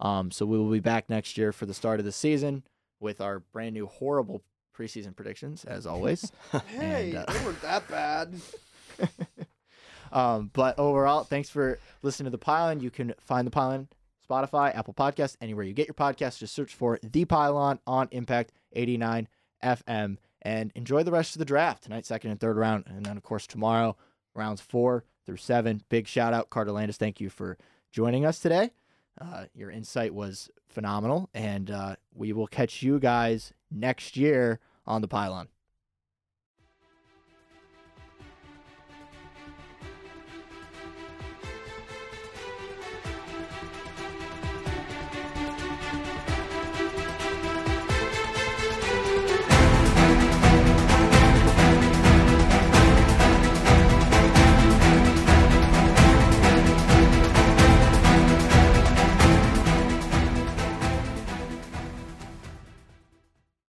Um, 0.00 0.30
so 0.30 0.46
we 0.46 0.58
will 0.58 0.70
be 0.70 0.80
back 0.80 1.10
next 1.10 1.36
year 1.36 1.52
for 1.52 1.66
the 1.66 1.74
start 1.74 2.00
of 2.00 2.06
the 2.06 2.12
season 2.12 2.64
with 3.00 3.20
our 3.20 3.40
brand 3.40 3.74
new 3.74 3.86
horrible 3.86 4.42
preseason 4.76 5.14
predictions, 5.14 5.64
as 5.64 5.86
always. 5.86 6.32
Hey, 6.68 7.10
And, 7.10 7.16
uh, 7.16 7.32
they 7.32 7.44
weren't 7.44 7.62
that 7.62 7.86
bad. 7.88 8.34
um, 10.12 10.50
but 10.52 10.78
overall, 10.78 11.24
thanks 11.24 11.50
for 11.50 11.78
listening 12.02 12.26
to 12.26 12.30
the 12.30 12.38
Pylon. 12.38 12.80
You 12.80 12.90
can 12.90 13.14
find 13.20 13.46
the 13.46 13.50
Pylon 13.50 13.88
Spotify, 14.28 14.74
Apple 14.74 14.94
Podcasts, 14.94 15.36
anywhere 15.40 15.64
you 15.64 15.74
get 15.74 15.86
your 15.86 15.94
podcasts. 15.94 16.38
Just 16.38 16.54
search 16.54 16.74
for 16.74 16.98
the 17.02 17.24
Pylon 17.24 17.78
on 17.86 18.08
Impact 18.10 18.52
89 18.72 19.28
FM 19.62 20.16
and 20.42 20.72
enjoy 20.74 21.02
the 21.02 21.12
rest 21.12 21.34
of 21.34 21.38
the 21.38 21.44
draft 21.44 21.84
tonight, 21.84 22.06
second 22.06 22.30
and 22.30 22.40
third 22.40 22.56
round, 22.56 22.84
and 22.86 23.04
then 23.04 23.16
of 23.16 23.22
course 23.22 23.46
tomorrow 23.46 23.96
rounds 24.34 24.60
four 24.60 25.04
through 25.26 25.36
seven. 25.36 25.82
Big 25.88 26.06
shout 26.06 26.32
out, 26.32 26.50
Carter 26.50 26.72
Landis. 26.72 26.96
Thank 26.96 27.20
you 27.20 27.30
for 27.30 27.58
joining 27.92 28.24
us 28.24 28.38
today. 28.38 28.70
Uh, 29.20 29.44
your 29.54 29.70
insight 29.70 30.14
was 30.14 30.50
phenomenal, 30.68 31.28
and 31.34 31.70
uh, 31.70 31.96
we 32.14 32.32
will 32.32 32.46
catch 32.46 32.82
you 32.82 32.98
guys 32.98 33.52
next 33.70 34.16
year 34.16 34.60
on 34.86 35.02
the 35.02 35.08
Pylon. 35.08 35.48